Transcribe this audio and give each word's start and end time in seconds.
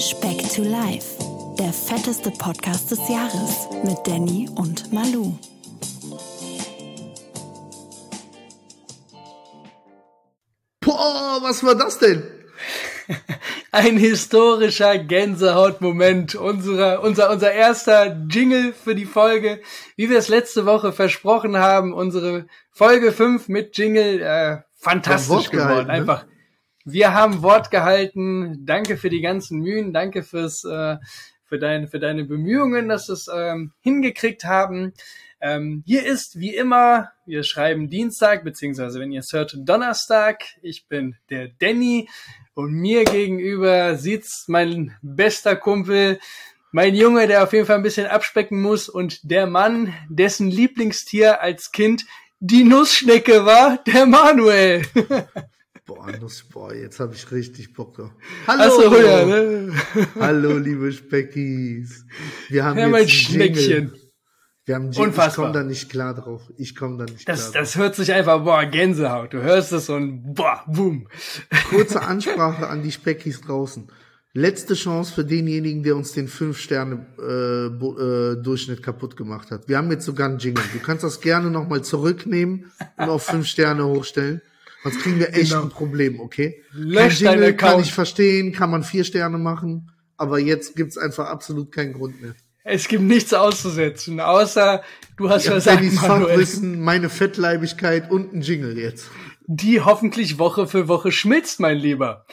Speck 0.00 0.38
to 0.54 0.62
Life, 0.62 1.18
der 1.58 1.74
fetteste 1.74 2.30
Podcast 2.30 2.90
des 2.90 3.06
Jahres 3.06 3.68
mit 3.84 3.98
Danny 4.06 4.48
und 4.56 4.90
Malu. 4.94 5.34
Boah, 10.80 11.40
was 11.42 11.62
war 11.62 11.74
das 11.74 11.98
denn? 11.98 12.22
Ein 13.72 13.98
historischer 13.98 14.96
Gänsehautmoment, 14.96 16.34
unserer, 16.34 17.02
unser, 17.02 17.30
unser 17.30 17.52
erster 17.52 18.16
Jingle 18.26 18.72
für 18.72 18.94
die 18.94 19.04
Folge, 19.04 19.60
wie 19.96 20.08
wir 20.08 20.16
es 20.16 20.28
letzte 20.28 20.64
Woche 20.64 20.94
versprochen 20.94 21.58
haben, 21.58 21.92
unsere 21.92 22.46
Folge 22.72 23.12
5 23.12 23.48
mit 23.48 23.76
Jingle, 23.76 24.22
äh, 24.22 24.62
fantastisch 24.72 25.50
geworden, 25.50 25.88
ne? 25.88 25.92
einfach. 25.92 26.24
Wir 26.84 27.12
haben 27.12 27.42
Wort 27.42 27.70
gehalten. 27.70 28.64
Danke 28.64 28.96
für 28.96 29.10
die 29.10 29.20
ganzen 29.20 29.60
Mühen, 29.60 29.92
danke 29.92 30.22
fürs, 30.22 30.64
äh, 30.64 30.96
für, 31.44 31.58
dein, 31.58 31.88
für 31.88 31.98
deine 31.98 32.24
Bemühungen, 32.24 32.88
dass 32.88 33.08
wir 33.08 33.14
es 33.14 33.28
ähm, 33.32 33.72
hingekriegt 33.80 34.44
haben. 34.44 34.94
Ähm, 35.42 35.82
hier 35.86 36.04
ist 36.04 36.38
wie 36.38 36.54
immer, 36.54 37.12
wir 37.26 37.44
schreiben 37.44 37.88
Dienstag, 37.88 38.44
beziehungsweise 38.44 39.00
wenn 39.00 39.12
ihr 39.12 39.20
es 39.20 39.32
hört, 39.32 39.56
Donnerstag. 39.58 40.42
Ich 40.62 40.86
bin 40.86 41.16
der 41.30 41.48
Danny 41.48 42.08
und 42.54 42.72
mir 42.72 43.04
gegenüber 43.04 43.96
sitzt 43.96 44.48
mein 44.48 44.96
bester 45.02 45.56
Kumpel, 45.56 46.18
mein 46.72 46.94
Junge, 46.94 47.26
der 47.26 47.42
auf 47.42 47.52
jeden 47.52 47.66
Fall 47.66 47.76
ein 47.76 47.82
bisschen 47.82 48.06
abspecken 48.06 48.60
muss 48.60 48.88
und 48.88 49.30
der 49.30 49.46
Mann, 49.46 49.94
dessen 50.08 50.50
Lieblingstier 50.50 51.40
als 51.40 51.72
Kind 51.72 52.04
die 52.38 52.64
Nussschnecke 52.64 53.44
war, 53.44 53.82
der 53.84 54.06
Manuel. 54.06 54.82
Boah, 55.90 56.12
Nuss, 56.20 56.44
boah, 56.44 56.72
jetzt 56.72 57.00
habe 57.00 57.14
ich 57.16 57.32
richtig 57.32 57.72
Bock 57.72 57.96
drauf. 57.96 58.12
Hallo, 58.46 58.62
Achso, 58.62 58.94
ja, 58.94 59.26
ne? 59.26 59.72
hallo, 60.20 60.56
liebe 60.56 60.92
Speckis. 60.92 62.04
Wir 62.48 62.64
haben 62.64 62.78
Ja, 62.78 62.84
jetzt 62.84 62.92
mein 62.92 63.08
Schneckchen. 63.08 63.68
Jingle. 63.88 63.98
Wir 64.66 64.74
haben 64.76 64.84
Jingle. 64.84 65.00
Ich 65.00 65.06
Unfassbar. 65.08 65.46
komme 65.46 65.52
da 65.58 65.64
nicht 65.64 65.90
klar 65.90 66.14
drauf. 66.14 66.42
Ich 66.56 66.76
komme 66.76 66.96
da 66.98 67.06
nicht 67.12 67.28
Das, 67.28 67.50
klar 67.50 67.62
das 67.62 67.74
hört 67.76 67.96
sich 67.96 68.12
einfach, 68.12 68.44
boah, 68.44 68.64
Gänsehaut. 68.66 69.32
Du 69.32 69.42
hörst 69.42 69.72
es 69.72 69.88
und 69.88 70.32
boah, 70.32 70.62
boom. 70.68 71.08
drauf. 71.50 71.64
Kurze 71.70 72.02
Ansprache 72.06 72.68
an 72.68 72.84
die 72.84 72.92
Speckis 72.92 73.40
draußen. 73.40 73.90
Letzte 74.32 74.74
Chance 74.74 75.12
für 75.12 75.24
denjenigen, 75.24 75.82
der 75.82 75.96
uns 75.96 76.12
den 76.12 76.28
5-Sterne-Durchschnitt 76.28 78.80
kaputt 78.80 79.16
gemacht 79.16 79.50
hat. 79.50 79.66
Wir 79.68 79.76
haben 79.76 79.90
jetzt 79.90 80.04
sogar 80.04 80.28
einen 80.28 80.38
Jingle. 80.38 80.62
Du 80.72 80.78
kannst 80.78 81.02
das 81.02 81.20
gerne 81.20 81.50
nochmal 81.50 81.82
zurücknehmen 81.82 82.70
und 82.96 83.08
auf 83.08 83.24
5 83.24 83.44
Sterne 83.44 83.84
hochstellen. 83.86 84.40
Sonst 84.82 85.00
kriegen 85.00 85.18
wir 85.18 85.34
echt 85.34 85.50
Genau. 85.50 85.62
ein 85.62 85.68
Problem, 85.68 86.20
okay? 86.20 86.62
Lösch 86.72 87.22
Kein 87.22 87.34
Jingle 87.34 87.54
kann 87.54 87.80
ich 87.80 87.92
verstehen, 87.92 88.52
kann 88.52 88.70
man 88.70 88.82
vier 88.82 89.04
Sterne 89.04 89.38
machen, 89.38 89.90
aber 90.16 90.38
jetzt 90.38 90.76
gibt's 90.76 90.96
einfach 90.96 91.26
absolut 91.26 91.72
keinen 91.72 91.92
Grund 91.92 92.20
mehr. 92.22 92.34
Es 92.64 92.88
gibt 92.88 93.02
nichts 93.02 93.32
auszusetzen, 93.32 94.20
außer 94.20 94.82
du 95.16 95.28
hast 95.28 95.46
habe 95.46 95.60
versagt, 95.60 95.78
Dannys 95.78 96.00
Manuel. 96.00 96.28
Fachwissen, 96.28 96.80
meine 96.80 97.08
Fettleibigkeit 97.08 98.10
und 98.10 98.34
ein 98.34 98.42
Jingle 98.42 98.78
jetzt. 98.78 99.10
Die 99.46 99.80
hoffentlich 99.80 100.38
Woche 100.38 100.66
für 100.66 100.86
Woche 100.86 101.10
schmilzt, 101.10 101.58
mein 101.60 101.78
Lieber. 101.78 102.26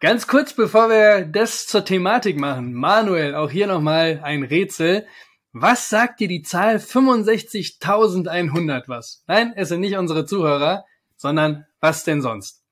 Ganz 0.00 0.26
kurz, 0.26 0.54
bevor 0.54 0.88
wir 0.88 1.26
das 1.26 1.66
zur 1.66 1.84
Thematik 1.84 2.38
machen. 2.38 2.72
Manuel, 2.74 3.34
auch 3.34 3.50
hier 3.50 3.66
nochmal 3.66 4.20
ein 4.22 4.42
Rätsel. 4.42 5.06
Was 5.52 5.88
sagt 5.88 6.20
dir 6.20 6.28
die 6.28 6.42
Zahl 6.42 6.76
65.100 6.78 8.84
was? 8.88 9.22
Nein, 9.26 9.52
es 9.56 9.68
sind 9.68 9.80
nicht 9.80 9.96
unsere 9.96 10.24
Zuhörer, 10.26 10.84
sondern 11.16 11.66
was 11.82 12.04
denn 12.04 12.22
sonst? 12.22 12.62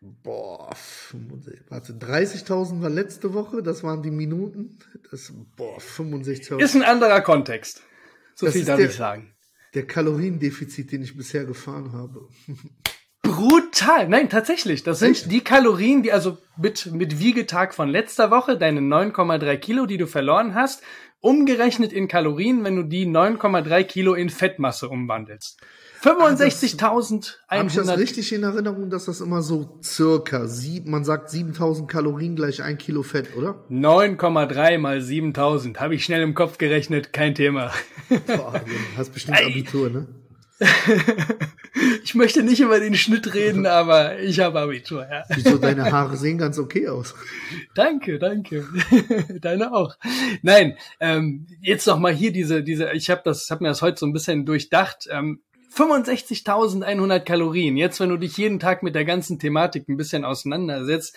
Boah, 0.00 0.70
65 0.76 1.64
warte, 1.70 1.92
30.000 1.94 2.82
war 2.82 2.90
letzte 2.90 3.32
Woche, 3.32 3.62
das 3.62 3.82
waren 3.82 4.02
die 4.02 4.10
Minuten. 4.10 4.78
Das, 5.10 5.32
boah, 5.56 5.78
65.000. 5.80 6.60
Ist 6.62 6.74
ein 6.76 6.82
anderer 6.82 7.22
Kontext. 7.22 7.82
So 8.34 8.44
Das 8.46 8.54
viel 8.54 8.64
darf 8.66 8.76
der- 8.78 8.90
ich 8.90 8.94
sagen. 8.96 9.30
Der 9.72 9.86
Kaloriendefizit, 9.86 10.92
den 10.92 11.02
ich 11.02 11.16
bisher 11.16 11.44
gefahren 11.46 11.92
habe. 11.94 12.28
Brutal. 13.22 14.08
Nein, 14.08 14.28
tatsächlich. 14.28 14.84
Das 14.84 14.98
sind 15.00 15.12
Echt? 15.12 15.32
die 15.32 15.40
Kalorien, 15.40 16.02
die 16.04 16.12
also 16.12 16.38
mit, 16.56 16.92
mit 16.92 17.18
Wiegetag 17.18 17.74
von 17.74 17.88
letzter 17.88 18.30
Woche, 18.30 18.56
deine 18.58 18.80
9,3 18.80 19.56
Kilo, 19.56 19.86
die 19.86 19.96
du 19.96 20.06
verloren 20.06 20.54
hast, 20.54 20.82
umgerechnet 21.20 21.92
in 21.92 22.06
Kalorien, 22.06 22.62
wenn 22.62 22.76
du 22.76 22.82
die 22.84 23.06
9,3 23.06 23.82
Kilo 23.84 24.14
in 24.14 24.28
Fettmasse 24.30 24.88
umwandelst. 24.88 25.58
Habe 26.04 27.68
ich 27.68 27.74
das 27.74 27.88
65.100. 27.88 27.98
richtig 27.98 28.32
in 28.32 28.42
Erinnerung, 28.42 28.90
dass 28.90 29.06
das 29.06 29.20
immer 29.20 29.42
so 29.42 29.78
circa, 29.82 30.46
sieb, 30.46 30.86
man 30.86 31.04
sagt 31.04 31.30
7000 31.30 31.90
Kalorien 31.90 32.36
gleich 32.36 32.62
ein 32.62 32.78
Kilo 32.78 33.02
Fett, 33.02 33.36
oder? 33.36 33.64
9,3 33.70 34.78
mal 34.78 35.00
7000. 35.00 35.80
Habe 35.80 35.94
ich 35.94 36.04
schnell 36.04 36.22
im 36.22 36.34
Kopf 36.34 36.58
gerechnet, 36.58 37.12
kein 37.12 37.34
Thema. 37.34 37.72
Boah, 38.26 38.60
hast 38.96 39.12
bestimmt. 39.14 39.40
Abitur, 39.40 39.90
ne? 39.90 40.06
Ich 42.04 42.14
möchte 42.14 42.42
nicht 42.44 42.60
über 42.60 42.78
den 42.78 42.94
Schnitt 42.94 43.34
reden, 43.34 43.66
aber 43.66 44.20
ich 44.20 44.38
habe 44.38 44.60
Abitur, 44.60 45.06
ja. 45.10 45.24
Wieso, 45.34 45.58
deine 45.58 45.90
Haare 45.90 46.16
sehen 46.16 46.38
ganz 46.38 46.58
okay 46.58 46.86
aus. 46.88 47.14
Danke, 47.74 48.18
danke. 48.18 48.66
Deine 49.40 49.72
auch. 49.72 49.96
Nein, 50.42 50.76
ähm, 51.00 51.46
jetzt 51.60 51.86
noch 51.86 51.98
mal 51.98 52.12
hier 52.12 52.32
diese, 52.32 52.62
diese. 52.62 52.92
Ich 52.92 53.10
habe 53.10 53.22
das, 53.24 53.50
habe 53.50 53.64
mir 53.64 53.70
das 53.70 53.82
heute 53.82 53.98
so 53.98 54.06
ein 54.06 54.12
bisschen 54.12 54.46
durchdacht. 54.46 55.08
Ähm, 55.10 55.40
65.100 55.76 57.20
Kalorien. 57.20 57.76
Jetzt, 57.76 58.00
wenn 58.00 58.08
du 58.10 58.16
dich 58.16 58.36
jeden 58.36 58.60
Tag 58.60 58.82
mit 58.82 58.94
der 58.94 59.04
ganzen 59.04 59.38
Thematik 59.38 59.88
ein 59.88 59.96
bisschen 59.96 60.24
auseinandersetzt, 60.24 61.16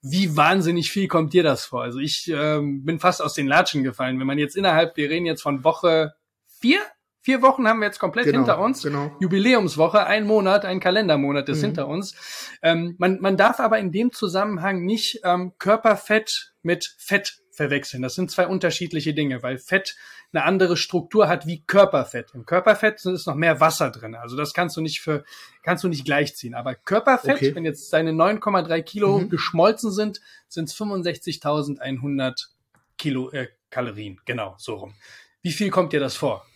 wie 0.00 0.36
wahnsinnig 0.36 0.90
viel 0.92 1.08
kommt 1.08 1.32
dir 1.32 1.42
das 1.42 1.64
vor? 1.64 1.82
Also 1.82 1.98
ich 1.98 2.30
ähm, 2.32 2.84
bin 2.84 3.00
fast 3.00 3.20
aus 3.20 3.34
den 3.34 3.48
Latschen 3.48 3.82
gefallen. 3.82 4.18
Wenn 4.20 4.26
man 4.26 4.38
jetzt 4.38 4.56
innerhalb, 4.56 4.96
wir 4.96 5.10
reden 5.10 5.26
jetzt 5.26 5.42
von 5.42 5.64
Woche 5.64 6.14
vier, 6.46 6.78
vier 7.20 7.42
Wochen 7.42 7.66
haben 7.66 7.80
wir 7.80 7.86
jetzt 7.86 7.98
komplett 7.98 8.26
Genau, 8.26 8.38
hinter 8.38 8.60
uns. 8.60 8.82
genau. 8.82 9.10
Jubiläumswoche, 9.20 10.06
ein 10.06 10.24
Monat, 10.24 10.64
ein 10.64 10.78
Kalendermonat 10.80 11.48
ist 11.48 11.58
Mhm. 11.58 11.66
hinter 11.66 11.88
uns. 11.88 12.14
Ähm, 12.62 12.94
man, 12.98 13.18
man 13.20 13.36
darf 13.36 13.58
aber 13.58 13.78
in 13.80 13.90
dem 13.90 14.12
Zusammenhang 14.12 14.84
nicht 14.84 15.20
ähm, 15.24 15.52
Körperfett 15.58 16.54
mit 16.62 16.94
Fett 16.98 17.38
verwechseln. 17.58 18.02
Das 18.02 18.14
sind 18.14 18.30
zwei 18.30 18.46
unterschiedliche 18.46 19.12
Dinge, 19.12 19.42
weil 19.42 19.58
Fett 19.58 19.94
eine 20.32 20.44
andere 20.44 20.76
Struktur 20.78 21.28
hat 21.28 21.46
wie 21.46 21.62
Körperfett. 21.66 22.30
Im 22.34 22.46
Körperfett 22.46 23.04
ist 23.04 23.26
noch 23.26 23.34
mehr 23.34 23.60
Wasser 23.60 23.90
drin. 23.90 24.14
Also 24.14 24.36
das 24.36 24.54
kannst 24.54 24.76
du 24.76 24.80
nicht 24.80 25.00
für, 25.02 25.24
kannst 25.62 25.84
du 25.84 25.88
nicht 25.88 26.04
gleichziehen. 26.06 26.54
Aber 26.54 26.74
Körperfett, 26.74 27.36
Okay. 27.36 27.54
wenn 27.54 27.64
jetzt 27.66 27.92
deine 27.92 28.12
9,3 28.12 28.80
Kilo 28.82 29.18
Mhm. 29.18 29.28
geschmolzen 29.28 29.92
sind, 29.92 30.20
sind 30.48 30.68
es 30.70 30.74
65.100 30.74 32.48
Kilo 32.96 33.30
äh, 33.30 33.48
Kalorien. 33.70 34.20
Genau, 34.24 34.54
so 34.58 34.74
rum. 34.76 34.94
Wie 35.42 35.52
viel 35.52 35.70
kommt 35.70 35.92
dir 35.92 36.00
das 36.00 36.16
vor? 36.16 36.46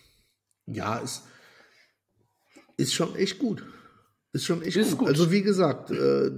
Ja, 0.65 0.97
ist, 0.97 1.23
ist 2.77 2.93
schon 2.93 3.15
echt 3.15 3.39
gut. 3.39 3.63
Ist 4.33 4.45
schon 4.45 4.61
echt 4.63 4.75
Ist 4.77 4.91
gut. 4.91 4.99
gut. 4.99 5.07
Also 5.09 5.31
wie 5.31 5.41
gesagt, 5.41 5.91
äh, 5.91 6.31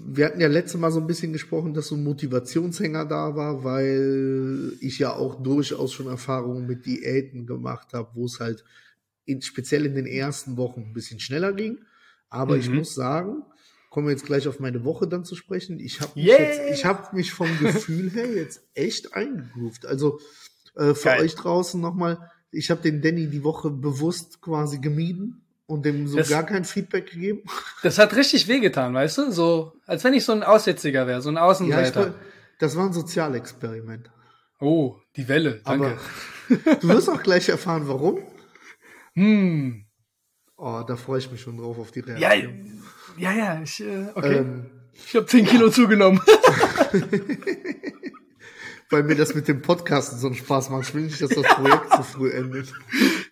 wir 0.00 0.26
hatten 0.26 0.40
ja 0.40 0.48
letztes 0.48 0.80
Mal 0.80 0.90
so 0.92 1.00
ein 1.00 1.06
bisschen 1.06 1.32
gesprochen, 1.32 1.74
dass 1.74 1.88
so 1.88 1.94
ein 1.96 2.04
Motivationshänger 2.04 3.04
da 3.06 3.34
war, 3.36 3.64
weil 3.64 4.72
ich 4.80 4.98
ja 4.98 5.12
auch 5.14 5.42
durchaus 5.42 5.92
schon 5.92 6.06
Erfahrungen 6.06 6.66
mit 6.66 6.86
Diäten 6.86 7.46
gemacht 7.46 7.92
habe, 7.92 8.10
wo 8.14 8.26
es 8.26 8.40
halt 8.40 8.64
in, 9.24 9.40
speziell 9.42 9.86
in 9.86 9.94
den 9.94 10.06
ersten 10.06 10.56
Wochen 10.56 10.80
ein 10.82 10.92
bisschen 10.92 11.18
schneller 11.20 11.52
ging. 11.52 11.78
Aber 12.28 12.56
ich 12.56 12.68
Mhm. 12.68 12.76
muss 12.76 12.94
sagen, 12.94 13.42
kommen 13.90 14.06
wir 14.08 14.12
jetzt 14.12 14.26
gleich 14.26 14.48
auf 14.48 14.60
meine 14.60 14.84
Woche 14.84 15.06
dann 15.06 15.24
zu 15.24 15.34
sprechen. 15.36 15.78
Ich 15.80 16.00
habe 16.00 16.12
mich, 16.16 16.26
Yeah. 16.26 16.38
jetzt- 16.40 16.60
ich 16.80 16.84
hab 16.84 17.12
mich 17.12 17.32
vom 17.32 17.48
Gefühl 17.60 18.10
her 18.10 18.32
jetzt 18.32 18.62
echt 18.74 19.14
eingegroovt. 19.14 19.86
Also 19.86 20.20
äh, 20.76 20.94
für 20.94 21.04
Geil. 21.10 21.22
euch 21.22 21.34
draußen 21.36 21.80
nochmal, 21.80 22.30
ich 22.50 22.70
habe 22.70 22.82
den 22.82 23.00
Danny 23.00 23.28
die 23.28 23.44
Woche 23.44 23.70
bewusst 23.70 24.40
quasi 24.40 24.78
gemieden 24.78 25.43
und 25.66 25.84
dem 25.84 26.06
so 26.08 26.16
Das- 26.18 26.28
gar 26.28 26.44
kein 26.44 26.64
Feedback 26.64 27.10
gegeben. 27.10 27.42
Das 27.82 27.98
hat 27.98 28.14
richtig 28.16 28.48
wehgetan, 28.48 28.92
weißt 28.94 29.18
du? 29.18 29.30
So, 29.32 29.72
als 29.86 30.04
wenn 30.04 30.14
ich 30.14 30.24
so 30.24 30.32
ein 30.32 30.42
Aussätziger 30.42 31.06
wäre, 31.06 31.22
so 31.22 31.30
ein 31.30 31.36
Ja, 31.36 31.42
ich, 31.44 31.50
Außenseiter. 31.50 32.00
woll- 32.00 32.14
das 32.58 32.76
war 32.76 32.86
ein 32.86 32.92
Sozialexperiment. 32.92 34.10
oh, 34.60 34.96
die 35.16 35.28
Welle, 35.28 35.60
danke. 35.64 35.98
Aber 36.48 36.76
du 36.80 36.88
wirst 36.88 37.08
auch 37.10 37.22
gleich 37.22 37.48
erfahren, 37.48 37.88
warum. 37.88 38.20
hm. 39.14 39.86
Oh, 40.56 40.82
da 40.86 40.96
freue 40.96 41.18
ich 41.18 41.30
mich 41.30 41.40
schon 41.40 41.56
drauf 41.58 41.78
auf 41.78 41.90
die 41.90 42.00
Ja, 42.00 42.28
Reaktion. 42.28 42.82
ja, 43.18 43.32
ja, 43.32 43.60
ich, 43.62 43.80
äh, 43.82 44.06
okay. 44.14 44.36
Ähm, 44.38 44.70
ich 44.92 45.14
habe 45.16 45.26
10 45.26 45.44
Kilo 45.46 45.68
zugenommen. 45.70 46.20
weil 48.90 49.02
mir 49.02 49.16
das 49.16 49.34
mit 49.34 49.48
dem 49.48 49.60
Podcasten 49.62 50.18
so 50.18 50.28
einen 50.28 50.36
Spaß 50.36 50.70
macht. 50.70 50.88
Ich 50.88 50.94
will 50.94 51.02
nicht, 51.02 51.20
dass 51.20 51.30
das 51.30 51.42
Projekt 51.46 51.90
zu 51.96 52.02
früh 52.04 52.30
endet. 52.30 52.72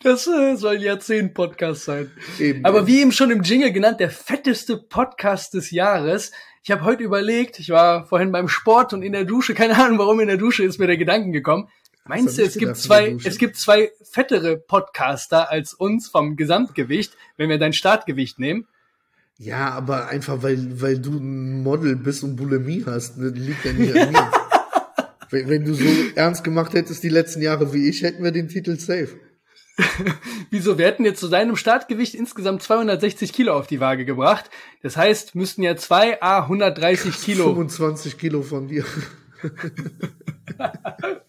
Das 0.03 0.27
äh, 0.27 0.57
soll 0.57 0.77
ein 0.77 0.83
Jahrzehnt-Podcast 0.83 1.85
sein. 1.85 2.11
Eben. 2.39 2.65
Aber 2.65 2.87
wie 2.87 3.01
eben 3.01 3.13
schon 3.13 3.31
im 3.31 3.43
Jingle 3.43 3.73
genannt, 3.73 4.01
der 4.01 4.11
fetteste 4.11 4.77
Podcast 4.77 5.55
des 5.55 5.71
Jahres. 5.71 6.33
Ich 6.65 6.71
habe 6.71 6.85
heute 6.85 7.03
überlegt, 7.03 7.59
ich 7.59 7.71
war 7.71 8.07
vorhin 8.07 8.33
beim 8.33 8.49
Sport 8.49 8.93
und 8.93 9.03
in 9.03 9.13
der 9.13 9.25
Dusche, 9.25 9.55
keine 9.55 9.77
Ahnung 9.77 9.99
warum 9.99 10.21
in 10.21 10.29
der 10.29 10.37
Dusche 10.37 10.65
ist 10.65 10.79
mir 10.79 10.87
der 10.87 10.97
Gedanken 10.97 11.33
gekommen. 11.33 11.69
Meinst 12.05 12.39
du, 12.39 12.43
es 12.43 12.57
gibt 12.57 12.77
zwei, 12.77 13.17
es 13.25 13.39
gibt 13.39 13.57
zwei 13.57 13.93
fettere 14.03 14.57
Podcaster 14.57 15.51
als 15.51 15.73
uns 15.73 16.09
vom 16.09 16.35
Gesamtgewicht, 16.35 17.17
wenn 17.37 17.49
wir 17.49 17.59
dein 17.59 17.73
Startgewicht 17.73 18.41
nehmen? 18.41 18.67
Ja, 19.39 19.71
aber 19.71 20.09
einfach 20.09 20.43
weil, 20.43 20.81
weil 20.81 20.99
du 20.99 21.19
ein 21.19 21.63
Model 21.63 21.97
bist 21.97 22.25
und 22.25 22.37
Bulimie 22.37 22.85
hast, 22.87 23.19
ne, 23.19 23.29
liegt 23.29 23.65
ja 23.65 23.73
nicht 23.73 23.97
an 23.97 24.13
mir. 24.13 24.31
Wenn, 25.31 25.49
wenn 25.49 25.65
du 25.65 25.73
so 25.73 25.89
ernst 26.15 26.45
gemacht 26.45 26.75
hättest 26.75 27.03
die 27.03 27.09
letzten 27.09 27.41
Jahre 27.41 27.73
wie 27.73 27.89
ich, 27.89 28.03
hätten 28.03 28.23
wir 28.23 28.33
den 28.33 28.49
Titel 28.49 28.79
safe. 28.79 29.19
Wieso? 30.51 30.79
Wir 30.79 30.87
hätten 30.87 31.05
jetzt 31.05 31.21
zu 31.21 31.29
deinem 31.29 31.57
Startgewicht 31.57 32.15
insgesamt 32.15 32.63
260 32.63 33.33
Kilo 33.33 33.55
auf 33.55 33.67
die 33.67 33.81
Waage 33.81 34.05
gebracht. 34.05 34.51
Das 34.83 34.97
heißt, 34.97 35.35
müssten 35.35 35.63
ja 35.63 35.77
zwei 35.77 36.21
A 36.23 36.43
130 36.43 37.21
Kilo. 37.21 37.45
25 37.45 38.19
Kilo 38.19 38.43
von 38.43 38.69
dir. 38.69 38.85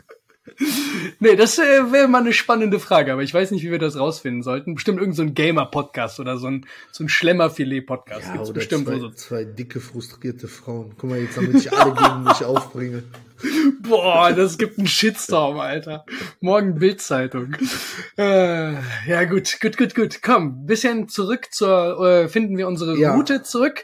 nee, 1.19 1.36
das 1.36 1.57
äh, 1.60 1.92
wäre 1.92 2.07
mal 2.07 2.21
eine 2.21 2.33
spannende 2.33 2.80
Frage, 2.80 3.13
aber 3.13 3.24
ich 3.24 3.33
weiß 3.33 3.51
nicht, 3.51 3.63
wie 3.63 3.71
wir 3.71 3.80
das 3.80 3.98
rausfinden 3.98 4.44
sollten. 4.44 4.75
Bestimmt 4.75 5.00
irgendein 5.00 5.15
so 5.15 5.24
ein 5.24 5.33
Gamer-Podcast 5.33 6.19
oder 6.19 6.38
so 6.38 6.48
ein, 6.48 6.65
so 6.92 7.04
ein 7.04 7.10
Schlemmerfilet-Podcast. 7.10 8.27
Ja, 8.27 8.33
Gibt's 8.33 8.50
oder 8.50 8.60
bestimmt 8.60 8.88
zwei, 8.88 9.00
so. 9.00 9.10
zwei 9.12 9.44
dicke, 9.45 9.80
frustrierte 9.80 10.48
Frauen. 10.48 10.94
Guck 10.98 11.10
mal 11.10 11.19
jetzt, 11.19 11.38
damit 11.38 11.56
ich 11.56 11.71
alle 11.71 11.94
gegen 11.94 12.24
mich 12.24 12.44
aufbringe. 12.45 13.04
Boah, 13.81 14.31
das 14.31 14.57
gibt 14.57 14.77
einen 14.77 14.88
Shitstorm, 14.88 15.60
Alter. 15.60 16.06
Morgen 16.39 16.75
Bildzeitung. 16.80 17.56
Äh, 18.18 18.74
ja, 19.07 19.24
gut, 19.25 19.60
gut, 19.60 19.77
gut, 19.77 19.95
gut. 19.95 20.19
Komm, 20.21 20.65
bisschen 20.65 21.10
zurück 21.10 21.48
zur, 21.51 22.00
äh, 22.07 22.30
finden 22.30 22.57
wir 22.57 22.68
unsere 22.68 22.98
Ja. 22.98 23.13
Route 23.15 23.44
zurück. 23.44 23.83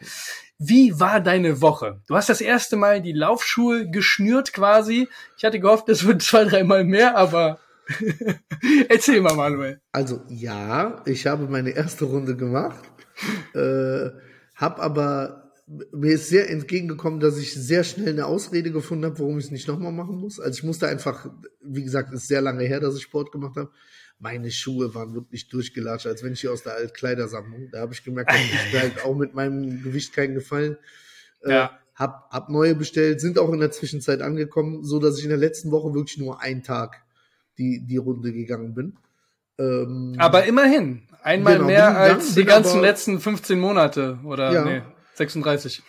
Wie 0.62 1.00
war 1.00 1.22
deine 1.22 1.62
Woche? 1.62 2.02
Du 2.08 2.16
hast 2.16 2.28
das 2.28 2.42
erste 2.42 2.76
Mal 2.76 3.02
die 3.02 3.14
Laufschuhe 3.14 3.90
geschnürt 3.90 4.52
quasi. 4.52 5.08
Ich 5.38 5.46
hatte 5.46 5.62
gehofft, 5.62 5.88
es 5.88 6.06
wird 6.06 6.22
zwei, 6.22 6.44
dreimal 6.44 6.84
mehr, 6.84 7.16
aber 7.16 7.60
erzähl 8.90 9.22
mal, 9.22 9.36
Manuel. 9.36 9.80
Also 9.94 10.22
ja, 10.28 11.02
ich 11.06 11.26
habe 11.28 11.48
meine 11.48 11.70
erste 11.70 12.06
Runde 12.06 12.36
gemacht, 12.36 12.84
äh, 13.54 14.10
hab 14.54 14.82
aber 14.82 15.50
mir 15.92 16.14
ist 16.14 16.30
sehr 16.30 16.50
entgegengekommen, 16.50 17.20
dass 17.20 17.38
ich 17.38 17.54
sehr 17.54 17.84
schnell 17.84 18.10
eine 18.10 18.26
Ausrede 18.26 18.72
gefunden 18.72 19.06
habe, 19.06 19.20
warum 19.20 19.38
ich 19.38 19.46
es 19.46 19.52
nicht 19.52 19.68
nochmal 19.68 19.92
machen 19.92 20.18
muss. 20.18 20.40
Also 20.40 20.58
ich 20.58 20.64
musste 20.64 20.88
einfach, 20.88 21.30
wie 21.62 21.84
gesagt, 21.84 22.12
es 22.12 22.24
ist 22.24 22.28
sehr 22.28 22.42
lange 22.42 22.66
her, 22.66 22.80
dass 22.80 22.98
ich 22.98 23.04
Sport 23.04 23.32
gemacht 23.32 23.56
habe. 23.56 23.72
Meine 24.22 24.52
Schuhe 24.52 24.94
waren 24.94 25.14
wirklich 25.14 25.48
durchgelatscht, 25.48 26.06
als 26.06 26.24
wenn 26.24 26.34
ich 26.34 26.42
hier 26.42 26.52
aus 26.52 26.64
der 26.64 26.74
Altkleidersammlung. 26.76 27.70
Da 27.72 27.80
habe 27.80 27.94
ich 27.94 28.04
gemerkt, 28.04 28.32
ich 28.74 28.80
halt 28.80 29.04
auch 29.06 29.16
mit 29.16 29.34
meinem 29.34 29.82
Gewicht 29.82 30.14
keinen 30.14 30.34
Gefallen. 30.36 30.78
Äh, 31.44 31.52
Ja. 31.54 31.80
hab, 31.96 32.30
hab 32.30 32.50
neue 32.50 32.76
bestellt, 32.76 33.22
sind 33.22 33.40
auch 33.40 33.52
in 33.54 33.60
der 33.60 33.72
Zwischenzeit 33.72 34.22
angekommen, 34.22 34.84
so 34.84 35.00
dass 35.00 35.18
ich 35.18 35.24
in 35.24 35.30
der 35.30 35.38
letzten 35.38 35.72
Woche 35.72 35.94
wirklich 35.94 36.18
nur 36.18 36.42
einen 36.42 36.64
Tag 36.64 37.02
die, 37.58 37.86
die 37.86 37.98
Runde 37.98 38.34
gegangen 38.34 38.74
bin. 38.74 38.98
Ähm, 39.58 40.16
Aber 40.18 40.46
immerhin, 40.46 41.04
einmal 41.24 41.56
Genau, 41.56 41.68
mehr 41.68 41.98
als 41.98 42.36
die 42.36 42.46
ganzen 42.46 42.78
aber- 42.80 42.82
letzten 42.88 43.20
15 43.20 43.60
Monate 43.60 44.20
oder 44.26 44.52
Ja. 44.54 44.66
nee, 44.66 44.82
36. 45.16 45.82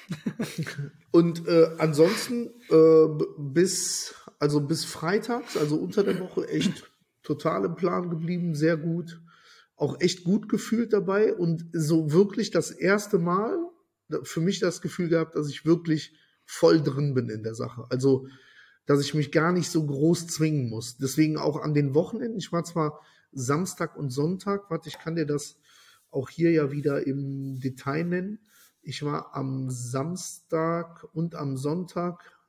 Und 1.13 1.47
äh, 1.49 1.69
ansonsten 1.79 2.51
äh, 2.71 3.25
bis 3.39 4.15
also 4.39 4.61
bis 4.61 4.85
freitags, 4.87 5.57
also 5.57 5.77
unter 5.77 6.03
der 6.03 6.19
Woche 6.19 6.49
echt 6.49 6.90
total 7.31 7.65
im 7.65 7.77
Plan 7.77 8.11
geblieben, 8.11 8.57
sehr 8.57 8.77
gut, 8.77 9.21
auch 9.77 10.01
echt 10.01 10.25
gut 10.25 10.49
gefühlt 10.49 10.93
dabei 10.93 11.33
und 11.33 11.65
so 11.73 12.11
wirklich 12.13 12.51
das 12.51 12.73
erste 12.73 13.19
Mal 13.19 13.57
für 14.25 14.41
mich 14.41 14.59
das 14.59 14.81
Gefühl 14.83 15.09
gehabt, 15.09 15.37
dass 15.37 15.49
ich 15.49 15.65
wirklich 15.65 16.19
voll 16.45 16.83
drin 16.83 17.15
bin 17.15 17.29
in 17.29 17.45
der 17.45 17.55
Sache. 17.55 17.85
Also 17.89 18.27
dass 18.87 19.01
ich 19.01 19.15
mich 19.15 19.31
gar 19.31 19.53
nicht 19.53 19.71
so 19.71 19.87
groß 19.87 20.27
zwingen 20.27 20.69
muss. 20.69 20.97
Deswegen 20.97 21.37
auch 21.37 21.63
an 21.63 21.75
den 21.75 21.95
Wochenenden. 21.95 22.39
Ich 22.39 22.51
war 22.51 22.65
zwar 22.65 23.01
Samstag 23.31 23.97
und 23.97 24.11
Sonntag, 24.11 24.69
warte, 24.69 24.89
ich 24.89 24.99
kann 24.99 25.15
dir 25.15 25.27
das 25.27 25.57
auch 26.11 26.29
hier 26.29 26.51
ja 26.51 26.73
wieder 26.73 27.07
im 27.07 27.61
Detail 27.61 28.03
nennen. 28.03 28.41
Ich 28.83 29.05
war 29.05 29.37
am 29.37 29.71
Samstag 29.71 31.07
und 31.13 31.37
am 31.37 31.57
Sonntag 31.57 32.40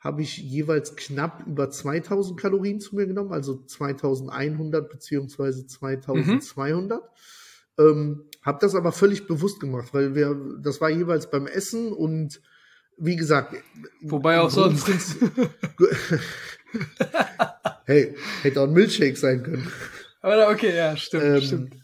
habe 0.00 0.22
ich 0.22 0.38
jeweils 0.38 0.96
knapp 0.96 1.44
über 1.46 1.70
2000 1.70 2.38
Kalorien 2.38 2.80
zu 2.80 2.94
mir 2.94 3.06
genommen, 3.06 3.32
also 3.32 3.62
2100 3.64 4.88
beziehungsweise 4.88 5.66
2200. 5.66 7.02
Ähm, 7.78 8.24
habe 8.42 8.58
das 8.60 8.74
aber 8.74 8.92
völlig 8.92 9.26
bewusst 9.26 9.60
gemacht, 9.60 9.88
weil 9.92 10.14
wir, 10.14 10.36
das 10.60 10.80
war 10.80 10.90
jeweils 10.90 11.30
beim 11.30 11.46
Essen 11.46 11.92
und 11.92 12.40
wie 12.96 13.16
gesagt, 13.16 13.54
Wobei 14.02 14.40
auch 14.40 14.50
sonst. 14.50 14.88
Hey, 17.86 18.14
hätte 18.42 18.60
auch 18.60 18.66
ein 18.66 18.74
Milchshake 18.74 19.16
sein 19.16 19.42
können. 19.42 19.72
Aber 20.20 20.50
okay, 20.50 20.76
ja, 20.76 20.94
stimmt, 20.94 21.24
Ähm, 21.24 21.40
stimmt. 21.40 21.76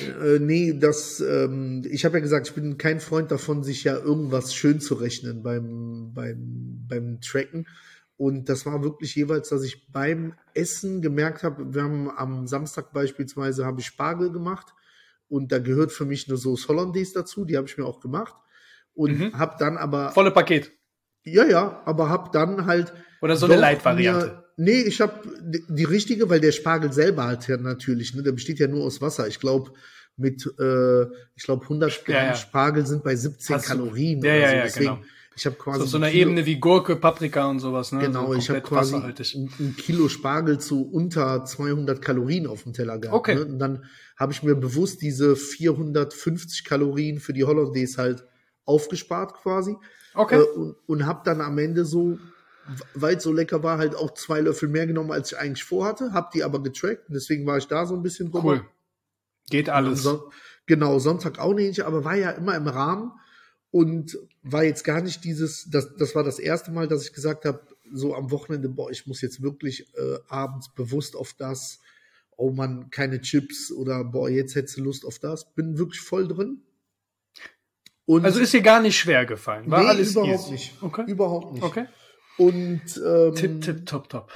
Äh, 0.00 0.38
nee, 0.38 0.72
das, 0.78 1.20
ähm, 1.20 1.82
ich 1.90 2.04
habe 2.04 2.16
ja 2.18 2.20
gesagt, 2.22 2.48
ich 2.48 2.54
bin 2.54 2.78
kein 2.78 3.00
Freund 3.00 3.30
davon, 3.30 3.62
sich 3.62 3.84
ja 3.84 3.96
irgendwas 3.96 4.54
schön 4.54 4.80
zu 4.80 4.94
rechnen 4.94 5.42
beim, 5.42 6.12
beim, 6.14 6.84
beim 6.88 7.20
Tracken. 7.20 7.66
Und 8.16 8.48
das 8.48 8.64
war 8.64 8.82
wirklich 8.82 9.14
jeweils, 9.16 9.48
dass 9.48 9.64
ich 9.64 9.90
beim 9.90 10.34
Essen 10.54 11.02
gemerkt 11.02 11.42
habe, 11.42 11.74
wir 11.74 11.82
haben 11.82 12.10
am 12.10 12.46
Samstag 12.46 12.92
beispielsweise 12.92 13.66
habe 13.66 13.80
ich 13.80 13.86
Spargel 13.86 14.30
gemacht 14.30 14.72
und 15.28 15.50
da 15.50 15.58
gehört 15.58 15.90
für 15.90 16.04
mich 16.04 16.28
eine 16.28 16.36
Sauce 16.36 16.68
Hollandaise 16.68 17.12
dazu, 17.14 17.44
die 17.44 17.56
habe 17.56 17.66
ich 17.66 17.76
mir 17.76 17.84
auch 17.84 17.98
gemacht 18.00 18.34
und 18.94 19.18
Mhm. 19.18 19.34
habe 19.38 19.56
dann 19.58 19.76
aber 19.76 20.12
Volle 20.12 20.30
Paket. 20.30 20.70
ja 21.24 21.44
ja, 21.44 21.82
aber 21.86 22.08
habe 22.08 22.30
dann 22.32 22.66
halt 22.66 22.92
Oder 23.20 23.34
so 23.36 23.46
eine 23.46 23.56
mir- 23.96 24.43
Nee, 24.56 24.82
ich 24.82 25.00
habe 25.00 25.14
die, 25.68 25.84
richtige, 25.84 26.28
weil 26.30 26.40
der 26.40 26.52
Spargel 26.52 26.92
selber 26.92 27.24
halt 27.24 27.46
ja 27.48 27.56
natürlich, 27.56 28.14
ne, 28.14 28.22
der 28.22 28.32
besteht 28.32 28.58
ja 28.58 28.68
nur 28.68 28.84
aus 28.84 29.00
Wasser. 29.00 29.26
Ich 29.28 29.40
glaube 29.40 29.72
mit, 30.16 30.46
äh, 30.60 31.02
ich 31.34 31.42
glaube 31.44 31.64
100 31.64 32.04
Gramm 32.04 32.14
Ja, 32.14 32.24
ja. 32.26 32.34
Spargel 32.36 32.86
sind 32.86 33.02
bei 33.02 33.16
17 33.16 33.56
Hast 33.56 33.64
du- 33.64 33.68
Kalorien. 33.68 34.22
Ja, 34.22 34.32
oder 34.32 34.40
ja, 34.40 34.48
so. 34.48 34.54
ja, 34.56 34.62
Deswegen, 34.64 34.84
genau. 34.94 34.98
Ich 35.36 35.46
habe 35.46 35.56
quasi 35.56 35.80
So 35.80 35.86
so 35.86 35.96
einer 35.96 36.06
ein 36.06 36.12
Kilo- 36.12 36.22
Ebene 36.30 36.46
wie 36.46 36.60
Gurke, 36.60 36.94
Paprika 36.94 37.46
und 37.50 37.58
sowas, 37.58 37.90
ne? 37.90 37.98
Genau, 37.98 38.28
so 38.28 38.34
ich 38.38 38.48
habe 38.50 38.60
quasi 38.60 38.94
ein 38.94 39.74
Kilo 39.76 40.08
Spargel 40.08 40.60
zu 40.60 40.88
unter 40.88 41.44
200 41.44 42.00
Kalorien 42.00 42.46
auf 42.46 42.62
dem 42.62 42.72
Teller 42.72 42.98
gehabt. 42.98 43.16
Okay. 43.16 43.34
Ne? 43.34 43.44
Und 43.46 43.58
dann 43.58 43.84
habe 44.16 44.32
ich 44.32 44.44
mir 44.44 44.54
bewusst 44.54 45.02
diese 45.02 45.34
450 45.34 46.64
Kalorien 46.64 47.18
für 47.18 47.32
die 47.32 47.42
Hollandaise 47.42 47.96
halt 48.00 48.24
aufgespart 48.64 49.34
quasi. 49.34 49.74
Okay. 50.14 50.36
Äh, 50.36 50.42
und 50.56 50.76
und 50.86 51.06
habe 51.06 51.22
dann 51.24 51.40
am 51.40 51.58
Ende 51.58 51.84
so, 51.84 52.18
weil 52.94 53.16
es 53.16 53.22
so 53.22 53.32
lecker 53.32 53.62
war, 53.62 53.78
halt 53.78 53.94
auch 53.94 54.14
zwei 54.14 54.40
Löffel 54.40 54.68
mehr 54.68 54.86
genommen, 54.86 55.12
als 55.12 55.32
ich 55.32 55.38
eigentlich 55.38 55.64
vorhatte. 55.64 56.12
Habe 56.12 56.30
die 56.34 56.44
aber 56.44 56.62
getrackt. 56.62 57.08
und 57.08 57.14
Deswegen 57.14 57.46
war 57.46 57.58
ich 57.58 57.66
da 57.66 57.86
so 57.86 57.94
ein 57.94 58.02
bisschen 58.02 58.30
drüber. 58.30 58.44
Cool. 58.44 58.66
Geht 59.50 59.68
alles. 59.68 60.02
So, 60.02 60.30
genau, 60.66 60.98
Sonntag 60.98 61.38
auch 61.38 61.54
nicht, 61.54 61.82
aber 61.82 62.04
war 62.04 62.16
ja 62.16 62.30
immer 62.30 62.56
im 62.56 62.66
Rahmen 62.66 63.12
und 63.70 64.18
war 64.42 64.64
jetzt 64.64 64.84
gar 64.84 65.02
nicht 65.02 65.24
dieses, 65.24 65.68
das, 65.70 65.94
das 65.96 66.14
war 66.14 66.22
das 66.22 66.38
erste 66.38 66.70
Mal, 66.70 66.88
dass 66.88 67.04
ich 67.04 67.12
gesagt 67.12 67.44
habe, 67.44 67.60
so 67.92 68.14
am 68.14 68.30
Wochenende, 68.30 68.68
boah, 68.68 68.90
ich 68.90 69.06
muss 69.06 69.20
jetzt 69.20 69.42
wirklich 69.42 69.92
äh, 69.96 70.18
abends 70.28 70.72
bewusst 70.74 71.16
auf 71.16 71.34
das, 71.34 71.80
oh 72.36 72.50
man, 72.50 72.90
keine 72.90 73.20
Chips 73.20 73.70
oder 73.70 74.04
boah, 74.04 74.30
jetzt 74.30 74.54
hättest 74.54 74.78
du 74.78 74.82
Lust 74.82 75.04
auf 75.04 75.18
das. 75.18 75.52
Bin 75.54 75.78
wirklich 75.78 76.00
voll 76.00 76.26
drin. 76.28 76.62
Und 78.06 78.24
Also 78.24 78.40
ist 78.40 78.52
dir 78.52 78.62
gar 78.62 78.80
nicht 78.80 78.98
schwer 78.98 79.24
gefallen. 79.26 79.70
War 79.70 79.82
nee, 79.82 79.88
alles 79.88 80.12
überhaupt 80.12 80.32
easy. 80.32 80.52
nicht. 80.52 80.82
Okay. 80.82 81.04
Überhaupt 81.06 81.54
nicht. 81.54 81.62
Okay. 81.62 81.86
Und 82.38 82.82
ähm, 83.04 83.34
Tipp, 83.34 83.60
tipp, 83.60 83.86
top, 83.86 84.08
top. 84.08 84.32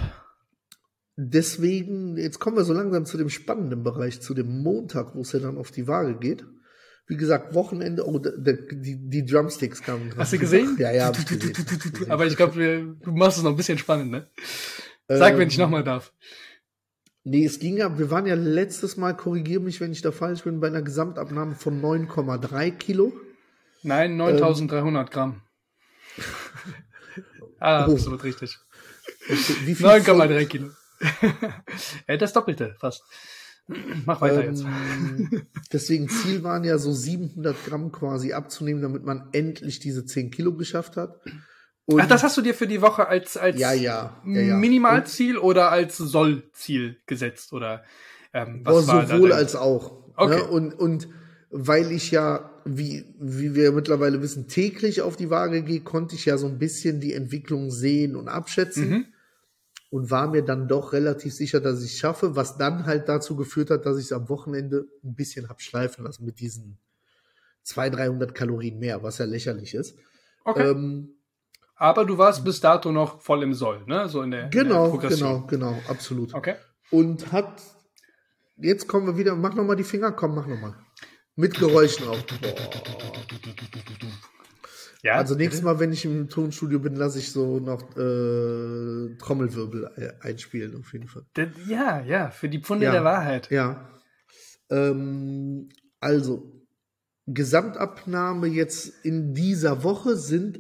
Deswegen, 1.17 2.17
jetzt 2.17 2.39
kommen 2.39 2.57
wir 2.57 2.65
so 2.65 2.73
langsam 2.73 3.05
zu 3.05 3.19
dem 3.19 3.29
spannenden 3.29 3.83
Bereich, 3.83 4.21
zu 4.21 4.35
dem 4.35 4.63
Montag, 4.63 5.17
wo 5.17 5.23
es 5.23 5.33
ja 5.33 5.41
dann 5.41 5.59
auf 5.59 5.73
die 5.73 5.89
Waage 5.89 6.15
geht. 6.15 6.45
Wie 7.09 7.17
gesagt, 7.17 7.55
Wochenende, 7.55 8.07
oh, 8.07 8.19
die, 8.19 9.09
die 9.09 9.25
Drumsticks 9.25 9.83
kamen. 9.83 10.13
Hast 10.17 10.35
du 10.35 10.39
gesehen? 10.39 10.77
Ja, 10.79 10.93
ja. 10.93 11.07
Hab 11.07 11.19
ich 11.19 11.27
gesehen. 11.27 11.67
Aber 12.09 12.27
ich 12.27 12.37
glaube, 12.37 12.97
du 13.03 13.11
machst 13.13 13.39
es 13.39 13.45
noch 13.45 13.51
ein 13.51 13.57
bisschen 13.57 13.79
spannend, 13.79 14.11
ne? 14.11 14.29
Sag, 15.09 15.39
wenn 15.39 15.49
ich 15.49 15.57
Ähm, 15.57 15.63
nochmal 15.63 15.83
darf. 15.83 16.13
Nee, 17.25 17.45
es 17.45 17.59
ging 17.59 17.79
ja, 17.79 17.99
wir 17.99 18.11
waren 18.11 18.27
ja 18.27 18.35
letztes 18.35 18.97
Mal, 18.97 19.17
korrigiere 19.17 19.61
mich, 19.61 19.81
wenn 19.81 19.91
ich 19.91 20.03
da 20.03 20.13
falsch 20.13 20.45
bin, 20.45 20.61
bei 20.61 20.69
einer 20.69 20.83
Gesamtabnahme 20.83 21.57
von 21.57 21.83
9,3 21.83 22.71
Kilo. 22.73 23.13
Nein, 23.83 24.17
9300 24.17 25.11
Gramm. 25.11 25.43
Ah, 27.61 27.87
Oh. 27.87 27.93
absolut 27.93 28.23
richtig. 28.25 28.59
Wie 29.65 29.75
viel 29.75 29.87
9,3 29.87 30.47
Kilo. 30.47 30.71
ja, 32.09 32.17
das 32.17 32.33
Doppelte 32.33 32.75
fast. 32.79 33.03
Mach 34.07 34.21
weiter 34.21 34.45
jetzt. 34.45 34.63
Ähm, 34.63 35.47
deswegen 35.73 36.09
Ziel 36.09 36.43
waren 36.43 36.65
ja 36.65 36.79
so 36.79 36.93
700 36.93 37.67
Gramm 37.67 37.93
quasi 37.93 38.33
abzunehmen, 38.33 38.83
damit 38.83 39.05
man 39.05 39.29
endlich 39.33 39.79
diese 39.79 40.07
10 40.07 40.31
Kilo 40.31 40.55
geschafft 40.55 40.97
hat. 40.97 41.21
Und 41.85 42.01
Ach, 42.01 42.07
das 42.07 42.23
hast 42.23 42.37
du 42.37 42.43
dir 42.43 42.55
für 42.55 42.67
die 42.67 42.83
Woche 42.83 43.09
als, 43.09 43.37
als 43.37 43.59
Ja, 43.59 43.73
ja, 43.73 44.21
ja. 44.25 44.57
Minimalziel 44.57 45.39
oder 45.39 45.71
als 45.71 45.97
Sollziel 45.97 46.99
gesetzt? 47.07 47.53
Oder 47.53 47.83
ähm, 48.33 48.63
Boah, 48.63 48.77
was 48.77 48.89
war 48.89 49.03
da 49.03 49.17
sowohl 49.17 49.33
als 49.33 49.55
auch. 49.57 50.05
Okay. 50.17 50.37
Ne? 50.37 50.45
Und, 50.45 50.75
und 50.75 51.09
weil 51.51 51.93
ich 51.93 52.11
ja, 52.11 52.51
wie, 52.77 53.05
wie 53.19 53.55
wir 53.55 53.73
mittlerweile 53.73 54.21
wissen, 54.21 54.49
täglich 54.49 55.03
auf 55.03 55.17
die 55.17 55.31
Waage 55.31 55.63
gehe, 55.63 55.81
konnte 55.81 56.15
ich 56.15 56.25
ja 56.27 56.37
so 56.37 56.47
ein 56.47 56.59
bisschen 56.59 57.01
die 57.01 57.15
Entwicklung 57.15 57.71
sehen 57.71 58.17
und 58.17 58.29
abschätzen. 58.29 58.91
Mhm. 58.91 59.05
Und 59.91 60.11
war 60.11 60.29
mir 60.29 60.43
dann 60.43 60.69
doch 60.69 60.93
relativ 60.93 61.33
sicher, 61.33 61.61
dass 61.61 61.83
ich 61.83 61.93
es 61.93 61.99
schaffe, 61.99 62.37
was 62.37 62.59
dann 62.59 62.85
halt 62.85 63.09
dazu 63.09 63.37
geführt 63.37 63.71
hat, 63.71 63.87
dass 63.87 63.97
ich 63.97 64.05
es 64.05 64.13
am 64.13 64.29
Wochenende 64.29 64.87
ein 65.03 65.15
bisschen 65.15 65.49
hab 65.49 65.63
schleifen 65.63 66.05
lassen 66.05 66.27
mit 66.27 66.41
diesen 66.41 66.79
200, 67.63 68.01
300 68.01 68.35
Kalorien 68.35 68.79
mehr, 68.79 69.03
was 69.03 69.17
ja 69.17 69.25
lächerlich 69.25 69.75
ist. 69.75 69.97
Okay. 70.45 70.71
Ähm, 70.71 71.15
aber 71.77 72.05
du 72.05 72.19
warst 72.19 72.45
bis 72.45 72.61
dato 72.61 72.91
noch 72.91 73.21
voll 73.21 73.43
im 73.45 73.55
Soll, 73.55 73.85
ne? 73.87 74.09
So 74.09 74.23
in 74.23 74.33
der, 74.33 74.49
genau, 74.49 74.87
in 74.87 74.91
der 74.93 74.99
Progression. 74.99 75.47
genau, 75.47 75.71
genau, 75.71 75.83
absolut. 75.89 76.35
Okay. 76.35 76.57
Und 76.91 77.33
hat, 77.33 77.63
jetzt 78.57 78.89
kommen 78.89 79.07
wir 79.07 79.17
wieder, 79.17 79.37
mach 79.37 79.55
nochmal 79.55 79.77
die 79.77 79.85
Finger, 79.85 80.13
komm, 80.13 80.35
mach 80.35 80.47
nochmal. 80.47 80.75
Mit 81.39 81.57
Geräuschen 81.57 82.09
auch. 82.09 82.19
Ja, 85.05 85.15
Also 85.15 85.37
nächstes 85.37 85.63
Mal, 85.63 85.79
wenn 85.79 85.93
ich 85.93 86.05
im 86.05 86.29
Tonstudio 86.29 86.81
bin, 86.81 86.97
lasse 86.97 87.21
ich 87.21 87.31
so 87.31 87.61
noch 87.61 87.81
äh, 87.97 89.15
Trommelwirbel 89.19 90.17
einspielen, 90.21 90.77
auf 90.77 90.93
jeden 90.93 91.07
Fall. 91.07 91.23
Ja, 91.69 92.01
ja, 92.01 92.31
für 92.31 92.49
die 92.49 92.61
Pfunde 92.61 92.87
Ja. 92.87 92.93
der 92.93 93.05
Wahrheit. 93.05 93.53
Ja. 93.53 93.89
Ähm, 94.69 95.69
also, 96.01 96.67
Gesamtabnahme 97.27 98.49
jetzt 98.49 98.93
in 99.05 99.33
dieser 99.33 99.85
Woche 99.85 100.17
sind 100.17 100.59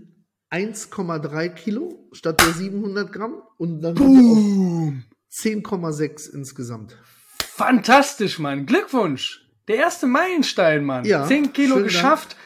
1,3 0.53 1.49
Kilo 1.49 2.09
statt 2.13 2.41
der 2.41 2.53
700 2.53 3.13
Gramm 3.13 3.43
und 3.57 3.81
dann 3.81 3.97
sind 3.97 4.07
wir 4.15 5.73
auf 5.73 5.91
10,6 5.91 6.33
insgesamt. 6.33 6.97
Fantastisch, 7.43 8.39
Mann. 8.39 8.65
Glückwunsch. 8.65 9.48
Der 9.69 9.77
erste 9.77 10.07
Meilenstein, 10.07 10.85
Mann. 10.85 11.05
Ja, 11.05 11.27
10 11.27 11.53
Kilo 11.53 11.77
geschafft. 11.83 12.37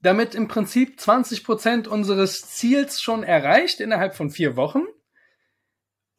Damit 0.00 0.34
im 0.36 0.46
Prinzip 0.46 1.00
20 1.00 1.42
Prozent 1.44 1.88
unseres 1.88 2.42
Ziels 2.48 3.02
schon 3.02 3.24
erreicht 3.24 3.80
innerhalb 3.80 4.14
von 4.14 4.30
vier 4.30 4.56
Wochen. 4.56 4.82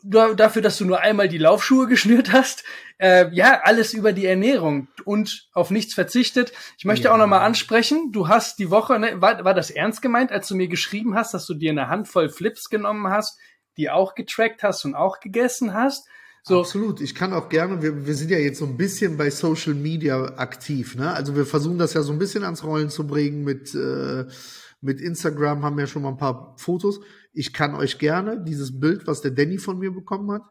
Da- 0.03 0.33
Dafür, 0.33 0.61
dass 0.61 0.77
du 0.77 0.85
nur 0.85 0.99
einmal 1.01 1.29
die 1.29 1.37
Laufschuhe 1.37 1.87
geschnürt 1.89 2.31
hast. 2.33 2.63
Äh, 2.97 3.33
ja, 3.33 3.61
alles 3.63 3.93
über 3.93 4.11
die 4.11 4.25
Ernährung 4.25 4.89
und 5.05 5.47
auf 5.53 5.71
nichts 5.71 5.93
verzichtet. 5.93 6.51
Ich 6.77 6.83
möchte 6.83 7.05
Ja. 7.05 7.13
auch 7.13 7.17
nochmal 7.17 7.41
ansprechen, 7.41 8.11
du 8.11 8.27
hast 8.27 8.59
die 8.59 8.69
Woche, 8.69 8.99
ne, 8.99 9.21
war, 9.21 9.45
war 9.45 9.53
das 9.53 9.71
ernst 9.71 10.01
gemeint, 10.01 10.33
als 10.33 10.49
du 10.49 10.55
mir 10.55 10.67
geschrieben 10.67 11.15
hast, 11.15 11.33
dass 11.33 11.45
du 11.45 11.53
dir 11.53 11.71
eine 11.71 11.87
Handvoll 11.87 12.27
Flips 12.27 12.69
genommen 12.69 13.07
hast, 13.09 13.39
die 13.77 13.89
auch 13.89 14.15
getrackt 14.15 14.63
hast 14.63 14.83
und 14.83 14.95
auch 14.95 15.21
gegessen 15.21 15.73
hast? 15.73 16.05
So, 16.43 16.59
Absolut. 16.59 17.01
Ich 17.01 17.15
kann 17.15 17.33
auch 17.33 17.49
gerne, 17.49 17.81
wir, 17.81 18.05
wir 18.05 18.15
sind 18.15 18.31
ja 18.31 18.37
jetzt 18.37 18.59
so 18.59 18.65
ein 18.65 18.77
bisschen 18.77 19.17
bei 19.17 19.29
Social 19.29 19.73
Media 19.73 20.37
aktiv, 20.37 20.95
ne? 20.95 21.13
Also 21.13 21.35
wir 21.35 21.45
versuchen 21.45 21.77
das 21.77 21.93
ja 21.93 22.01
so 22.01 22.11
ein 22.11 22.19
bisschen 22.19 22.43
ans 22.43 22.63
Rollen 22.63 22.89
zu 22.89 23.05
bringen 23.05 23.43
mit, 23.43 23.75
äh, 23.75 24.25
mit 24.81 25.01
Instagram, 25.01 25.63
haben 25.63 25.79
ja 25.79 25.87
schon 25.87 26.01
mal 26.01 26.09
ein 26.09 26.17
paar 26.17 26.55
Fotos. 26.57 27.01
Ich 27.33 27.53
kann 27.53 27.75
euch 27.75 27.99
gerne 27.99 28.43
dieses 28.43 28.79
Bild, 28.79 29.05
was 29.05 29.21
der 29.21 29.31
Danny 29.31 29.57
von 29.57 29.79
mir 29.79 29.91
bekommen 29.91 30.31
hat, 30.31 30.43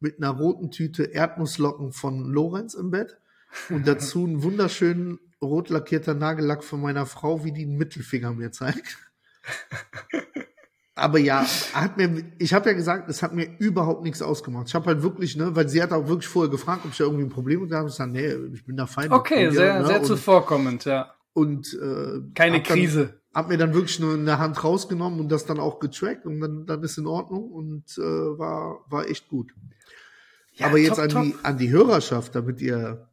mit 0.00 0.18
einer 0.18 0.30
roten 0.30 0.70
Tüte 0.70 1.04
Erdnusslocken 1.04 1.92
von 1.92 2.24
Lorenz 2.26 2.74
im 2.74 2.90
Bett 2.90 3.16
und 3.70 3.86
dazu 3.86 4.24
einen 4.24 4.42
wunderschönen 4.42 5.18
rot 5.40 5.70
lackierter 5.70 6.14
Nagellack 6.14 6.64
von 6.64 6.80
meiner 6.80 7.06
Frau, 7.06 7.44
wie 7.44 7.52
die 7.52 7.64
einen 7.64 7.76
Mittelfinger 7.76 8.32
mir 8.32 8.52
zeigt. 8.52 8.98
Aber 10.98 11.18
ja, 11.18 11.44
hat 11.74 11.98
mir, 11.98 12.24
ich 12.38 12.54
habe 12.54 12.70
ja 12.70 12.74
gesagt, 12.74 13.10
es 13.10 13.22
hat 13.22 13.34
mir 13.34 13.46
überhaupt 13.58 14.02
nichts 14.02 14.22
ausgemacht. 14.22 14.68
Ich 14.68 14.74
habe 14.74 14.86
halt 14.86 15.02
wirklich, 15.02 15.36
ne, 15.36 15.54
weil 15.54 15.68
sie 15.68 15.82
hat 15.82 15.92
auch 15.92 16.08
wirklich 16.08 16.26
vorher 16.26 16.50
gefragt, 16.50 16.86
ob 16.86 16.92
ich 16.92 16.96
da 16.96 17.04
irgendwie 17.04 17.24
ein 17.24 17.28
Problem 17.28 17.60
gehabt 17.60 17.74
habe. 17.74 17.88
Ich 17.90 17.94
sage, 17.94 18.12
nee, 18.12 18.54
ich 18.54 18.64
bin 18.64 18.78
da 18.78 18.86
fein. 18.86 19.12
okay, 19.12 19.50
sehr, 19.50 19.80
ne, 19.80 19.86
sehr 19.86 20.00
und, 20.00 20.06
zuvorkommend, 20.06 20.86
ja. 20.86 21.14
und 21.34 21.74
äh, 21.74 22.22
Keine 22.34 22.56
hab 22.56 22.64
dann, 22.64 22.76
Krise. 22.78 23.20
Hab 23.34 23.50
mir 23.50 23.58
dann 23.58 23.74
wirklich 23.74 24.00
nur 24.00 24.14
eine 24.14 24.38
Hand 24.38 24.64
rausgenommen 24.64 25.20
und 25.20 25.28
das 25.30 25.44
dann 25.44 25.60
auch 25.60 25.80
getrackt 25.80 26.24
und 26.24 26.40
dann, 26.40 26.64
dann 26.64 26.82
ist 26.82 26.96
in 26.96 27.06
Ordnung 27.06 27.50
und 27.50 27.84
äh, 27.98 28.00
war, 28.00 28.80
war 28.88 29.06
echt 29.06 29.28
gut. 29.28 29.52
Ja, 30.54 30.68
Aber 30.68 30.78
jetzt 30.78 30.96
top, 30.96 31.04
an 31.04 31.08
top. 31.10 31.22
die, 31.24 31.34
an 31.42 31.58
die 31.58 31.68
Hörerschaft, 31.68 32.34
damit 32.34 32.62
ihr 32.62 33.06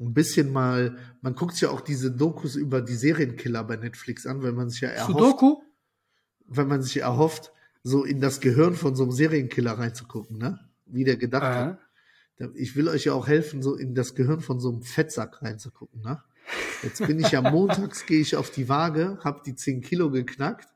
ein 0.00 0.14
bisschen 0.14 0.50
mal, 0.50 0.96
man 1.20 1.34
guckt 1.34 1.52
sich 1.52 1.62
ja 1.62 1.70
auch 1.70 1.82
diese 1.82 2.10
Dokus 2.10 2.56
über 2.56 2.80
die 2.80 2.94
Serienkiller 2.94 3.64
bei 3.64 3.76
Netflix 3.76 4.26
an, 4.26 4.42
wenn 4.42 4.54
man 4.54 4.70
sich 4.70 4.80
ja 4.80 4.88
erhofft, 4.88 5.18
Sudoku? 5.18 5.56
Wenn 6.48 6.68
man 6.68 6.82
sich 6.82 6.98
erhofft, 6.98 7.52
so 7.82 8.04
in 8.04 8.20
das 8.20 8.40
Gehirn 8.40 8.74
von 8.74 8.94
so 8.96 9.04
einem 9.04 9.12
Serienkiller 9.12 9.72
reinzugucken, 9.78 10.38
ne? 10.38 10.58
Wie 10.86 11.04
der 11.04 11.16
gedacht 11.16 11.42
Aha. 11.44 11.78
hat. 12.40 12.50
Ich 12.54 12.76
will 12.76 12.88
euch 12.88 13.04
ja 13.04 13.12
auch 13.14 13.26
helfen, 13.26 13.62
so 13.62 13.74
in 13.76 13.94
das 13.94 14.14
Gehirn 14.14 14.40
von 14.40 14.60
so 14.60 14.68
einem 14.70 14.82
Fettsack 14.82 15.42
reinzugucken, 15.42 16.02
ne? 16.02 16.22
Jetzt 16.82 17.06
bin 17.06 17.18
ich 17.20 17.30
ja 17.32 17.42
montags, 17.50 18.06
gehe 18.06 18.20
ich 18.20 18.36
auf 18.36 18.50
die 18.50 18.68
Waage, 18.68 19.18
habe 19.22 19.42
die 19.44 19.54
10 19.54 19.80
Kilo 19.82 20.10
geknackt 20.10 20.68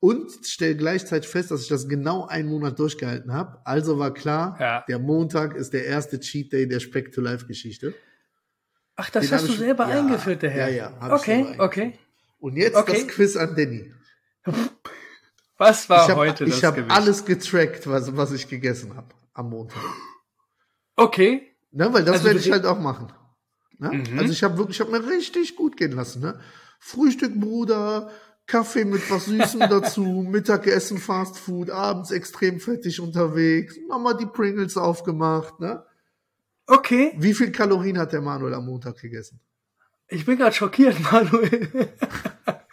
und 0.00 0.30
stelle 0.46 0.76
gleichzeitig 0.76 1.28
fest, 1.28 1.50
dass 1.50 1.62
ich 1.62 1.68
das 1.68 1.88
genau 1.88 2.26
einen 2.26 2.48
Monat 2.48 2.78
durchgehalten 2.78 3.32
habe. 3.32 3.60
Also 3.64 3.98
war 3.98 4.14
klar, 4.14 4.56
Ja. 4.60 4.84
der 4.88 4.98
Montag 4.98 5.54
ist 5.56 5.72
der 5.72 5.84
erste 5.86 6.18
Cheat 6.20 6.52
Day 6.52 6.66
der 6.68 6.80
Speck 6.80 7.12
to 7.12 7.20
Life 7.20 7.46
Geschichte. 7.46 7.94
Ach, 8.96 9.10
das 9.10 9.26
Den 9.26 9.32
hast 9.34 9.48
du 9.48 9.52
selber 9.52 9.88
ja, 9.88 10.00
eingeführt, 10.00 10.42
der 10.42 10.50
Herr. 10.50 10.68
ja, 10.70 10.90
ja, 10.90 11.12
okay, 11.14 11.54
okay. 11.58 11.98
Und 12.40 12.56
jetzt 12.56 12.76
Okay. 12.76 13.04
das 13.04 13.08
Quiz 13.08 13.36
an 13.36 13.54
Danny. 13.56 13.92
Was 15.56 15.88
war 15.90 16.04
ich 16.04 16.10
habe 16.10 16.20
heute 16.20 16.44
das 16.46 16.58
ich 16.58 16.64
hab 16.64 16.76
Gewicht? 16.76 16.94
alles 16.94 17.24
getrackt, 17.24 17.86
was, 17.86 18.16
was 18.16 18.32
ich 18.32 18.48
gegessen 18.48 18.96
habe 18.96 19.08
am 19.34 19.50
Montag. 19.50 19.82
Okay. 20.96 21.42
Ne, 21.70 21.92
weil 21.92 22.04
das 22.04 22.14
Also 22.14 22.24
werde 22.26 22.38
ich 22.40 22.50
halt 22.50 22.64
auch 22.64 22.78
machen. 22.78 23.12
Ne? 23.78 23.90
Mhm. 23.92 24.18
Also 24.18 24.32
ich 24.32 24.42
habe 24.42 24.56
wirklich, 24.58 24.76
ich 24.76 24.86
habe 24.86 24.98
mir 24.98 25.06
richtig 25.08 25.56
gut 25.56 25.76
gehen 25.76 25.92
lassen. 25.92 26.22
Ne? 26.22 26.40
Frühstück, 26.80 27.38
Bruder, 27.38 28.10
Kaffee 28.46 28.84
mit 28.84 29.08
was 29.10 29.26
Süßem 29.26 29.60
dazu, 29.68 30.26
Mittagessen, 30.28 30.98
Fast 30.98 31.38
Food, 31.38 31.70
abends 31.70 32.10
extrem 32.10 32.60
fettig 32.60 33.00
unterwegs, 33.00 33.76
nochmal 33.88 34.16
die 34.16 34.26
Pringles 34.26 34.76
aufgemacht. 34.76 35.60
Ne? 35.60 35.84
Okay. 36.66 37.12
Wie 37.16 37.34
viel 37.34 37.52
Kalorien 37.52 37.98
hat 37.98 38.12
der 38.12 38.22
Manuel 38.22 38.54
am 38.54 38.66
Montag 38.66 38.98
gegessen? 38.98 39.40
Ich 40.08 40.24
bin 40.24 40.38
gerade 40.38 40.54
schockiert, 40.54 40.98
Manuel. 41.12 41.88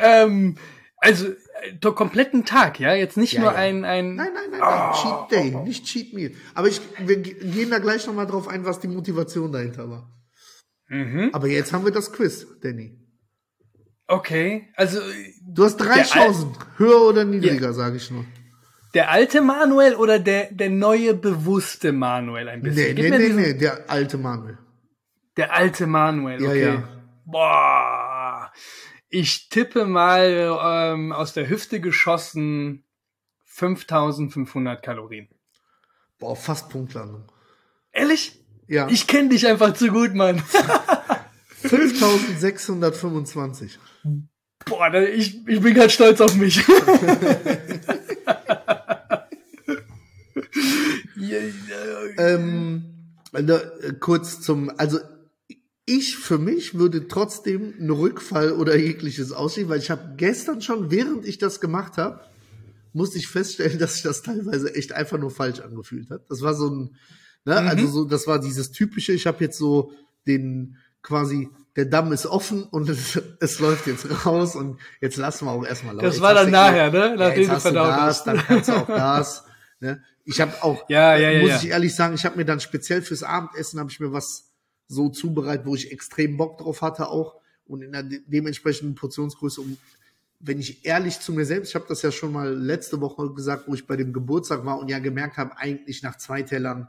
ähm, 0.00 0.56
also, 0.98 1.28
äh, 1.28 1.34
den 1.82 1.94
kompletten 1.94 2.44
Tag, 2.44 2.80
ja? 2.80 2.94
Jetzt 2.94 3.16
nicht 3.16 3.34
Ja, 3.34 3.40
nur 3.42 3.52
ja. 3.52 3.56
ein, 3.58 3.84
ein. 3.84 4.14
Nein, 4.14 4.28
nein, 4.34 4.50
nein, 4.50 4.60
nein. 4.60 4.92
Cheat 4.94 5.30
Day, 5.30 5.50
nicht 5.64 5.84
Cheat 5.86 6.12
Meal. 6.14 6.32
Aber 6.54 6.68
ich, 6.68 6.80
wir 6.98 7.16
ge- 7.18 7.34
gehen 7.50 7.70
da 7.70 7.78
gleich 7.78 8.06
nochmal 8.06 8.26
drauf 8.26 8.48
ein, 8.48 8.64
was 8.64 8.80
die 8.80 8.88
Motivation 8.88 9.52
dahinter 9.52 9.88
war. 9.90 10.10
Mhm. 10.88 11.30
Aber 11.32 11.48
jetzt 11.48 11.72
haben 11.72 11.84
wir 11.84 11.92
das 11.92 12.12
Quiz, 12.12 12.46
Danny. 12.62 12.98
Okay. 14.08 14.68
Also, 14.76 15.00
Du 15.48 15.64
hast 15.64 15.76
drei 15.78 15.86
Der 15.94 15.96
Al- 15.96 16.04
Chancen. 16.04 16.52
Höher 16.76 17.02
oder 17.02 17.24
niedriger, 17.24 17.72
sage 17.72 17.96
ich 17.96 18.10
nur. 18.10 18.24
der 18.94 19.10
alte 19.10 19.40
Manuel 19.40 19.94
oder 19.96 20.18
der, 20.18 20.52
der 20.52 20.70
neue, 20.70 21.14
bewusste 21.14 21.92
Manuel 21.92 22.48
ein 22.48 22.62
bisschen? 22.62 22.94
Nee, 22.94 23.02
Gib 23.02 23.10
nee, 23.10 23.28
nee, 23.28 23.32
nee, 23.32 23.54
der 23.54 23.90
alte 23.90 24.16
Manuel. 24.18 24.58
Der 25.36 25.52
alte 25.54 25.86
Manuel, 25.86 26.40
Ja, 26.42 26.48
okay. 26.48 26.64
ja. 26.64 26.88
Boah. 27.26 28.52
Ich 29.08 29.48
tippe 29.48 29.86
mal 29.86 30.58
ähm, 30.62 31.12
aus 31.12 31.32
der 31.32 31.48
Hüfte 31.48 31.80
geschossen 31.80 32.84
5500 33.44 34.82
Kalorien. 34.82 35.28
Boah, 36.18 36.36
fast 36.36 36.68
Punktlandung. 36.70 37.30
Ehrlich? 37.92 38.44
Ja, 38.68 38.88
Ich 38.88 39.06
kenne 39.06 39.28
dich 39.28 39.46
einfach 39.46 39.74
zu 39.74 39.88
gut, 39.88 40.14
Mann. 40.14 40.38
5625. 41.62 43.78
Boah, 44.66 44.92
ich, 44.94 45.46
ich 45.46 45.60
bin 45.60 45.74
ganz 45.74 45.92
stolz 45.92 46.20
auf 46.20 46.34
mich. 46.36 46.64
Ähm, 52.18 52.84
äh, 53.32 53.92
kurz 54.00 54.40
zum, 54.40 54.70
also 54.78 54.98
ich 55.86 56.16
für 56.16 56.38
mich 56.38 56.74
würde 56.74 57.06
trotzdem 57.08 57.74
einen 57.78 57.90
Rückfall 57.90 58.52
oder 58.52 58.76
jegliches 58.76 59.32
aussehen, 59.32 59.68
weil 59.68 59.78
ich 59.78 59.90
habe 59.90 60.14
gestern 60.16 60.60
schon, 60.60 60.90
während 60.90 61.24
ich 61.26 61.38
das 61.38 61.60
gemacht 61.60 61.96
habe, 61.96 62.20
musste 62.92 63.18
ich 63.18 63.28
feststellen, 63.28 63.78
dass 63.78 63.94
sich 63.94 64.02
das 64.02 64.22
teilweise 64.22 64.74
echt 64.74 64.92
einfach 64.92 65.18
nur 65.18 65.30
falsch 65.30 65.60
angefühlt 65.60 66.10
hat. 66.10 66.22
Das 66.28 66.42
war 66.42 66.54
so 66.54 66.68
ein, 66.68 66.96
ne, 67.44 67.60
Mhm. 67.62 67.68
also 67.68 67.86
so, 67.86 68.04
das 68.04 68.26
war 68.26 68.40
dieses 68.40 68.72
typische, 68.72 69.12
ich 69.12 69.26
habe 69.26 69.44
jetzt 69.44 69.58
so 69.58 69.92
den 70.26 70.76
quasi, 71.02 71.48
der 71.76 71.84
Damm 71.84 72.10
ist 72.12 72.26
offen 72.26 72.64
und 72.64 72.88
es, 72.88 73.20
es 73.38 73.60
läuft 73.60 73.86
jetzt 73.86 74.26
raus 74.26 74.56
und 74.56 74.80
jetzt 75.00 75.16
lassen 75.18 75.44
wir 75.46 75.52
auch 75.52 75.64
erstmal 75.64 75.94
laufen. 75.94 76.06
Das 76.06 76.16
Jetzt 76.16 76.22
war 76.22 76.34
dann 76.34 76.50
nachher, 76.50 76.90
ne? 76.90 76.98
Ja, 76.98 77.14
Nachdem 77.16 77.42
jetzt 77.42 77.48
du 77.48 77.54
hast 77.54 77.66
du 77.66 77.72
Gas, 77.74 78.24
dann 78.24 78.38
kannst 78.38 78.68
du 78.68 78.72
auch 78.72 78.86
Gas. 78.88 79.44
Ne? 79.78 80.02
Ich 80.24 80.40
habe 80.40 80.52
auch, 80.64 80.88
Ja, 80.88 81.16
ja, 81.16 81.30
ja, 81.30 81.40
muss 81.42 81.50
ja. 81.50 81.56
ich 81.58 81.68
ehrlich 81.68 81.94
sagen, 81.94 82.14
ich 82.16 82.24
habe 82.24 82.36
mir 82.36 82.44
dann 82.44 82.58
speziell 82.58 83.02
fürs 83.02 83.22
Abendessen 83.22 83.78
habe 83.78 83.88
ich 83.90 84.00
mir 84.00 84.10
was 84.10 84.50
so 84.88 85.08
zubereitet, 85.08 85.66
wo 85.66 85.74
ich 85.74 85.92
extrem 85.92 86.36
Bock 86.36 86.58
drauf 86.58 86.82
hatte 86.82 87.08
auch 87.08 87.36
und 87.66 87.82
in 87.82 87.92
der 87.92 88.02
de 88.02 88.20
dementsprechenden 88.26 88.94
Portionsgröße. 88.94 89.60
Um, 89.60 89.76
wenn 90.38 90.60
ich 90.60 90.84
ehrlich 90.84 91.20
zu 91.20 91.32
mir 91.32 91.46
selbst, 91.46 91.70
ich 91.70 91.74
habe 91.74 91.86
das 91.88 92.02
ja 92.02 92.12
schon 92.12 92.32
mal 92.32 92.54
letzte 92.54 93.00
Woche 93.00 93.32
gesagt, 93.32 93.64
wo 93.66 93.74
ich 93.74 93.86
bei 93.86 93.96
dem 93.96 94.12
Geburtstag 94.12 94.64
war 94.64 94.78
und 94.78 94.88
ja 94.88 94.98
gemerkt 94.98 95.38
habe, 95.38 95.56
eigentlich 95.56 96.02
nach 96.02 96.16
zwei 96.16 96.42
Tellern 96.42 96.88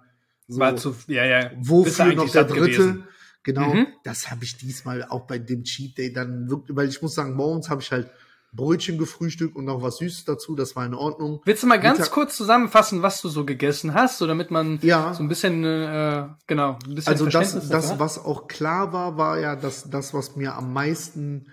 so, 0.50 0.60
War 0.60 0.76
zu, 0.78 0.96
ja, 1.08 1.26
ja. 1.26 1.52
Wofür 1.58 2.14
noch 2.14 2.32
der 2.32 2.46
dritte? 2.46 2.62
gewesen? 2.72 3.04
Genau, 3.44 3.74
Mhm. 3.74 3.88
das 4.04 4.30
habe 4.30 4.44
ich 4.44 4.58
diesmal 4.58 5.04
auch 5.04 5.26
bei 5.28 5.40
dem 5.40 5.64
Cheat 5.64 5.98
Day 5.98 6.12
dann 6.12 6.50
wirklich, 6.50 6.76
weil 6.76 6.90
ich 6.90 7.02
muss 7.02 7.16
sagen, 7.16 7.34
morgens 7.34 7.70
habe 7.70 7.82
ich 7.82 7.92
halt 7.92 8.10
Brötchen 8.58 8.98
gefrühstückt 8.98 9.56
und 9.56 9.64
noch 9.64 9.82
was 9.82 9.98
Süßes 10.00 10.26
dazu, 10.26 10.56
das 10.56 10.76
war 10.76 10.86
in 10.86 10.94
Ordnung. 10.94 11.40
Willst 11.46 11.64
du 11.64 11.68
mal 11.68 11.78
ganz 11.80 12.00
Mittag- 12.00 12.12
kurz 12.12 12.36
zusammenfassen, 12.36 13.02
was 13.04 13.22
du 13.22 13.30
so 13.30 13.46
gegessen 13.46 13.94
hast, 13.94 14.18
so 14.18 14.28
damit 14.28 14.52
man 14.52 14.80
Ja. 14.82 15.14
so 15.14 15.24
ein 15.24 15.30
bisschen, 15.30 15.64
äh, 15.64 16.28
genau, 16.48 16.78
ein 16.86 16.96
bisschen 16.96 17.14
Also 17.14 17.24
das, 17.26 17.34
Verständnis 17.34 17.70
das, 17.70 17.92
hat? 17.94 18.00
was 18.00 18.20
auch 18.20 18.50
klar 18.50 18.92
war, 18.92 19.16
war 19.18 19.40
ja, 19.40 19.56
dass 19.56 19.90
das, 19.90 20.14
was 20.14 20.36
mir 20.36 20.56
am 20.56 20.74
meisten 20.74 21.48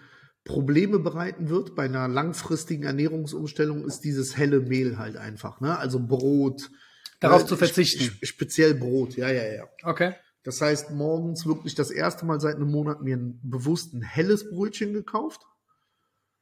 Probleme 0.44 0.98
bereiten 0.98 1.48
wird 1.48 1.74
bei 1.74 1.84
einer 1.84 2.08
langfristigen 2.08 2.82
Ernährungsumstellung, 2.82 3.84
ist 3.86 4.00
dieses 4.00 4.36
helle 4.36 4.60
Mehl 4.60 4.98
halt 4.98 5.16
einfach. 5.16 5.60
Ne? 5.60 5.78
Also 5.78 6.00
Brot. 6.00 6.70
Darauf 7.20 7.42
ne? 7.42 7.46
zu 7.48 7.56
verzichten. 7.56 8.02
Spe- 8.04 8.26
Speziell 8.26 8.74
Brot, 8.74 9.16
ja, 9.16 9.30
ja, 9.30 9.44
ja. 9.44 9.64
Okay. 9.84 10.14
Das 10.42 10.60
heißt, 10.60 10.90
morgens 10.90 11.46
wirklich 11.46 11.74
das 11.74 11.90
erste 11.90 12.26
Mal 12.26 12.38
seit 12.40 12.56
einem 12.56 12.70
Monat 12.70 13.00
mir 13.00 13.16
ein 13.16 13.40
bewusst 13.42 13.94
ein 13.94 14.02
helles 14.02 14.50
Brötchen 14.50 14.92
gekauft. 14.92 15.40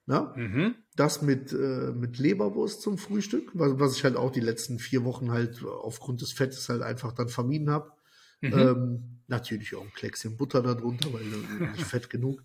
Ne? 0.07 0.33
Mhm. 0.35 0.75
Das 0.97 1.23
mit, 1.23 1.53
äh, 1.53 1.93
mit 1.93 2.19
Leberwurst 2.19 2.83
zum 2.83 2.99
Frühstück, 2.99 3.51
was, 3.55 3.79
was 3.79 3.97
ich 3.97 4.05
halt 4.05 4.17
auch 4.17 4.33
die 4.33 4.41
letzten 4.41 4.79
vier 4.79 5.05
Wochen 5.05 5.31
halt 5.31 5.65
aufgrund 5.65 6.23
des 6.23 6.33
Fettes 6.33 6.69
halt 6.69 6.83
einfach 6.83 7.13
dann 7.13 7.29
vermieden 7.29 7.71
habe. 7.71 7.93
Mhm. 8.41 8.53
Ähm, 8.53 9.21
natürlich 9.29 9.75
auch 9.77 9.83
ein 9.83 9.93
Kleckchen 9.93 10.37
Butter 10.37 10.63
darunter, 10.63 11.13
weil 11.13 11.23
äh, 11.23 11.71
nicht 11.71 11.85
fett 11.87 12.11
genug. 12.11 12.43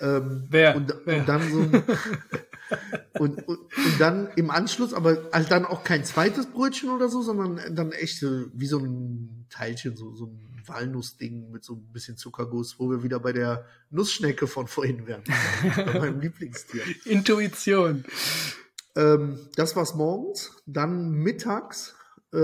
Ähm, 0.00 0.46
Wer? 0.50 0.76
Und, 0.76 0.94
Wer? 1.04 1.20
und 1.20 1.28
dann 1.28 1.50
so 1.50 1.58
und, 3.18 3.46
und, 3.46 3.58
und 3.58 4.00
dann 4.00 4.28
im 4.36 4.50
Anschluss, 4.50 4.92
aber 4.92 5.30
halt 5.32 5.50
dann 5.50 5.64
auch 5.64 5.84
kein 5.84 6.04
zweites 6.04 6.46
Brötchen 6.46 6.90
oder 6.90 7.08
so, 7.08 7.22
sondern 7.22 7.74
dann 7.74 7.92
echt 7.92 8.22
wie 8.22 8.66
so 8.66 8.78
ein 8.78 9.46
Teilchen, 9.50 9.96
so, 9.96 10.14
so 10.14 10.26
ein 10.26 10.47
Walnussding 10.68 11.50
mit 11.50 11.64
so 11.64 11.74
ein 11.74 11.92
bisschen 11.92 12.16
Zuckerguss, 12.16 12.78
wo 12.78 12.90
wir 12.90 13.02
wieder 13.02 13.20
bei 13.20 13.32
der 13.32 13.66
Nussschnecke 13.90 14.46
von 14.46 14.66
vorhin 14.66 15.06
wären. 15.06 15.22
bei 15.76 15.98
meinem 15.98 16.20
Lieblingstier. 16.20 16.82
Intuition. 17.04 18.04
Ähm, 18.96 19.38
das 19.56 19.76
war's 19.76 19.94
morgens. 19.94 20.52
Dann 20.66 21.10
mittags 21.10 21.94
äh, 22.32 22.38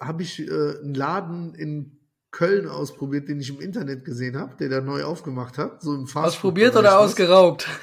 habe 0.00 0.22
ich 0.22 0.40
äh, 0.40 0.50
einen 0.50 0.94
Laden 0.94 1.54
in 1.54 1.98
Köln 2.30 2.66
ausprobiert, 2.66 3.28
den 3.28 3.40
ich 3.40 3.50
im 3.50 3.60
Internet 3.60 4.04
gesehen 4.04 4.38
habe, 4.38 4.56
der 4.56 4.68
da 4.68 4.80
neu 4.80 5.04
aufgemacht 5.04 5.58
hat. 5.58 5.82
So 5.82 5.94
im 5.94 6.06
Fast 6.06 6.36
Ausprobiert 6.36 6.76
oder 6.76 6.98
ausgeraubt? 6.98 7.68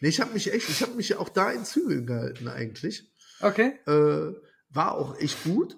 Nee, 0.00 0.08
ich 0.08 0.20
habe 0.20 0.34
mich 0.34 0.52
echt, 0.52 0.68
ich 0.68 0.82
habe 0.82 0.92
mich 0.92 1.16
auch 1.16 1.28
da 1.28 1.50
in 1.50 1.64
Zügeln 1.64 2.06
gehalten 2.06 2.48
eigentlich. 2.48 3.10
Okay. 3.40 3.78
Äh, 3.86 4.34
war 4.70 4.92
auch 4.94 5.18
echt 5.18 5.42
gut. 5.44 5.76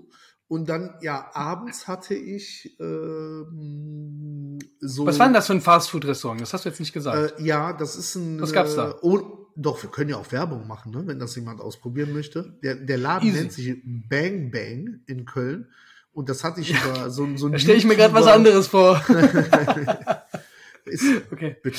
Und 0.48 0.70
dann, 0.70 0.94
ja, 1.02 1.30
abends 1.34 1.86
hatte 1.88 2.14
ich 2.14 2.74
ähm, 2.80 4.58
so. 4.80 5.06
Was 5.06 5.18
war 5.18 5.26
denn 5.26 5.34
das 5.34 5.46
für 5.46 5.52
ein 5.52 5.60
Fastfood-Restaurant? 5.60 6.40
Das 6.40 6.54
hast 6.54 6.64
du 6.64 6.70
jetzt 6.70 6.80
nicht 6.80 6.94
gesagt. 6.94 7.38
Äh, 7.38 7.42
ja, 7.44 7.74
das 7.74 7.96
ist 7.96 8.14
ein. 8.14 8.40
Was 8.40 8.52
gab's 8.54 8.74
da? 8.74 8.92
Äh, 8.92 8.94
oh, 9.02 9.46
doch, 9.56 9.82
wir 9.82 9.90
können 9.90 10.08
ja 10.08 10.16
auch 10.16 10.32
Werbung 10.32 10.66
machen, 10.66 10.92
ne, 10.92 11.02
wenn 11.06 11.18
das 11.18 11.34
jemand 11.36 11.60
ausprobieren 11.60 12.14
möchte. 12.14 12.58
Der, 12.62 12.76
der 12.76 12.96
Laden 12.96 13.28
Easy. 13.28 13.38
nennt 13.38 13.52
sich 13.52 13.76
Bang 13.84 14.50
Bang 14.50 15.00
in 15.06 15.26
Köln. 15.26 15.68
Und 16.12 16.30
das 16.30 16.42
hatte 16.44 16.62
ich 16.62 16.70
über 16.70 17.10
so, 17.10 17.28
so 17.36 17.46
ein. 17.46 17.52
da 17.52 17.58
stelle 17.58 17.76
ich 17.76 17.84
mir 17.84 17.96
gerade 17.96 18.14
was 18.14 18.26
anderes 18.26 18.68
vor. 18.68 19.02
Ist, 20.86 21.04
Okay. 21.30 21.56
bitte, 21.62 21.76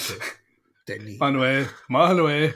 Danny. 0.85 1.17
Manuel, 1.19 1.67
Manuel. 1.87 2.53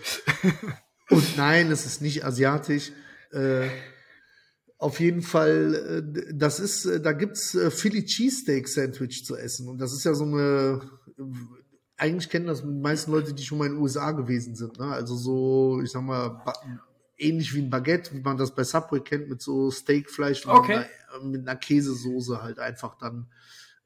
Und 1.09 1.35
nein, 1.37 1.71
es 1.71 1.87
ist 1.87 2.01
nicht 2.01 2.23
asiatisch. 2.23 2.91
Äh, 3.31 3.69
auf 4.83 4.99
jeden 4.99 5.21
Fall, 5.21 6.03
äh, 6.05 6.33
das 6.33 6.59
ist, 6.59 6.85
äh, 6.85 6.99
da 6.99 7.13
gibt's 7.13 7.55
äh, 7.55 7.71
Philly 7.71 8.03
Cheesesteak 8.03 8.67
Sandwich 8.67 9.25
zu 9.25 9.37
essen. 9.37 9.69
Und 9.69 9.79
das 9.79 9.93
ist 9.93 10.03
ja 10.03 10.13
so 10.13 10.25
eine, 10.25 10.81
eigentlich 11.95 12.29
kennen 12.29 12.47
das 12.47 12.63
die 12.63 12.67
meisten 12.67 13.11
Leute, 13.11 13.33
die 13.33 13.43
schon 13.43 13.59
mal 13.59 13.67
in 13.67 13.73
den 13.73 13.81
USA 13.81 14.11
gewesen 14.11 14.55
sind. 14.55 14.77
Ne? 14.77 14.87
Also 14.87 15.15
so, 15.15 15.79
ich 15.81 15.89
sag 15.89 16.03
mal, 16.03 16.43
ähnlich 17.17 17.53
wie 17.55 17.61
ein 17.61 17.69
Baguette, 17.69 18.13
wie 18.13 18.19
man 18.19 18.35
das 18.37 18.53
bei 18.53 18.65
Subway 18.65 18.99
kennt, 18.99 19.29
mit 19.29 19.41
so 19.41 19.71
Steakfleisch 19.71 20.45
und 20.45 20.51
Okay. 20.51 20.79
mit, 20.79 20.87
einer, 21.15 21.25
mit 21.25 21.47
einer 21.47 21.55
Käsesoße 21.57 22.41
halt 22.41 22.59
einfach 22.59 22.97
dann. 22.97 23.27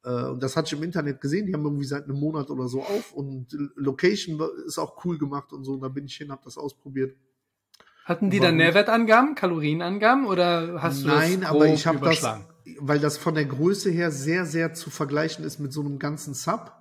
Und 0.03 0.41
das 0.41 0.55
hatte 0.55 0.67
ich 0.67 0.79
im 0.79 0.83
Internet 0.83 1.19
gesehen, 1.19 1.47
die 1.47 1.53
haben 1.53 1.65
irgendwie 1.65 1.85
seit 1.85 2.05
einem 2.05 2.17
Monat 2.17 2.49
oder 2.49 2.69
so 2.69 2.81
auf 2.81 3.11
und 3.11 3.47
Location 3.75 4.41
ist 4.65 4.77
auch 4.77 5.03
cool 5.03 5.17
gemacht 5.17 5.51
und 5.51 5.65
so. 5.65 5.73
Und 5.73 5.81
da 5.81 5.89
bin 5.89 6.05
ich 6.05 6.15
hin, 6.15 6.31
habe 6.31 6.41
das 6.45 6.57
ausprobiert. 6.57 7.17
Hatten 8.07 8.29
die 8.29 8.39
dann 8.39 8.55
gut. 8.55 8.63
Nährwertangaben, 8.63 9.35
Kalorienangaben 9.35 10.27
oder 10.27 10.81
hast 10.81 11.03
du 11.03 11.07
Nein, 11.09 11.41
das 11.41 11.49
aber 11.49 11.65
grob 11.65 11.75
ich 11.75 11.85
habe 11.85 11.99
das, 11.99 12.25
weil 12.79 12.99
das 12.99 13.17
von 13.17 13.35
der 13.35 13.43
Größe 13.43 13.89
her 13.91 14.11
sehr, 14.11 14.45
sehr 14.45 14.73
zu 14.73 14.89
vergleichen 14.89 15.43
ist 15.43 15.59
mit 15.59 15.73
so 15.73 15.81
einem 15.81 15.99
ganzen 15.99 16.33
Sub. 16.33 16.71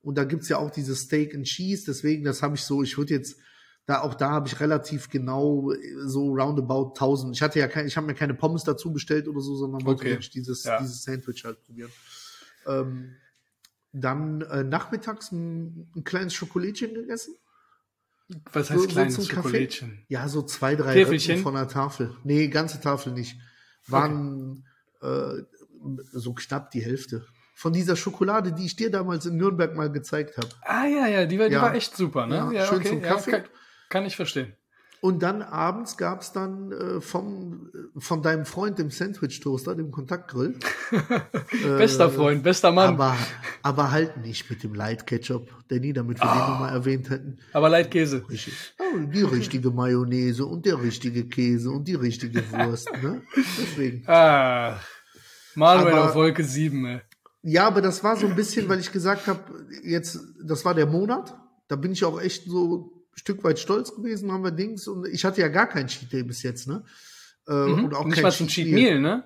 Und 0.00 0.16
da 0.16 0.24
gibt's 0.24 0.48
ja 0.48 0.56
auch 0.56 0.70
diese 0.70 0.96
Steak 0.96 1.34
and 1.34 1.44
Cheese, 1.44 1.84
deswegen, 1.86 2.24
das 2.24 2.42
habe 2.42 2.54
ich 2.54 2.62
so, 2.62 2.82
ich 2.82 2.96
würde 2.96 3.12
jetzt, 3.12 3.36
da 3.84 4.00
auch 4.00 4.14
da 4.14 4.30
habe 4.30 4.48
ich 4.48 4.60
relativ 4.60 5.10
genau 5.10 5.72
äh, 5.72 5.76
so 6.06 6.32
roundabout 6.32 6.94
1000. 6.94 7.36
Ich 7.36 7.42
hatte 7.42 7.58
ja 7.58 7.68
kein, 7.68 7.86
ich 7.86 7.96
habe 7.98 8.06
mir 8.06 8.14
keine 8.14 8.32
Pommes 8.32 8.64
dazu 8.64 8.94
bestellt 8.94 9.28
oder 9.28 9.42
so, 9.42 9.54
sondern 9.56 9.84
wollte 9.84 10.04
Okay. 10.06 10.18
dieses, 10.32 10.64
Ja. 10.64 10.80
dieses 10.80 11.02
Sandwich 11.02 11.44
halt 11.44 11.62
probieren. 11.62 11.90
Ähm, 12.66 13.16
dann 13.92 14.40
äh, 14.40 14.64
nachmittags 14.64 15.32
ein, 15.32 15.90
ein 15.94 16.04
kleines 16.04 16.32
Schokolädchen 16.32 16.94
gegessen. 16.94 17.34
Was 18.52 18.70
heißt 18.70 18.80
so 18.82 18.88
kleines 18.88 19.14
zum 19.14 19.24
Kaffee? 19.28 19.34
Schokolädchen? 19.48 20.04
Ja, 20.08 20.28
so 20.28 20.42
zwei, 20.42 20.74
drei 20.76 20.94
Täfelchen? 20.94 21.32
Rippen 21.32 21.42
von 21.42 21.54
der 21.54 21.68
Tafel. 21.68 22.14
Nee, 22.24 22.48
ganze 22.48 22.80
Tafel 22.80 23.12
nicht. 23.12 23.36
Waren 23.86 24.64
äh, 25.00 25.42
so 26.12 26.32
knapp 26.34 26.70
die 26.70 26.82
Hälfte. 26.82 27.26
Von 27.54 27.72
dieser 27.72 27.96
Schokolade, 27.96 28.52
die 28.52 28.66
ich 28.66 28.76
dir 28.76 28.90
damals 28.90 29.26
in 29.26 29.36
Nürnberg 29.36 29.74
mal 29.74 29.90
gezeigt 29.90 30.36
habe. 30.38 30.48
Ah 30.62 30.86
ja, 30.86 31.06
ja, 31.06 31.26
die 31.26 31.38
war, 31.38 31.48
die 31.48 31.54
Ja. 31.54 31.62
war 31.62 31.74
echt 31.74 31.96
super, 31.96 32.26
ne? 32.26 32.50
Ja, 32.52 32.66
schön 32.66 32.84
zum 32.84 33.02
Kaffee. 33.02 33.30
kann, 33.30 33.44
kann 33.88 34.04
ich 34.06 34.16
verstehen. 34.16 34.56
Und 35.04 35.20
dann 35.24 35.42
abends 35.42 35.96
gab's 35.96 36.32
dann 36.32 36.70
äh, 36.70 37.00
vom, 37.00 37.70
äh, 37.74 38.00
von 38.00 38.22
deinem 38.22 38.44
Freund, 38.46 38.78
dem 38.78 38.90
Sandwich-Toaster, 38.90 39.74
dem 39.74 39.90
Kontaktgrill. 39.90 40.54
Bester 41.76 42.08
Freund, 42.08 42.44
bester 42.44 42.70
Mann. 42.70 42.94
Aber, 42.94 43.04
Aber, 43.06 43.16
aber 43.62 43.90
halt 43.90 44.18
nicht 44.18 44.48
mit 44.48 44.62
dem 44.62 44.74
Light 44.74 45.06
Ketchup, 45.08 45.48
Danny, 45.66 45.92
damit 45.92 46.18
wir 46.20 46.26
den 46.26 46.30
Ah. 46.40 46.48
nochmal 46.50 46.72
erwähnt 46.72 47.10
hätten. 47.10 47.38
Leitkäse. 47.52 48.22
Richtig. 48.30 48.54
Oh, 48.78 48.98
Die 49.12 49.22
richtige 49.22 49.70
Mayonnaise 49.72 50.46
und 50.46 50.66
der 50.66 50.80
richtige 50.80 51.24
Käse 51.26 51.70
und 51.72 51.88
die 51.88 51.94
richtige 51.96 52.40
Wurst. 52.52 52.88
Ne? 53.02 53.22
Deswegen. 53.36 54.04
Ah, 54.06 54.78
Manuel 55.56 55.94
Aber- 55.94 56.04
auf 56.10 56.14
Wolke 56.14 56.44
7, 56.44 56.84
ey. 56.86 57.00
Ja, 57.42 57.66
aber 57.66 57.82
das 57.82 58.04
war 58.04 58.16
so 58.16 58.26
ein 58.28 58.36
bisschen, 58.36 58.68
weil 58.68 58.78
ich 58.78 58.92
gesagt 58.92 59.26
habe, 59.26 59.40
jetzt, 59.82 60.20
das 60.44 60.64
war 60.64 60.74
der 60.74 60.86
Monat. 60.86 61.36
Da 61.66 61.74
bin 61.74 61.90
ich 61.90 62.04
auch 62.04 62.20
echt 62.20 62.44
so 62.44 63.01
Stück 63.14 63.44
weit 63.44 63.58
stolz 63.58 63.94
gewesen, 63.94 64.32
haben 64.32 64.44
wir 64.44 64.50
Dings. 64.50 64.88
Und 64.88 65.06
ich 65.06 65.24
hatte 65.24 65.40
ja 65.40 65.48
gar 65.48 65.66
kein 65.66 65.86
Cheat 65.86 66.12
Day 66.12 66.22
bis 66.22 66.42
jetzt, 66.42 66.66
ne? 66.66 66.84
Äh, 67.46 67.52
Mhm. 67.52 67.84
Und 67.84 67.94
auch 67.94 68.04
Nicht 68.04 68.14
kein 68.14 68.22
mal 68.24 68.32
zum 68.32 68.48
Cheat 68.48 68.72
Meal, 68.72 69.00
ne? 69.00 69.24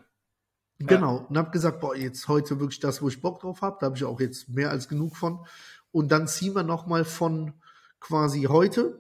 Genau. 0.79 1.27
Und 1.29 1.39
habe 1.39 1.51
gesagt, 1.51 1.81
boah, 1.81 1.97
jetzt 1.97 2.29
heute 2.29 2.61
wirklich 2.61 2.81
das, 2.81 3.01
wo 3.01 3.09
ich 3.09 3.23
Bock 3.23 3.41
drauf 3.41 3.63
habe. 3.63 3.79
Da 3.81 3.87
habe 3.87 3.97
ich 3.97 4.05
auch 4.05 4.21
jetzt 4.21 4.49
mehr 4.49 4.71
als 4.71 4.89
genug 4.89 5.17
von. 5.17 5.47
Und 5.91 6.13
dann 6.13 6.29
ziehen 6.29 6.55
wir 6.55 6.63
noch 6.63 6.87
mal 6.87 7.05
von 7.05 7.55
quasi 8.01 8.43
heute 8.43 8.99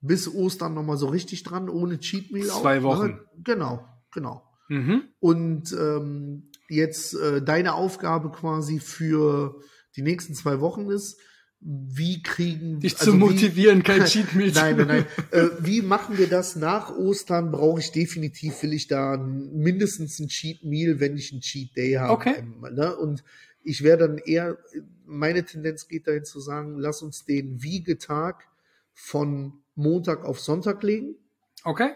bis 0.00 0.32
Ostern 0.32 0.74
noch 0.74 0.82
mal 0.84 0.96
so 0.96 1.06
richtig 1.06 1.42
dran, 1.42 1.68
ohne 1.68 1.98
Cheat 1.98 2.30
Meal. 2.30 2.46
Zwei 2.46 2.78
auch, 2.80 2.82
Wochen. 2.82 3.06
Ne? 3.08 3.20
Genau, 3.42 3.88
genau. 4.12 4.42
Mhm. 4.68 5.02
Und 5.18 5.72
ähm, 5.72 6.50
jetzt 6.68 7.14
äh, 7.14 7.42
deine 7.42 7.74
Aufgabe 7.74 8.30
quasi 8.30 8.78
für 8.78 9.60
die 9.96 10.02
nächsten 10.02 10.34
zwei 10.34 10.60
Wochen 10.60 10.90
ist, 10.90 11.18
wie 11.64 12.22
kriegen 12.22 12.80
Dich 12.80 12.98
also 12.98 13.12
zu 13.12 13.16
wie- 13.16 13.20
motivieren, 13.20 13.82
kein 13.82 14.04
Cheat 14.06 14.34
Meal 14.34 14.50
Nein, 14.52 14.76
nein, 14.78 14.86
nein. 14.86 15.06
äh, 15.30 15.48
wie 15.60 15.80
machen 15.80 16.18
wir 16.18 16.28
das 16.28 16.56
nach 16.56 16.90
Ostern? 16.90 17.52
Brauche 17.52 17.78
ich 17.80 17.92
definitiv, 17.92 18.62
will 18.62 18.72
ich 18.72 18.88
da 18.88 19.16
mindestens 19.16 20.18
ein 20.18 20.28
Cheat 20.28 20.64
Meal, 20.64 20.98
wenn 20.98 21.16
ich 21.16 21.32
ein 21.32 21.40
Cheat 21.40 21.76
Day 21.76 21.92
habe. 21.94 22.12
Okay. 22.12 22.34
Ähm, 22.38 22.66
ne? 22.74 22.96
Und 22.96 23.22
ich 23.62 23.82
wäre 23.84 23.98
dann 23.98 24.18
eher, 24.18 24.58
meine 25.06 25.44
Tendenz 25.44 25.86
geht 25.86 26.08
dahin 26.08 26.24
zu 26.24 26.40
sagen, 26.40 26.78
lass 26.78 27.00
uns 27.00 27.24
den 27.24 27.62
Wiegetag 27.62 28.44
von 28.92 29.52
Montag 29.76 30.24
auf 30.24 30.40
Sonntag 30.40 30.82
legen. 30.82 31.14
Okay. 31.62 31.92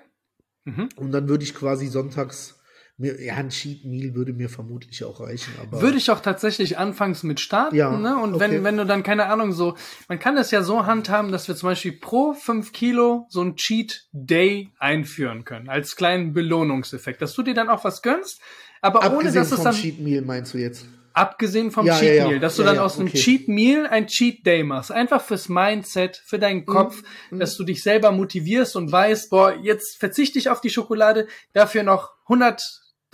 Mhm. 0.64 0.88
Und 0.94 1.10
dann 1.10 1.28
würde 1.28 1.42
ich 1.42 1.54
quasi 1.54 1.88
sonntags 1.88 2.56
mir, 2.98 3.22
ja, 3.22 3.34
ein 3.34 3.50
Cheat 3.50 3.84
Meal 3.84 4.14
würde 4.14 4.32
mir 4.32 4.48
vermutlich 4.48 5.04
auch 5.04 5.20
reichen, 5.20 5.52
aber. 5.60 5.82
Würde 5.82 5.98
ich 5.98 6.10
auch 6.10 6.20
tatsächlich 6.20 6.78
anfangs 6.78 7.22
mit 7.22 7.40
starten, 7.40 7.76
Ja, 7.76 7.90
ne? 7.96 8.16
Und 8.16 8.34
okay. 8.34 8.40
wenn, 8.50 8.64
wenn 8.64 8.76
du 8.78 8.86
dann, 8.86 9.02
keine 9.02 9.26
Ahnung, 9.26 9.52
so, 9.52 9.76
man 10.08 10.18
kann 10.18 10.34
das 10.36 10.50
ja 10.50 10.62
so 10.62 10.86
handhaben, 10.86 11.30
dass 11.30 11.46
wir 11.48 11.56
zum 11.56 11.68
Beispiel 11.68 11.92
pro 11.92 12.32
fünf 12.32 12.72
Kilo 12.72 13.26
so 13.28 13.42
ein 13.42 13.56
Cheat 13.56 14.06
Day 14.12 14.70
einführen 14.78 15.44
können, 15.44 15.68
als 15.68 15.94
kleinen 15.96 16.32
Belohnungseffekt, 16.32 17.20
dass 17.20 17.34
du 17.34 17.42
dir 17.42 17.54
dann 17.54 17.68
auch 17.68 17.84
was 17.84 18.00
gönnst, 18.02 18.40
aber 18.80 19.00
ohne 19.00 19.06
Abgesehen 19.16 19.34
dass 19.42 19.48
es 19.50 19.56
vom 19.56 19.64
dann, 19.64 19.74
Cheat 19.74 20.00
Meal 20.00 20.22
meinst 20.22 20.54
du 20.54 20.58
jetzt? 20.58 20.86
abgesehen 21.12 21.70
vom 21.70 21.86
Ja, 21.86 21.98
Cheat 21.98 22.08
ja, 22.08 22.14
ja. 22.14 22.28
Meal, 22.28 22.40
dass 22.40 22.56
du 22.56 22.62
Ja, 22.62 22.68
dann 22.68 22.76
ja, 22.76 22.84
aus 22.84 22.98
einem 22.98 23.08
okay. 23.08 23.16
Cheat 23.18 23.48
Meal 23.48 23.86
ein 23.86 24.06
Cheat 24.06 24.44
Day 24.44 24.62
machst. 24.62 24.92
Einfach 24.92 25.22
fürs 25.22 25.48
Mindset, 25.48 26.22
für 26.26 26.38
deinen 26.38 26.58
Mhm. 26.60 26.66
Kopf, 26.66 27.02
dass 27.30 27.56
du 27.56 27.64
dich 27.64 27.82
selber 27.82 28.12
motivierst 28.12 28.76
und 28.76 28.92
weißt, 28.92 29.30
boah, 29.30 29.54
jetzt 29.62 29.96
verzichte 29.98 30.38
ich 30.38 30.50
auf 30.50 30.60
die 30.60 30.68
Schokolade, 30.68 31.26
dafür 31.54 31.84
noch 31.84 32.10
100 32.24 32.62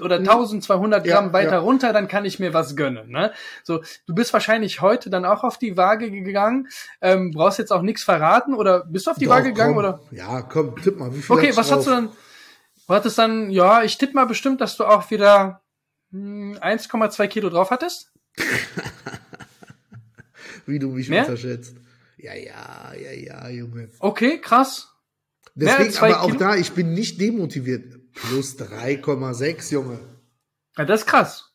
oder 0.03 0.17
1200 0.19 1.03
Mhm. 1.05 1.09
Ja, 1.09 1.15
Gramm 1.21 1.33
weiter 1.33 1.53
ja. 1.53 1.59
runter, 1.61 1.93
dann 1.93 2.09
kann 2.09 2.25
ich 2.25 2.39
mir 2.39 2.53
was 2.55 2.77
gönnen. 2.77 3.11
Ne? 3.11 3.33
So, 3.63 3.83
du 4.07 4.15
bist 4.15 4.33
wahrscheinlich 4.33 4.81
heute 4.81 5.09
dann 5.11 5.25
auch 5.25 5.45
auf 5.45 5.59
die 5.59 5.77
Waage 5.77 6.11
gegangen, 6.11 6.69
ähm, 7.01 7.31
brauchst 7.31 7.59
jetzt 7.59 7.73
auch 7.73 7.83
nichts 7.83 8.03
verraten 8.03 8.55
oder 8.55 8.85
bist 8.85 9.07
du 9.07 9.13
auf 9.13 9.19
die 9.19 9.25
Doch, 9.27 9.33
Waage 9.33 9.51
gegangen 9.51 9.75
komm. 9.75 9.85
oder? 9.85 10.01
Ja, 10.11 10.43
komm, 10.43 10.77
tipp 10.83 10.99
mal. 10.99 11.15
Wie 11.15 11.23
viel 11.23 11.37
Okay, 11.37 11.51
was 11.57 11.71
hast 11.71 11.87
du 11.87 11.91
drauf? 11.91 12.01
dann? 12.01 12.09
Du 12.89 12.95
hattest 12.95 13.17
dann, 13.19 13.51
ja, 13.51 13.83
ich 13.85 13.97
tippe 13.97 14.15
mal 14.15 14.27
bestimmt, 14.27 14.61
dass 14.61 14.77
du 14.77 14.85
auch 14.85 15.11
wieder 15.11 15.63
hm, 16.11 16.59
1,2 16.61 17.27
Kilo 17.29 17.49
drauf 17.49 17.71
hattest. 17.71 18.11
Wie 20.67 20.79
du 20.79 20.89
mich 20.91 21.09
Mehr? 21.09 21.25
unterschätzt. 21.25 21.77
Ja, 22.19 22.35
ja, 22.35 22.93
ja, 22.95 23.13
ja, 23.13 23.49
Junge. 23.49 23.89
Okay, 23.99 24.39
krass. 24.41 24.89
Deswegen, 25.55 25.97
aber 25.99 26.23
auch 26.23 26.27
Kilo? 26.27 26.39
da, 26.39 26.55
ich 26.57 26.73
bin 26.73 26.95
nicht 26.95 27.21
demotiviert. 27.21 27.99
Plus 28.15 28.59
3,6, 28.59 29.73
Junge. 29.73 29.99
Ja, 30.77 30.85
das 30.85 31.01
ist 31.01 31.07
krass. 31.07 31.53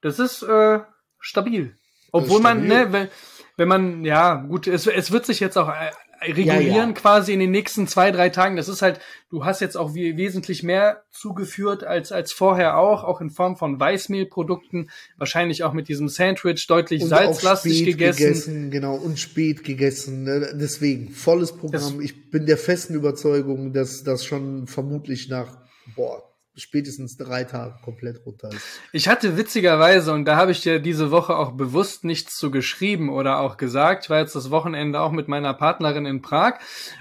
Das 0.00 0.18
ist 0.18 0.42
äh, 0.42 0.80
stabil. 1.18 1.76
Obwohl 2.12 2.36
ist 2.36 2.40
stabil. 2.42 2.68
man, 2.68 2.68
ne, 2.68 2.92
wenn, 2.92 3.08
wenn 3.56 3.68
man, 3.68 4.04
ja, 4.04 4.34
gut, 4.34 4.66
es, 4.66 4.86
es 4.86 5.10
wird 5.10 5.26
sich 5.26 5.40
jetzt 5.40 5.56
auch 5.56 5.68
äh, 5.68 5.90
regulieren 6.22 6.72
ja, 6.72 6.86
ja. 6.86 6.92
quasi 6.92 7.32
in 7.32 7.40
den 7.40 7.50
nächsten 7.50 7.86
zwei, 7.86 8.10
drei 8.10 8.28
Tagen. 8.28 8.56
Das 8.56 8.68
ist 8.68 8.82
halt, 8.82 9.00
du 9.30 9.44
hast 9.44 9.60
jetzt 9.60 9.76
auch 9.76 9.94
wie, 9.94 10.16
wesentlich 10.16 10.62
mehr 10.62 11.04
zugeführt 11.10 11.84
als, 11.84 12.12
als 12.12 12.32
vorher 12.32 12.78
auch, 12.78 13.04
auch 13.04 13.20
in 13.20 13.30
Form 13.30 13.56
von 13.56 13.78
Weißmehlprodukten, 13.78 14.90
wahrscheinlich 15.16 15.64
auch 15.64 15.72
mit 15.72 15.88
diesem 15.88 16.08
Sandwich 16.08 16.66
deutlich 16.66 17.02
und 17.02 17.08
salzlastig 17.08 17.84
gegessen. 17.84 18.18
gegessen. 18.18 18.70
Genau, 18.70 18.96
und 18.96 19.18
spät 19.18 19.64
gegessen. 19.64 20.24
Ne? 20.24 20.54
Deswegen, 20.54 21.10
volles 21.10 21.52
Programm. 21.52 21.72
Das, 21.72 21.94
ich 22.00 22.30
bin 22.30 22.46
der 22.46 22.58
festen 22.58 22.94
Überzeugung, 22.94 23.72
dass 23.72 24.04
das 24.04 24.24
schon 24.24 24.66
vermutlich 24.66 25.28
nach, 25.28 25.65
boah, 25.94 26.22
spätestens 26.56 27.16
drei 27.16 27.44
Tage 27.44 27.74
komplett 27.84 28.24
runter 28.24 28.48
ist. 28.48 28.80
Ich 28.92 29.08
hatte 29.08 29.36
witzigerweise, 29.36 30.12
und 30.12 30.24
da 30.24 30.36
habe 30.36 30.52
ich 30.52 30.62
dir 30.62 30.80
diese 30.80 31.10
Woche 31.10 31.36
auch 31.36 31.52
bewusst 31.52 32.04
nichts 32.04 32.36
zu 32.36 32.50
geschrieben 32.50 33.10
oder 33.10 33.40
auch 33.40 33.56
gesagt, 33.58 34.04
ich 34.04 34.10
war 34.10 34.20
jetzt 34.20 34.34
das 34.34 34.50
Wochenende 34.50 35.00
auch 35.00 35.12
mit 35.12 35.28
meiner 35.28 35.52
Partnerin 35.52 36.06
in 36.06 36.22
Prag 36.22 36.54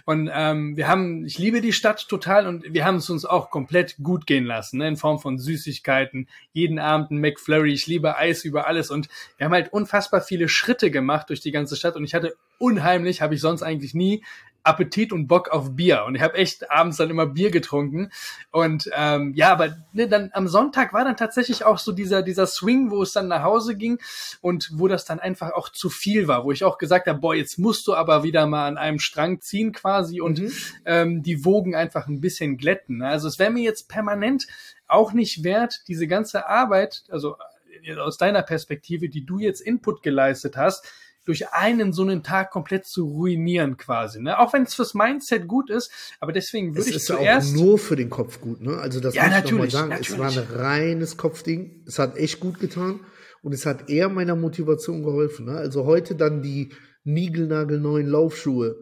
und 0.05 0.29
ähm, 0.33 0.75
wir 0.75 0.87
haben, 0.87 1.25
ich 1.25 1.37
liebe 1.37 1.61
die 1.61 1.73
Stadt 1.73 2.07
total 2.09 2.47
und 2.47 2.73
wir 2.73 2.85
haben 2.85 2.97
es 2.97 3.09
uns 3.09 3.25
auch 3.25 3.49
komplett 3.49 3.95
gut 4.03 4.27
gehen 4.27 4.45
lassen, 4.45 4.79
ne, 4.79 4.89
in 4.89 4.97
Form 4.97 5.19
von 5.19 5.37
Süßigkeiten, 5.37 6.27
jeden 6.51 6.79
Abend 6.79 7.11
ein 7.11 7.19
McFlurry, 7.19 7.71
ich 7.71 7.87
liebe 7.87 8.17
Eis 8.17 8.43
über 8.43 8.67
alles 8.67 8.91
und 8.91 9.07
wir 9.37 9.45
haben 9.45 9.53
halt 9.53 9.71
unfassbar 9.71 10.21
viele 10.21 10.49
Schritte 10.49 10.91
gemacht 10.91 11.29
durch 11.29 11.39
die 11.39 11.51
ganze 11.51 11.77
Stadt 11.77 11.95
und 11.95 12.03
ich 12.03 12.13
hatte 12.13 12.35
unheimlich, 12.57 13.21
habe 13.21 13.35
ich 13.35 13.41
sonst 13.41 13.63
eigentlich 13.63 13.93
nie, 13.93 14.23
Appetit 14.65 15.13
und 15.13 15.27
Bock 15.27 15.49
auf 15.49 15.75
Bier. 15.75 16.05
Und 16.05 16.15
ich 16.15 16.21
habe 16.21 16.35
echt 16.35 16.71
abends 16.71 16.97
dann 16.97 17.09
immer 17.09 17.25
Bier 17.25 17.51
getrunken. 17.51 18.11
Und 18.51 18.89
ähm, 18.95 19.33
ja, 19.35 19.51
aber 19.51 19.77
ne, 19.93 20.07
dann 20.07 20.31
am 20.33 20.47
Sonntag 20.47 20.93
war 20.93 21.03
dann 21.05 21.17
tatsächlich 21.17 21.63
auch 21.63 21.77
so 21.77 21.91
dieser, 21.91 22.23
dieser 22.23 22.47
Swing, 22.47 22.91
wo 22.91 23.01
es 23.01 23.13
dann 23.13 23.27
nach 23.27 23.43
Hause 23.43 23.75
ging 23.75 23.99
und 24.41 24.71
wo 24.73 24.87
das 24.87 25.05
dann 25.05 25.19
einfach 25.19 25.53
auch 25.53 25.69
zu 25.69 25.89
viel 25.89 26.27
war, 26.27 26.43
wo 26.43 26.51
ich 26.51 26.63
auch 26.63 26.77
gesagt 26.77 27.07
habe, 27.07 27.19
boah, 27.19 27.35
jetzt 27.35 27.59
musst 27.59 27.87
du 27.87 27.93
aber 27.93 28.23
wieder 28.23 28.47
mal 28.47 28.67
an 28.67 28.77
einem 28.77 28.99
Strang 28.99 29.41
ziehen 29.41 29.71
quasi 29.71 30.21
und 30.21 30.39
mhm. 30.39 30.51
ähm, 30.85 31.23
die 31.23 31.45
Wogen 31.45 31.75
einfach 31.75 32.07
ein 32.07 32.21
bisschen 32.21 32.57
glätten. 32.57 33.01
Also 33.01 33.27
es 33.27 33.39
wäre 33.39 33.51
mir 33.51 33.63
jetzt 33.63 33.87
permanent 33.87 34.47
auch 34.87 35.13
nicht 35.13 35.43
wert, 35.43 35.81
diese 35.87 36.07
ganze 36.07 36.47
Arbeit, 36.47 37.03
also 37.09 37.37
äh, 37.83 37.95
aus 37.95 38.17
deiner 38.17 38.41
Perspektive, 38.41 39.09
die 39.09 39.25
du 39.25 39.39
jetzt 39.39 39.61
Input 39.61 40.03
geleistet 40.03 40.57
hast, 40.57 40.85
durch 41.25 41.51
einen 41.51 41.91
so 41.91 42.03
einen 42.03 42.23
Tag 42.23 42.51
komplett 42.51 42.85
zu 42.85 43.05
ruinieren 43.05 43.77
quasi. 43.77 44.21
Ne? 44.21 44.39
Auch 44.39 44.53
wenn 44.53 44.63
es 44.63 44.75
fürs 44.75 44.93
Mindset 44.93 45.47
gut 45.47 45.69
ist, 45.69 45.91
aber 46.19 46.31
deswegen 46.31 46.75
würde 46.75 46.89
ich 46.89 46.95
ist 46.95 47.07
zuerst 47.07 47.51
ja 47.51 47.55
auch 47.55 47.61
nur 47.61 47.77
für 47.77 47.95
den 47.95 48.09
Kopf 48.09 48.39
gut. 48.39 48.61
Ne? 48.61 48.77
Also 48.77 48.99
das 48.99 49.15
ja, 49.15 49.23
muss 49.23 49.31
ich 49.31 49.43
natürlich, 49.43 49.73
sagen. 49.73 49.89
Natürlich. 49.89 50.09
Es 50.09 50.17
war 50.17 50.31
ein 50.31 50.47
reines 50.59 51.17
Kopfding. 51.17 51.83
Es 51.87 51.99
hat 51.99 52.15
echt 52.17 52.39
gut 52.39 52.59
getan 52.59 52.99
und 53.41 53.53
es 53.53 53.65
hat 53.65 53.89
eher 53.89 54.09
meiner 54.09 54.35
Motivation 54.35 55.03
geholfen. 55.03 55.47
Ne? 55.47 55.57
Also 55.57 55.85
heute 55.85 56.15
dann 56.15 56.41
die 56.41 56.69
niegelnagelneuen 57.03 58.07
Laufschuhe 58.07 58.77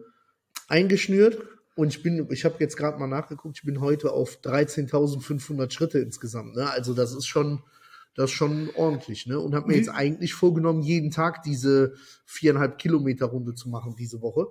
eingeschnürt 0.68 1.38
und 1.76 1.88
ich 1.88 2.02
bin, 2.02 2.28
ich 2.30 2.44
habe 2.44 2.56
jetzt 2.60 2.76
gerade 2.76 2.98
mal 2.98 3.06
nachgeguckt, 3.06 3.58
ich 3.58 3.64
bin 3.64 3.80
heute 3.80 4.12
auf 4.12 4.38
13.500 4.42 5.70
Schritte 5.72 5.98
insgesamt. 5.98 6.56
Ne? 6.56 6.70
Also 6.70 6.94
das 6.94 7.14
ist 7.14 7.26
schon 7.26 7.62
das 8.14 8.30
ist 8.30 8.36
schon 8.36 8.70
ordentlich, 8.76 9.26
ne? 9.26 9.38
Und 9.40 9.54
habe 9.54 9.68
mir 9.68 9.76
jetzt 9.76 9.88
eigentlich 9.88 10.34
vorgenommen, 10.34 10.82
jeden 10.82 11.10
Tag 11.10 11.42
diese 11.42 11.94
viereinhalb 12.24 12.78
Kilometer 12.78 13.26
Runde 13.26 13.54
zu 13.54 13.68
machen 13.68 13.96
diese 13.98 14.22
Woche. 14.22 14.46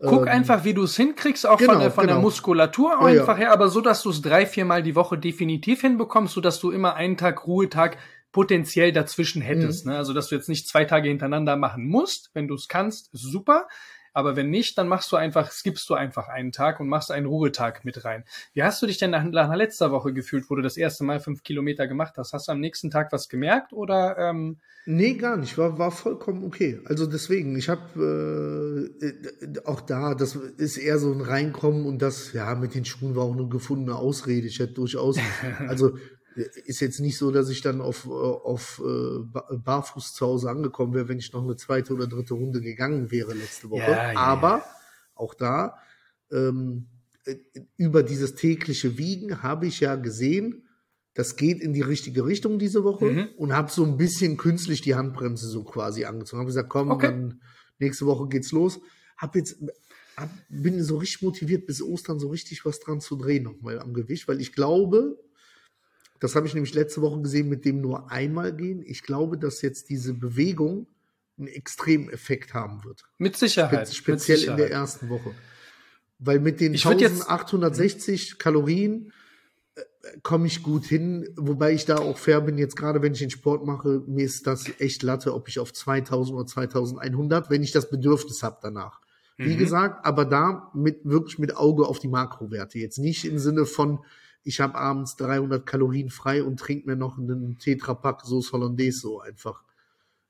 Guck 0.00 0.22
ähm, 0.22 0.28
einfach, 0.28 0.64
wie 0.64 0.72
du 0.72 0.84
es 0.84 0.96
hinkriegst, 0.96 1.46
auch 1.46 1.58
genau, 1.58 1.72
von, 1.72 1.80
der, 1.80 1.90
von 1.90 2.02
genau. 2.02 2.14
der 2.14 2.22
Muskulatur 2.22 2.98
auch 3.00 3.08
ja, 3.08 3.20
einfach 3.20 3.38
ja. 3.38 3.44
her, 3.44 3.52
aber 3.52 3.68
so, 3.68 3.80
dass 3.80 4.02
du 4.02 4.10
es 4.10 4.22
drei, 4.22 4.46
viermal 4.46 4.82
die 4.82 4.94
Woche 4.94 5.18
definitiv 5.18 5.82
hinbekommst, 5.82 6.34
so 6.34 6.40
dass 6.40 6.58
du 6.58 6.70
immer 6.70 6.94
einen 6.94 7.16
Tag 7.16 7.46
Ruhetag 7.46 7.98
potenziell 8.32 8.92
dazwischen 8.92 9.42
hättest. 9.42 9.84
Mhm. 9.84 9.92
Ne? 9.92 9.98
Also 9.98 10.14
dass 10.14 10.28
du 10.28 10.34
jetzt 10.34 10.48
nicht 10.48 10.66
zwei 10.66 10.86
Tage 10.86 11.08
hintereinander 11.08 11.56
machen 11.56 11.86
musst, 11.86 12.30
wenn 12.32 12.48
du 12.48 12.54
es 12.54 12.68
kannst, 12.68 13.12
ist 13.12 13.22
super. 13.22 13.68
Aber 14.12 14.36
wenn 14.36 14.50
nicht, 14.50 14.78
dann 14.78 14.88
machst 14.88 15.10
du 15.12 15.16
einfach, 15.16 15.50
skippst 15.50 15.88
du 15.88 15.94
einfach 15.94 16.28
einen 16.28 16.52
Tag 16.52 16.80
und 16.80 16.88
machst 16.88 17.10
einen 17.10 17.26
Ruhetag 17.26 17.84
mit 17.84 18.04
rein. 18.04 18.24
Wie 18.52 18.62
hast 18.62 18.82
du 18.82 18.86
dich 18.86 18.98
denn 18.98 19.10
nach, 19.10 19.24
nach 19.24 19.54
letzter 19.54 19.90
Woche 19.90 20.12
gefühlt, 20.12 20.48
wo 20.48 20.54
du 20.54 20.62
das 20.62 20.76
erste 20.76 21.04
Mal 21.04 21.20
fünf 21.20 21.42
Kilometer 21.42 21.86
gemacht 21.86 22.14
hast? 22.16 22.32
Hast 22.32 22.48
du 22.48 22.52
am 22.52 22.60
nächsten 22.60 22.90
Tag 22.90 23.12
was 23.12 23.28
gemerkt 23.28 23.72
oder? 23.72 24.18
Ähm 24.18 24.58
Nee, 24.84 25.14
gar 25.14 25.36
nicht. 25.36 25.56
War, 25.58 25.78
war 25.78 25.92
vollkommen 25.92 26.44
okay. 26.44 26.80
Also 26.86 27.06
deswegen, 27.06 27.56
ich 27.56 27.68
habe 27.68 28.90
äh, 29.00 29.06
äh, 29.06 29.64
auch 29.64 29.80
da, 29.80 30.14
das 30.14 30.34
ist 30.34 30.76
eher 30.76 30.98
so 30.98 31.12
ein 31.12 31.20
Reinkommen 31.20 31.86
und 31.86 32.02
das, 32.02 32.32
ja, 32.32 32.54
mit 32.56 32.74
den 32.74 32.84
Schuhen 32.84 33.14
war 33.14 33.24
auch 33.24 33.36
eine 33.36 33.48
gefundene 33.48 33.94
Ausrede. 33.94 34.48
Ich 34.48 34.58
hätte 34.58 34.74
durchaus, 34.74 35.18
also 35.68 35.96
ist 36.64 36.80
jetzt 36.80 37.00
nicht 37.00 37.18
so, 37.18 37.30
dass 37.30 37.48
ich 37.48 37.60
dann 37.60 37.80
auf, 37.80 38.08
auf 38.08 38.82
äh, 38.84 39.56
barfuß 39.56 40.14
zu 40.14 40.26
Hause 40.26 40.50
angekommen 40.50 40.94
wäre, 40.94 41.08
wenn 41.08 41.18
ich 41.18 41.32
noch 41.32 41.42
eine 41.42 41.56
zweite 41.56 41.92
oder 41.92 42.06
dritte 42.06 42.34
Runde 42.34 42.60
gegangen 42.60 43.10
wäre 43.10 43.34
letzte 43.34 43.70
Woche. 43.70 43.90
Ja, 43.90 44.16
Aber 44.16 44.58
ja. 44.58 44.64
auch 45.14 45.34
da, 45.34 45.76
ähm, 46.30 46.86
äh, 47.24 47.36
über 47.76 48.02
dieses 48.02 48.34
tägliche 48.34 48.98
Wiegen 48.98 49.42
habe 49.42 49.66
ich 49.66 49.80
ja 49.80 49.96
gesehen, 49.96 50.68
das 51.14 51.36
geht 51.36 51.60
in 51.60 51.74
die 51.74 51.82
richtige 51.82 52.24
Richtung 52.24 52.58
diese 52.58 52.84
Woche 52.84 53.04
mhm. 53.04 53.28
und 53.36 53.54
habe 53.54 53.70
so 53.70 53.84
ein 53.84 53.98
bisschen 53.98 54.38
künstlich 54.38 54.80
die 54.80 54.94
Handbremse 54.94 55.46
so 55.46 55.62
quasi 55.62 56.04
angezogen. 56.04 56.40
Habe 56.40 56.46
gesagt, 56.46 56.70
komm, 56.70 56.90
okay. 56.90 57.08
dann 57.08 57.42
nächste 57.78 58.06
Woche 58.06 58.28
geht's 58.28 58.52
los. 58.52 58.80
Hab 59.18 59.36
jetzt 59.36 59.58
hab, 60.16 60.30
bin 60.48 60.82
so 60.82 60.98
richtig 60.98 61.22
motiviert 61.22 61.66
bis 61.66 61.82
Ostern 61.82 62.18
so 62.18 62.28
richtig 62.28 62.64
was 62.64 62.80
dran 62.80 63.00
zu 63.00 63.16
drehen 63.16 63.44
nochmal 63.44 63.78
am 63.78 63.92
Gewicht, 63.92 64.26
weil 64.26 64.40
ich 64.40 64.52
glaube, 64.52 65.18
das 66.22 66.36
habe 66.36 66.46
ich 66.46 66.54
nämlich 66.54 66.72
letzte 66.72 67.02
Woche 67.02 67.20
gesehen 67.20 67.48
mit 67.48 67.64
dem 67.64 67.80
nur 67.80 68.12
einmal 68.12 68.54
gehen. 68.54 68.80
Ich 68.86 69.02
glaube, 69.02 69.36
dass 69.36 69.60
jetzt 69.60 69.90
diese 69.90 70.14
Bewegung 70.14 70.86
einen 71.36 71.48
extremen 71.48 72.08
Effekt 72.10 72.54
haben 72.54 72.84
wird. 72.84 73.02
Mit 73.18 73.36
Sicherheit. 73.36 73.88
Spe 73.88 73.96
speziell 73.96 74.36
mit 74.36 74.40
Sicherheit. 74.42 74.60
in 74.60 74.68
der 74.68 74.70
ersten 74.70 75.08
Woche. 75.08 75.34
Weil 76.20 76.38
mit 76.38 76.60
den 76.60 76.74
1860 76.74 78.38
Kalorien 78.38 79.12
äh, 79.74 79.80
komme 80.22 80.46
ich 80.46 80.62
gut 80.62 80.84
hin, 80.84 81.28
wobei 81.34 81.72
ich 81.72 81.86
da 81.86 81.96
auch 81.96 82.18
fair 82.18 82.40
bin, 82.40 82.56
jetzt 82.56 82.76
gerade 82.76 83.02
wenn 83.02 83.14
ich 83.14 83.18
den 83.18 83.30
Sport 83.30 83.66
mache, 83.66 84.04
mir 84.06 84.24
ist 84.24 84.46
das 84.46 84.66
echt 84.78 85.02
Latte, 85.02 85.34
ob 85.34 85.48
ich 85.48 85.58
auf 85.58 85.72
2000 85.72 86.36
oder 86.36 86.46
2100, 86.46 87.50
wenn 87.50 87.64
ich 87.64 87.72
das 87.72 87.90
Bedürfnis 87.90 88.44
habe 88.44 88.58
danach. 88.62 89.00
Wie 89.38 89.54
mhm. 89.54 89.58
gesagt, 89.58 90.06
aber 90.06 90.24
da 90.24 90.70
mit 90.72 91.00
wirklich 91.02 91.40
mit 91.40 91.56
Auge 91.56 91.84
auf 91.88 91.98
die 91.98 92.06
Makrowerte. 92.06 92.78
Jetzt 92.78 92.98
nicht 92.98 93.24
im 93.24 93.40
Sinne 93.40 93.66
von, 93.66 94.04
ich 94.44 94.60
habe 94.60 94.74
abends 94.74 95.16
300 95.16 95.64
Kalorien 95.64 96.10
frei 96.10 96.42
und 96.42 96.58
trinke 96.58 96.88
mir 96.88 96.96
noch 96.96 97.18
einen 97.18 97.58
Tetrapack 97.58 98.22
Sauce 98.22 98.52
Hollandaise 98.52 99.00
so 99.00 99.20
einfach 99.20 99.62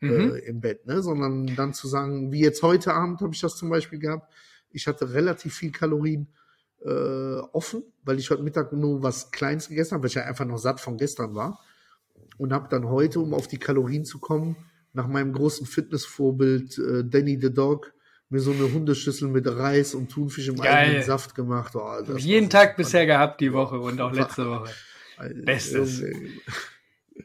mhm. 0.01 0.11
äh, 0.11 0.38
im 0.40 0.61
Bett, 0.61 0.87
ne? 0.87 1.03
Sondern 1.03 1.55
dann 1.57 1.75
zu 1.75 1.88
sagen, 1.88 2.33
wie 2.33 2.40
jetzt 2.40 2.62
heute 2.62 2.94
Abend 2.94 3.20
habe 3.20 3.35
ich 3.35 3.40
das 3.40 3.57
zum 3.57 3.70
Beispiel 3.70 3.98
gehabt, 3.98 4.33
ich 4.70 4.87
hatte 4.87 5.14
relativ 5.14 5.55
viel 5.55 5.70
Kalorien 5.70 6.29
äh, 6.85 7.38
offen, 7.53 7.85
weil 8.05 8.18
ich 8.18 8.31
heute 8.31 8.42
Mittag 8.42 8.72
nur 8.72 9.03
was 9.03 9.31
Kleines 9.31 9.68
gegessen 9.68 9.92
habe, 9.92 10.03
weil 10.03 10.09
ich 10.09 10.14
ja 10.14 10.25
einfach 10.25 10.44
noch 10.44 10.59
satt 10.59 10.81
von 10.81 10.96
gestern 10.96 11.35
war 11.35 11.61
und 12.38 12.53
habe 12.53 12.68
dann 12.68 12.88
heute, 12.88 13.20
um 13.20 13.35
auf 13.35 13.46
die 13.46 13.59
Kalorien 13.59 14.05
zu 14.05 14.18
kommen, 14.18 14.57
nach 14.92 15.07
meinem 15.07 15.33
großen 15.33 15.66
Fitnessvorbild 15.66 16.79
äh, 16.79 17.05
Danny 17.05 17.38
the 17.40 17.53
Dog 17.53 17.92
mir 18.33 18.40
so 18.40 18.51
eine 18.53 18.73
Hundeschüssel 18.73 19.29
mit 19.29 19.47
Reis 19.47 19.95
und 19.95 20.11
Thunfisch 20.11 20.49
im 20.49 20.57
Geil. 20.57 20.68
eigenen 20.68 21.03
Saft 21.03 21.35
gemacht. 21.35 21.75
Oh, 21.77 22.16
jeden 22.16 22.49
Tag 22.51 22.77
bisher 22.77 23.07
gehabt 23.07 23.40
die 23.40 23.53
Woche 23.53 23.79
und 23.79 24.01
auch 24.01 24.12
letzte 24.12 24.49
Woche. 24.49 24.71
Bestes. 25.45 26.03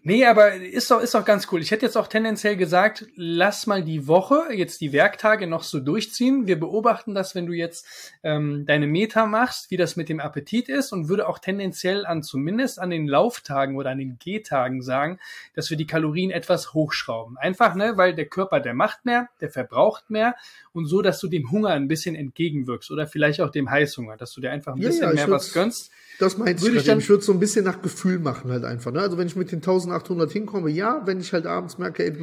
Nee, 0.08 0.26
aber 0.26 0.54
ist 0.54 0.90
doch, 0.90 1.02
ist 1.02 1.16
doch 1.16 1.26
ganz 1.26 1.50
cool. 1.52 1.62
Ich 1.62 1.72
hätte 1.72 1.86
jetzt 1.86 1.98
auch 1.98 2.08
tendenziell 2.08 2.56
gesagt, 2.56 3.06
lass 3.18 3.68
mal 3.68 3.84
die 3.84 4.08
Woche, 4.08 4.54
jetzt 4.54 4.80
die 4.80 4.94
Werktage 4.94 5.48
noch 5.48 5.64
so 5.64 5.82
durchziehen. 5.82 6.48
Wir 6.48 6.58
beobachten 6.58 7.14
das, 7.14 7.36
wenn 7.36 7.46
du 7.46 7.52
jetzt 7.52 7.86
ähm, 8.24 8.66
deine 8.66 8.88
Meta 8.88 9.26
machst, 9.26 9.70
wie 9.70 9.76
das 9.76 9.98
mit 9.98 10.08
dem 10.08 10.22
Appetit 10.22 10.70
ist 10.70 10.94
und 10.94 11.10
würde 11.10 11.28
auch 11.28 11.40
tendenziell 11.40 12.06
an 12.06 12.24
zumindest 12.24 12.80
an 12.80 12.90
den 12.90 13.06
Lauftagen 13.06 13.76
oder 13.76 13.90
an 13.90 13.98
den 13.98 14.18
Gehtagen 14.18 14.82
sagen, 14.82 15.20
dass 15.56 15.70
wir 15.72 15.76
die 15.76 15.88
Kalorien 15.88 16.32
etwas 16.32 16.74
hochschrauben. 16.74 17.38
Einfach, 17.38 17.76
ne, 17.76 17.98
weil 17.98 18.16
der 18.16 18.28
Körper, 18.28 18.62
der 18.62 18.76
macht 18.76 19.04
mehr, 19.04 19.28
der 19.42 19.50
verbraucht 19.50 20.10
mehr 20.10 20.36
und 20.72 20.86
so, 20.86 21.02
dass 21.02 21.20
du 21.20 21.28
dem 21.28 21.52
Hunger 21.52 21.72
ein 21.72 21.90
bisschen 21.90 22.16
entgegenwirkst 22.16 22.92
oder 22.92 23.08
vielleicht 23.08 23.42
auch 23.42 23.50
dem 23.50 23.70
Heißhunger, 23.70 24.16
dass 24.16 24.32
du 24.32 24.40
dir 24.40 24.52
einfach 24.52 24.74
ein 24.74 24.80
bisschen 24.80 25.10
ja, 25.10 25.14
mehr 25.14 25.30
was 25.30 25.52
gönnst. 25.52 25.92
Das 26.20 26.38
meinst 26.38 26.64
würde 26.64 26.78
ich 26.78 26.84
dann, 26.84 27.00
ich 27.00 27.10
würde 27.10 27.24
so 27.24 27.32
ein 27.32 27.40
bisschen 27.40 27.64
nach 27.64 27.82
Gefühl 27.82 28.18
machen 28.18 28.52
halt 28.52 28.64
einfach. 28.64 28.92
Ne? 28.92 29.02
Also 29.02 29.18
wenn 29.18 29.28
ich 29.28 29.36
mit 29.36 29.52
den 29.52 29.62
1800 29.98 30.32
hinkomme, 30.32 30.70
ja, 30.70 31.02
wenn 31.06 31.20
ich 31.20 31.34
halt 31.34 31.46
abends 31.46 31.78
merke, 31.78 32.06
ey, 32.06 32.14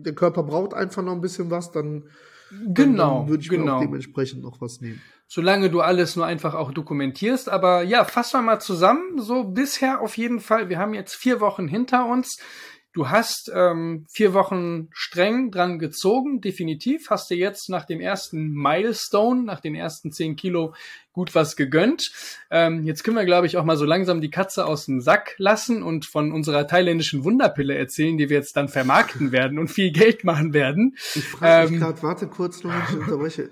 der 0.00 0.14
Körper 0.14 0.42
braucht 0.42 0.74
einfach 0.74 1.02
noch 1.02 1.12
ein 1.12 1.20
bisschen 1.20 1.50
was, 1.50 1.70
dann, 1.70 2.04
genau, 2.74 3.20
dann 3.20 3.28
würde 3.28 3.42
ich 3.42 3.48
genau. 3.48 3.64
mir 3.64 3.74
auch 3.74 3.80
dementsprechend 3.80 4.42
noch 4.42 4.60
was 4.60 4.80
nehmen. 4.80 5.00
Solange 5.32 5.70
du 5.70 5.80
alles 5.80 6.16
nur 6.16 6.26
einfach 6.26 6.54
auch 6.54 6.72
dokumentierst. 6.72 7.48
Aber 7.48 7.84
ja, 7.84 8.04
fassen 8.04 8.40
wir 8.40 8.42
mal 8.42 8.60
zusammen. 8.60 9.20
So 9.20 9.44
bisher 9.44 10.00
auf 10.00 10.16
jeden 10.16 10.40
Fall. 10.40 10.68
Wir 10.68 10.78
haben 10.78 10.92
jetzt 10.92 11.14
vier 11.14 11.40
Wochen 11.40 11.68
hinter 11.68 12.06
uns 12.06 12.38
Du 12.92 13.08
hast 13.08 13.52
ähm, 13.54 14.04
vier 14.10 14.34
Wochen 14.34 14.88
streng 14.90 15.52
dran 15.52 15.78
gezogen, 15.78 16.40
definitiv. 16.40 17.08
Hast 17.08 17.30
dir 17.30 17.36
jetzt 17.36 17.68
nach 17.68 17.84
dem 17.84 18.00
ersten 18.00 18.52
Milestone, 18.52 19.44
nach 19.44 19.60
den 19.60 19.76
ersten 19.76 20.10
zehn 20.10 20.34
Kilo 20.34 20.74
gut 21.12 21.36
was 21.36 21.54
gegönnt. 21.54 22.10
Ähm, 22.50 22.84
jetzt 22.84 23.04
können 23.04 23.16
wir, 23.16 23.24
glaube 23.24 23.46
ich, 23.46 23.56
auch 23.56 23.64
mal 23.64 23.76
so 23.76 23.84
langsam 23.84 24.20
die 24.20 24.30
Katze 24.30 24.66
aus 24.66 24.86
dem 24.86 25.00
Sack 25.00 25.36
lassen 25.38 25.84
und 25.84 26.04
von 26.04 26.32
unserer 26.32 26.66
thailändischen 26.66 27.22
Wunderpille 27.22 27.76
erzählen, 27.76 28.18
die 28.18 28.28
wir 28.28 28.38
jetzt 28.38 28.56
dann 28.56 28.68
vermarkten 28.68 29.30
werden 29.32 29.60
und 29.60 29.68
viel 29.68 29.92
Geld 29.92 30.24
machen 30.24 30.52
werden. 30.52 30.96
Ich 31.14 31.28
frage 31.28 31.70
mich 31.70 31.80
ähm, 31.80 31.86
gerade, 31.86 32.02
warte 32.02 32.26
kurz 32.26 32.64
noch, 32.64 32.72
ich 32.88 32.96
unterbreche. 32.96 33.50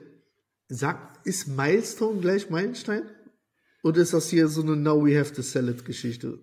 Sag, 0.67 0.99
ist 1.25 1.47
Milestone 1.47 2.21
gleich 2.21 2.51
Meilenstein? 2.51 3.03
Oder 3.85 4.03
ist 4.03 4.13
das 4.13 4.29
hier 4.31 4.49
so 4.49 4.63
eine 4.63 4.75
Now 4.75 5.07
We 5.07 5.17
Have 5.17 5.33
to 5.33 5.43
Sell 5.43 5.69
It 5.69 5.85
Geschichte? 5.85 6.41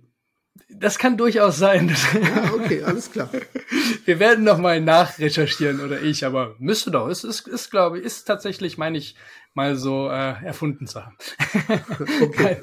Das 0.69 0.97
kann 0.97 1.17
durchaus 1.17 1.57
sein. 1.57 1.95
Ja, 2.13 2.53
okay, 2.53 2.83
alles 2.83 3.11
klar. 3.11 3.29
Wir 4.05 4.19
werden 4.19 4.43
noch 4.43 4.57
mal 4.57 4.81
nachrecherchieren 4.81 5.79
oder 5.79 6.01
ich, 6.01 6.25
aber 6.25 6.55
müsste 6.59 6.91
doch. 6.91 7.07
Es 7.07 7.23
ist, 7.23 7.47
ist 7.47 7.71
glaube 7.71 7.99
ich, 7.99 8.05
ist 8.05 8.25
tatsächlich, 8.25 8.77
meine 8.77 8.97
ich, 8.97 9.15
mal 9.53 9.75
so 9.75 10.09
äh, 10.09 10.43
erfunden 10.43 10.87
zu 10.87 11.05
haben. 11.05 11.17
Okay. 12.21 12.57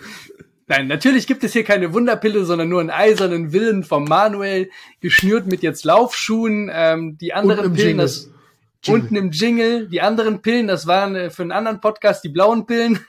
Nein, 0.69 0.87
natürlich 0.87 1.27
gibt 1.27 1.43
es 1.45 1.53
hier 1.53 1.65
keine 1.65 1.93
Wunderpille, 1.93 2.45
sondern 2.45 2.69
nur 2.69 2.81
einen 2.81 2.91
eisernen 2.91 3.53
Willen 3.53 3.83
vom 3.83 4.05
Manuel, 4.05 4.71
geschnürt 5.01 5.47
mit 5.47 5.63
jetzt 5.63 5.85
Laufschuhen. 5.85 6.71
Ähm, 6.73 7.19
die 7.19 7.33
anderen 7.35 7.75
Pillen, 7.75 7.89
Jingle. 7.89 8.05
das 8.05 8.31
Jingle. 8.83 9.03
unten 9.03 9.17
im 9.17 9.31
Jingle, 9.31 9.89
die 9.89 10.01
anderen 10.01 10.41
Pillen, 10.41 10.69
das 10.69 10.87
waren 10.87 11.15
äh, 11.15 11.31
für 11.31 11.43
einen 11.43 11.53
anderen 11.53 11.81
Podcast 11.81 12.25
die 12.25 12.29
blauen 12.29 12.67
Pillen. 12.67 13.01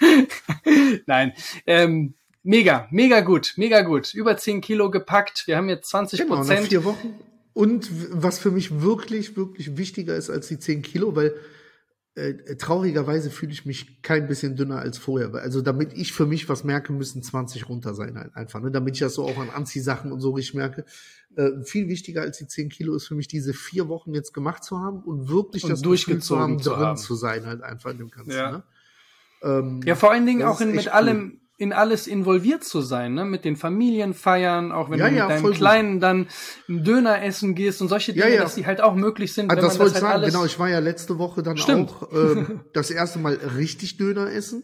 Nein, 1.06 1.32
ähm, 1.66 2.14
Mega, 2.46 2.86
mega 2.92 3.22
gut, 3.22 3.54
mega 3.56 3.82
gut. 3.82 4.14
Über 4.14 4.36
10 4.36 4.60
Kilo 4.60 4.88
gepackt. 4.88 5.48
Wir 5.48 5.56
haben 5.56 5.68
jetzt 5.68 5.90
20 5.90 6.28
Prozent. 6.28 6.46
Genau, 6.46 6.60
nach 6.60 6.68
vier 6.68 6.84
Wochen. 6.84 7.14
Und 7.54 7.90
was 8.12 8.38
für 8.38 8.52
mich 8.52 8.82
wirklich, 8.82 9.36
wirklich 9.36 9.76
wichtiger 9.76 10.14
ist 10.14 10.30
als 10.30 10.46
die 10.46 10.60
10 10.60 10.82
Kilo, 10.82 11.16
weil 11.16 11.34
äh, 12.14 12.54
traurigerweise 12.54 13.30
fühle 13.30 13.50
ich 13.50 13.66
mich 13.66 14.00
kein 14.02 14.28
bisschen 14.28 14.54
dünner 14.54 14.78
als 14.78 14.96
vorher. 14.96 15.34
Also 15.34 15.60
damit 15.60 15.92
ich 15.94 16.12
für 16.12 16.24
mich 16.24 16.48
was 16.48 16.62
merke, 16.62 16.92
müssen 16.92 17.20
20 17.20 17.68
runter 17.68 17.94
sein 17.94 18.16
halt 18.16 18.36
einfach. 18.36 18.60
Ne? 18.60 18.70
Damit 18.70 18.94
ich 18.94 19.00
das 19.00 19.14
so 19.14 19.24
auch 19.24 19.38
an 19.38 19.50
Anziehsachen 19.50 20.12
und 20.12 20.20
so 20.20 20.30
richtig 20.30 20.54
merke. 20.54 20.84
Äh, 21.34 21.64
viel 21.64 21.88
wichtiger 21.88 22.22
als 22.22 22.38
die 22.38 22.46
10 22.46 22.68
Kilo 22.68 22.94
ist 22.94 23.08
für 23.08 23.16
mich 23.16 23.26
diese 23.26 23.54
vier 23.54 23.88
Wochen 23.88 24.14
jetzt 24.14 24.32
gemacht 24.32 24.62
zu 24.62 24.78
haben 24.78 25.00
und 25.02 25.28
wirklich 25.28 25.64
und 25.64 25.70
das 25.70 25.82
durchgezogen 25.82 26.22
zu 26.22 26.38
haben, 26.38 26.58
drin 26.58 26.86
haben. 26.86 26.96
zu 26.96 27.16
sein 27.16 27.44
halt 27.44 27.62
einfach 27.62 27.90
in 27.90 27.98
dem 27.98 28.10
Ganzen. 28.10 28.30
Ja, 28.30 28.50
ne? 28.52 28.62
ähm, 29.42 29.80
ja 29.84 29.96
vor 29.96 30.12
allen 30.12 30.26
Dingen 30.26 30.44
auch 30.44 30.60
in, 30.60 30.70
mit 30.70 30.86
allem 30.86 31.40
in 31.58 31.72
alles 31.72 32.06
involviert 32.06 32.64
zu 32.64 32.82
sein, 32.82 33.14
ne? 33.14 33.24
Mit 33.24 33.44
den 33.44 33.56
Familienfeiern, 33.56 34.72
auch 34.72 34.90
wenn 34.90 34.98
ja, 34.98 35.06
du 35.06 35.10
mit 35.12 35.18
ja, 35.18 35.28
deinem 35.28 35.52
Kleinen 35.52 36.00
dann 36.00 36.28
einen 36.68 36.84
Döner 36.84 37.22
essen 37.22 37.54
gehst 37.54 37.80
und 37.80 37.88
solche 37.88 38.12
Dinge, 38.12 38.34
ja, 38.34 38.42
dass 38.42 38.56
die 38.56 38.66
halt 38.66 38.80
auch 38.80 38.94
möglich 38.94 39.32
sind. 39.32 39.50
Also 39.50 39.62
das 39.62 39.78
wollte 39.78 39.96
ich 39.96 40.04
halt 40.04 40.20
sagen, 40.20 40.32
genau, 40.32 40.44
ich 40.44 40.58
war 40.58 40.68
ja 40.68 40.80
letzte 40.80 41.18
Woche 41.18 41.42
dann 41.42 41.56
Stimmt. 41.56 41.90
auch 41.90 42.12
ähm, 42.12 42.60
das 42.74 42.90
erste 42.90 43.18
Mal 43.18 43.34
richtig 43.56 43.96
Döner 43.96 44.30
essen. 44.30 44.62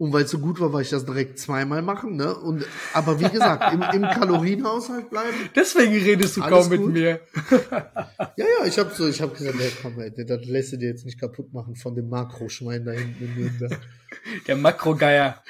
Und 0.00 0.12
weil 0.12 0.22
es 0.22 0.30
so 0.30 0.38
gut 0.38 0.60
war, 0.60 0.72
war 0.72 0.80
ich 0.80 0.90
das 0.90 1.04
direkt 1.04 1.40
zweimal 1.40 1.82
machen, 1.82 2.14
ne? 2.14 2.32
Und 2.32 2.64
aber 2.94 3.18
wie 3.18 3.28
gesagt, 3.28 3.74
im, 3.74 3.82
im 3.82 4.02
Kalorienhaushalt 4.08 5.10
bleiben. 5.10 5.36
Deswegen 5.56 5.92
redest 5.92 6.36
du 6.36 6.40
kaum 6.40 6.68
mit 6.68 6.80
gut. 6.80 6.92
mir. 6.92 7.20
ja, 7.50 8.46
ja, 8.60 8.64
ich 8.64 8.78
habe 8.78 8.94
so, 8.94 9.08
ich 9.08 9.20
habe 9.20 9.34
gesagt, 9.34 9.58
hey, 9.58 9.72
komm, 9.82 9.98
ey, 9.98 10.12
das 10.24 10.46
lässt 10.46 10.72
du 10.72 10.76
dir 10.76 10.90
jetzt 10.90 11.04
nicht 11.04 11.18
kaputt 11.18 11.52
machen 11.52 11.74
von 11.74 11.96
dem 11.96 12.08
Makroschwein 12.08 12.84
da 12.84 12.92
hinten 12.92 13.24
in 13.24 13.34
Nürnberg. 13.34 13.80
Der 14.46 14.56
Makrogeier. 14.56 15.42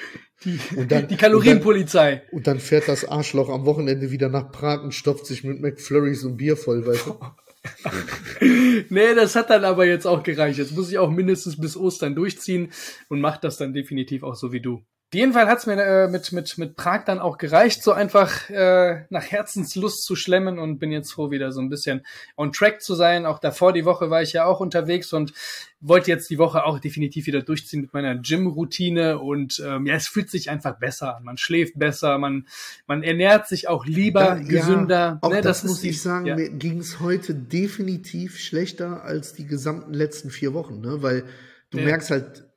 Die, 0.43 0.59
und 0.75 0.91
dann, 0.91 1.07
die 1.07 1.17
Kalorienpolizei. 1.17 2.13
Und 2.13 2.19
dann, 2.19 2.37
und 2.37 2.47
dann, 2.47 2.59
fährt 2.59 2.87
das 2.87 3.05
Arschloch 3.05 3.49
am 3.49 3.65
Wochenende 3.65 4.09
wieder 4.09 4.29
nach 4.29 4.51
Prag 4.51 4.81
und 4.81 4.95
stopft 4.95 5.27
sich 5.27 5.43
mit 5.43 5.61
McFlurries 5.61 6.23
und 6.23 6.37
Bier 6.37 6.57
voll, 6.57 6.87
weißt 6.87 7.07
du? 7.07 7.19
nee, 8.89 9.15
das 9.15 9.35
hat 9.35 9.49
dann 9.49 9.63
aber 9.63 9.85
jetzt 9.85 10.05
auch 10.05 10.23
gereicht. 10.23 10.59
Jetzt 10.59 10.75
muss 10.75 10.91
ich 10.91 10.97
auch 10.97 11.09
mindestens 11.09 11.59
bis 11.59 11.77
Ostern 11.77 12.15
durchziehen 12.15 12.71
und 13.09 13.21
mach 13.21 13.37
das 13.37 13.57
dann 13.57 13.73
definitiv 13.73 14.23
auch 14.23 14.35
so 14.35 14.51
wie 14.51 14.61
du. 14.61 14.83
Jeden 15.11 15.33
Fall 15.33 15.47
hat's 15.47 15.65
mir 15.65 15.81
äh, 15.81 16.07
mit, 16.07 16.31
mit, 16.33 16.55
mit 16.59 16.75
Prag 16.75 17.03
dann 17.03 17.17
auch 17.17 17.39
gereicht, 17.39 17.81
so 17.81 17.93
einfach 17.93 18.47
äh, 18.51 19.05
nach 19.09 19.23
Herzenslust 19.23 20.03
zu 20.03 20.15
schlemmen 20.15 20.59
und 20.59 20.77
bin 20.77 20.91
jetzt 20.91 21.11
froh, 21.11 21.31
wieder 21.31 21.51
so 21.51 21.61
ein 21.61 21.69
bisschen 21.69 22.05
on 22.37 22.51
track 22.51 22.83
zu 22.83 22.93
sein. 22.93 23.25
Auch 23.25 23.39
davor 23.39 23.73
die 23.73 23.85
Woche 23.85 24.11
war 24.11 24.21
ich 24.21 24.33
ja 24.33 24.45
auch 24.45 24.59
unterwegs 24.59 25.11
und 25.11 25.33
wollte 25.81 26.11
jetzt 26.11 26.29
die 26.29 26.37
Woche 26.37 26.63
auch 26.63 26.77
definitiv 26.77 27.25
wieder 27.25 27.41
durchziehen 27.41 27.81
mit 27.81 27.91
meiner 27.91 28.17
Gym-Routine 28.17 29.17
und 29.17 29.63
ähm, 29.65 29.87
ja, 29.87 29.95
es 29.95 30.07
fühlt 30.07 30.29
sich 30.29 30.51
einfach 30.51 30.77
besser 30.77 31.17
an. 31.17 31.23
Man 31.23 31.37
schläft 31.37 31.79
besser, 31.79 32.19
man, 32.19 32.45
man 32.85 33.01
ernährt 33.01 33.47
sich 33.47 33.67
auch 33.67 33.87
lieber, 33.87 34.19
da, 34.19 34.35
gesünder. 34.35 34.97
Ja, 34.97 35.17
auch 35.21 35.31
ne, 35.31 35.41
das, 35.41 35.63
das 35.63 35.71
muss 35.71 35.83
ich 35.83 36.03
sagen, 36.03 36.27
ja. 36.27 36.35
mir 36.35 36.49
ging's 36.51 36.99
heute 36.99 37.33
definitiv 37.33 38.37
schlechter 38.37 39.03
als 39.03 39.33
die 39.33 39.47
gesamten 39.47 39.93
letzten 39.93 40.29
vier 40.29 40.53
Wochen, 40.53 40.81
ne? 40.81 41.01
weil 41.01 41.23
Du 41.71 41.77
ja. 41.77 41.85
merkst 41.85 42.09
halt, 42.09 42.48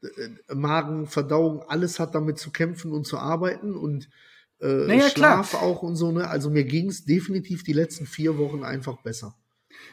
Magen, 0.53 1.07
Verdauung, 1.07 1.63
alles 1.63 2.01
hat 2.01 2.15
damit 2.15 2.39
zu 2.39 2.51
kämpfen 2.51 2.93
und 2.93 3.07
zu 3.07 3.19
arbeiten 3.19 3.75
und 3.75 4.09
äh, 4.61 4.87
naja, 4.87 5.09
Schlaf 5.09 5.51
klar. 5.51 5.63
auch 5.63 5.83
und 5.83 5.97
so, 5.97 6.13
ne? 6.13 6.29
Also 6.29 6.51
mir 6.51 6.65
ging 6.65 6.89
es 6.89 7.05
definitiv 7.05 7.65
die 7.65 7.73
letzten 7.73 8.07
vier 8.07 8.39
Wochen 8.39 8.65
einfach 8.65 9.03
besser. 9.03 9.37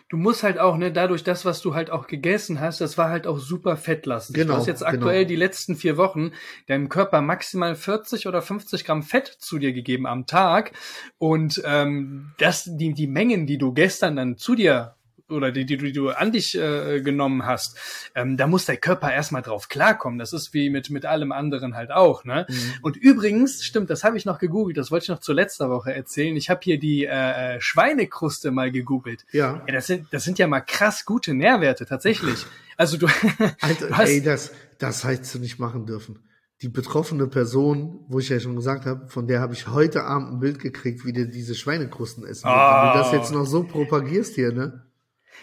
Du 0.10 0.18
musst 0.18 0.44
halt 0.44 0.60
auch, 0.60 0.78
ne, 0.78 0.92
dadurch 0.92 1.24
das, 1.24 1.46
was 1.46 1.62
du 1.62 1.74
halt 1.74 1.90
auch 1.90 2.08
gegessen 2.08 2.60
hast, 2.60 2.82
das 2.82 2.98
war 2.98 3.10
halt 3.10 3.26
auch 3.26 3.40
super 3.40 3.78
fettlastig. 3.78 4.36
Genau, 4.36 4.54
du 4.54 4.60
hast 4.60 4.68
jetzt 4.68 4.86
aktuell 4.86 5.20
genau. 5.20 5.30
die 5.30 5.36
letzten 5.36 5.76
vier 5.76 5.98
Wochen 5.98 6.32
deinem 6.68 6.90
Körper 6.90 7.22
maximal 7.22 7.76
40 7.76 8.28
oder 8.28 8.42
50 8.42 8.86
Gramm 8.86 9.04
Fett 9.04 9.28
zu 9.28 9.58
dir 9.58 9.74
gegeben 9.74 10.06
am 10.06 10.26
Tag. 10.26 10.74
Und 11.18 11.62
ähm, 11.66 12.32
das, 12.38 12.66
die, 12.66 12.94
die 12.94 13.08
Mengen, 13.08 13.48
die 13.48 13.58
du 13.58 13.74
gestern 13.74 14.16
dann 14.16 14.38
zu 14.38 14.56
dir 14.56 14.96
oder 15.30 15.52
die, 15.52 15.66
die, 15.66 15.78
die 15.78 15.92
du 15.92 16.10
an 16.10 16.32
dich 16.32 16.58
äh, 16.58 17.02
genommen 17.02 17.46
hast, 17.46 17.78
ähm, 18.16 18.38
da 18.38 18.48
muss 18.48 18.66
der 18.66 18.78
Körper 18.78 19.12
erstmal 19.12 19.42
drauf 19.42 19.70
klarkommen. 19.70 20.20
Das 20.20 20.34
ist 20.34 20.54
wie 20.54 20.70
mit, 20.70 20.90
mit 20.90 21.06
allem 21.06 21.32
anderen 21.32 21.76
halt 21.76 21.92
auch. 21.92 22.26
Ne? 22.26 22.46
Mhm. 22.50 22.56
Und 22.82 22.98
übrigens, 22.98 23.64
stimmt, 23.64 23.90
das 23.90 24.04
habe 24.04 24.18
ich 24.18 24.26
noch 24.26 24.40
gegoogelt, 24.40 24.78
das 24.78 24.92
wollte 24.92 25.04
ich 25.04 25.10
noch 25.10 25.20
zur 25.20 25.36
letzter 25.36 25.70
Woche 25.70 25.94
erzählen. 25.94 26.36
Ich 26.36 26.50
habe 26.50 26.62
hier 26.64 26.80
die 26.80 27.06
äh, 27.06 27.56
äh, 27.56 27.62
Schweinekruste 27.62 28.52
mal 28.52 28.72
gegoogelt. 28.72 29.26
Ja. 29.32 29.64
ja. 29.66 29.74
das, 29.74 29.88
sind, 29.88 30.08
das 30.12 30.24
sind 30.24 30.40
ja 30.40 30.48
mal 30.48 30.62
krass 30.62 31.06
gute 31.06 31.34
Nährwerte, 31.34 31.86
tatsächlich. 31.86 32.46
Also 32.78 32.98
du. 32.98 33.08
Alter, 33.62 33.88
du 33.88 33.98
hast, 33.98 34.10
ey, 34.10 34.22
das, 34.22 34.54
das 34.78 35.04
hättest 35.04 35.36
du 35.36 35.40
nicht 35.40 35.60
machen 35.60 35.86
dürfen 35.86 36.20
die 36.62 36.70
betroffene 36.70 37.28
Person, 37.28 38.06
wo 38.10 38.20
ich 38.20 38.30
ja 38.30 38.40
schon 38.40 38.56
gesagt 38.56 38.86
habe, 38.86 39.08
von 39.08 39.28
der 39.28 39.40
habe 39.40 39.54
ich 39.54 39.68
heute 39.68 40.04
Abend 40.04 40.34
ein 40.34 40.40
Bild 40.40 40.60
gekriegt, 40.60 41.06
wie 41.06 41.14
die 41.14 41.30
diese 41.30 41.56
Schweinekrusten 41.56 42.26
essen. 42.26 42.48
Oh. 42.48 42.52
Wenn 42.52 42.92
du 42.92 42.98
das 42.98 43.12
jetzt 43.14 43.32
noch 43.32 43.46
so 43.46 43.64
propagierst 43.64 44.36
hier, 44.36 44.52
ne? 44.52 44.86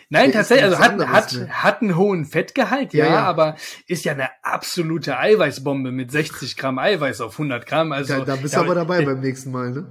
Nein, 0.09 0.31
tatsächlich, 0.31 0.65
also 0.67 0.79
hat, 0.79 0.99
hat, 1.09 1.49
hat 1.51 1.83
einen 1.83 1.97
hohen 1.97 2.27
Fettgehalt, 2.27 2.95
ja, 2.95 3.07
ja, 3.07 3.13
ja, 3.13 3.23
aber 3.25 3.57
ist 3.89 4.05
ja 4.05 4.13
eine 4.13 4.29
absolute 4.43 5.19
Eiweißbombe 5.19 5.91
mit 5.91 6.13
60 6.13 6.57
Gramm 6.57 6.79
Eiweiß 6.79 7.21
auf 7.21 7.33
100 7.33 7.67
Gramm. 7.67 7.91
Also, 7.91 8.19
da, 8.19 8.25
da 8.25 8.37
bist 8.37 8.55
du 8.55 8.61
aber 8.61 8.77
dabei 8.77 9.05
beim 9.05 9.21
nächsten 9.21 9.51
Mal, 9.51 9.73
ne? 9.73 9.87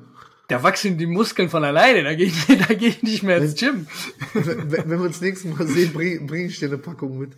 Da 0.48 0.62
wachsen 0.64 0.98
die 0.98 1.08
Muskeln 1.08 1.50
von 1.50 1.64
alleine, 1.64 2.04
da 2.04 2.14
gehe 2.14 2.28
ich, 2.28 2.46
da 2.68 2.74
geh 2.74 2.88
ich 2.88 3.04
nicht 3.04 3.24
mehr 3.24 3.38
ins 3.38 3.56
Gym. 3.56 3.88
Wenn, 4.34 4.72
wenn 4.72 4.90
wir 4.90 5.02
uns 5.02 5.20
nächstes 5.20 5.58
Mal 5.58 5.68
sehen, 5.68 5.92
bring, 5.92 6.28
bring 6.28 6.46
ich 6.46 6.60
dir 6.60 6.68
eine 6.68 6.78
Packung 6.78 7.18
mit. 7.18 7.36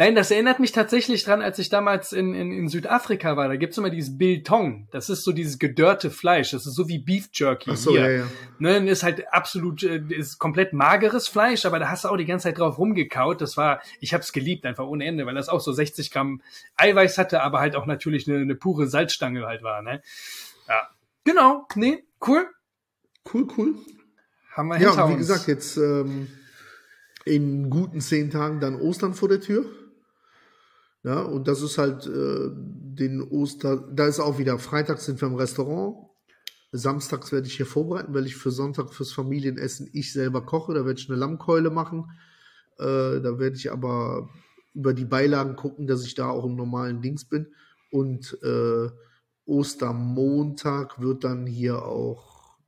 Nein, 0.00 0.14
das 0.14 0.30
erinnert 0.30 0.60
mich 0.60 0.70
tatsächlich 0.70 1.24
dran, 1.24 1.42
als 1.42 1.58
ich 1.58 1.70
damals 1.70 2.12
in, 2.12 2.32
in, 2.32 2.52
in 2.52 2.68
Südafrika 2.68 3.36
war. 3.36 3.48
Da 3.48 3.56
gibt's 3.56 3.76
immer 3.78 3.90
dieses 3.90 4.16
Biltong. 4.16 4.86
Das 4.92 5.10
ist 5.10 5.24
so 5.24 5.32
dieses 5.32 5.58
gedörrte 5.58 6.12
Fleisch. 6.12 6.52
Das 6.52 6.66
ist 6.66 6.76
so 6.76 6.86
wie 6.86 7.00
Beef 7.00 7.28
Jerky. 7.32 7.72
Ach 7.72 7.76
so, 7.76 7.90
hier. 7.90 8.02
ja, 8.02 8.10
ja. 8.18 8.26
Ne, 8.60 8.88
ist 8.88 9.02
halt 9.02 9.24
absolut, 9.32 9.82
äh, 9.82 10.00
ist 10.10 10.38
komplett 10.38 10.72
mageres 10.72 11.26
Fleisch, 11.26 11.66
aber 11.66 11.80
da 11.80 11.88
hast 11.90 12.04
du 12.04 12.10
auch 12.10 12.16
die 12.16 12.26
ganze 12.26 12.44
Zeit 12.44 12.58
drauf 12.60 12.78
rumgekaut. 12.78 13.40
Das 13.40 13.56
war, 13.56 13.82
ich 13.98 14.14
hab's 14.14 14.32
geliebt, 14.32 14.66
einfach 14.66 14.86
ohne 14.86 15.04
Ende, 15.04 15.26
weil 15.26 15.34
das 15.34 15.48
auch 15.48 15.60
so 15.60 15.72
60 15.72 16.12
Gramm 16.12 16.42
Eiweiß 16.76 17.18
hatte, 17.18 17.42
aber 17.42 17.58
halt 17.58 17.74
auch 17.74 17.86
natürlich 17.86 18.28
eine, 18.28 18.38
eine 18.38 18.54
pure 18.54 18.86
Salzstange 18.86 19.46
halt 19.46 19.64
war. 19.64 19.82
Ne? 19.82 20.00
Ja, 20.68 20.88
genau. 21.24 21.66
Nee, 21.74 22.04
cool. 22.24 22.46
Cool, 23.34 23.48
cool. 23.58 23.74
Haben 24.52 24.68
wir 24.68 24.76
hinter 24.76 24.94
Ja, 24.94 25.08
wie 25.08 25.14
uns. 25.14 25.26
gesagt, 25.26 25.48
jetzt 25.48 25.76
ähm, 25.76 26.28
in 27.24 27.68
guten 27.68 28.00
zehn 28.00 28.30
Tagen 28.30 28.60
dann 28.60 28.80
Ostern 28.80 29.14
vor 29.14 29.28
der 29.28 29.40
Tür. 29.40 29.66
Ja, 31.04 31.22
und 31.22 31.46
das 31.46 31.62
ist 31.62 31.78
halt 31.78 32.06
äh, 32.06 32.50
den 32.52 33.22
Oster, 33.22 33.76
da 33.76 34.06
ist 34.06 34.20
auch 34.20 34.38
wieder, 34.38 34.58
freitags 34.58 35.06
sind 35.06 35.20
wir 35.20 35.28
im 35.28 35.36
Restaurant, 35.36 36.08
samstags 36.72 37.30
werde 37.32 37.46
ich 37.46 37.56
hier 37.56 37.66
vorbereiten, 37.66 38.14
weil 38.14 38.26
ich 38.26 38.36
für 38.36 38.50
Sonntag 38.50 38.92
fürs 38.92 39.12
Familienessen 39.12 39.88
ich 39.92 40.12
selber 40.12 40.44
koche, 40.44 40.74
da 40.74 40.84
werde 40.84 41.00
ich 41.00 41.08
eine 41.08 41.18
Lammkeule 41.18 41.70
machen, 41.70 42.10
äh, 42.78 43.20
da 43.20 43.38
werde 43.38 43.56
ich 43.56 43.70
aber 43.70 44.28
über 44.74 44.92
die 44.92 45.04
Beilagen 45.04 45.56
gucken, 45.56 45.86
dass 45.86 46.04
ich 46.04 46.14
da 46.14 46.28
auch 46.28 46.44
im 46.44 46.56
normalen 46.56 47.00
Dings 47.00 47.24
bin. 47.24 47.48
Und 47.90 48.38
äh, 48.42 48.88
Ostermontag 49.46 51.00
wird 51.00 51.24
dann 51.24 51.46
hier 51.46 51.84
auch 51.84 52.58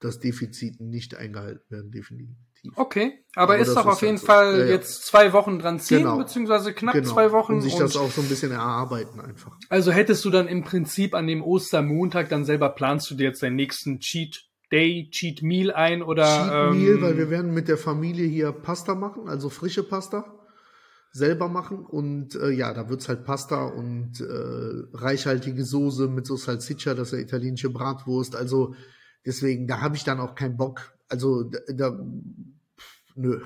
das 0.00 0.18
Defizit 0.18 0.80
nicht 0.80 1.14
eingehalten 1.14 1.70
werden, 1.70 1.90
definitiv. 1.90 2.45
Okay, 2.74 3.24
aber, 3.34 3.54
aber 3.54 3.62
ist 3.62 3.74
doch 3.74 3.86
auf 3.86 4.02
jeden 4.02 4.18
so. 4.18 4.26
Fall 4.26 4.58
ja, 4.58 4.64
ja. 4.64 4.70
jetzt 4.72 5.04
zwei 5.06 5.32
Wochen 5.32 5.58
dran 5.58 5.78
ziehen, 5.78 5.98
genau. 5.98 6.18
beziehungsweise 6.18 6.72
knapp 6.72 6.94
genau. 6.94 7.12
zwei 7.12 7.32
Wochen. 7.32 7.54
Und 7.54 7.60
sich 7.60 7.74
und 7.74 7.80
das 7.80 7.96
auch 7.96 8.10
so 8.10 8.22
ein 8.22 8.28
bisschen 8.28 8.52
erarbeiten 8.52 9.20
einfach. 9.20 9.56
Also 9.68 9.92
hättest 9.92 10.24
du 10.24 10.30
dann 10.30 10.48
im 10.48 10.64
Prinzip 10.64 11.14
an 11.14 11.26
dem 11.26 11.42
Ostermontag 11.42 12.28
dann 12.28 12.44
selber 12.44 12.70
planst 12.70 13.10
du 13.10 13.14
dir 13.14 13.24
jetzt 13.24 13.42
deinen 13.42 13.56
nächsten 13.56 14.00
Cheat 14.00 14.46
Day 14.72 15.08
Cheat 15.10 15.42
Meal 15.42 15.70
ein 15.70 16.02
oder 16.02 16.24
Cheat 16.24 16.74
Meal, 16.74 16.96
ähm, 16.96 17.02
weil 17.02 17.18
wir 17.18 17.30
werden 17.30 17.54
mit 17.54 17.68
der 17.68 17.78
Familie 17.78 18.26
hier 18.26 18.52
Pasta 18.52 18.94
machen, 18.94 19.28
also 19.28 19.48
frische 19.48 19.84
Pasta 19.84 20.24
selber 21.12 21.48
machen 21.48 21.78
und 21.78 22.34
äh, 22.34 22.50
ja, 22.50 22.74
da 22.74 22.90
wird's 22.90 23.08
halt 23.08 23.24
Pasta 23.24 23.64
und 23.64 24.20
äh, 24.20 24.96
reichhaltige 24.96 25.64
Soße 25.64 26.08
mit 26.08 26.26
so 26.26 26.36
Salsiccia, 26.36 26.94
das 26.94 27.08
ist 27.08 27.18
ja 27.18 27.24
italienische 27.24 27.70
Bratwurst, 27.70 28.36
also 28.36 28.74
deswegen, 29.24 29.66
da 29.66 29.80
habe 29.80 29.96
ich 29.96 30.04
dann 30.04 30.20
auch 30.20 30.34
keinen 30.34 30.58
Bock, 30.58 30.95
also 31.08 31.44
da, 31.44 31.58
da 31.72 31.98
nö, 33.14 33.40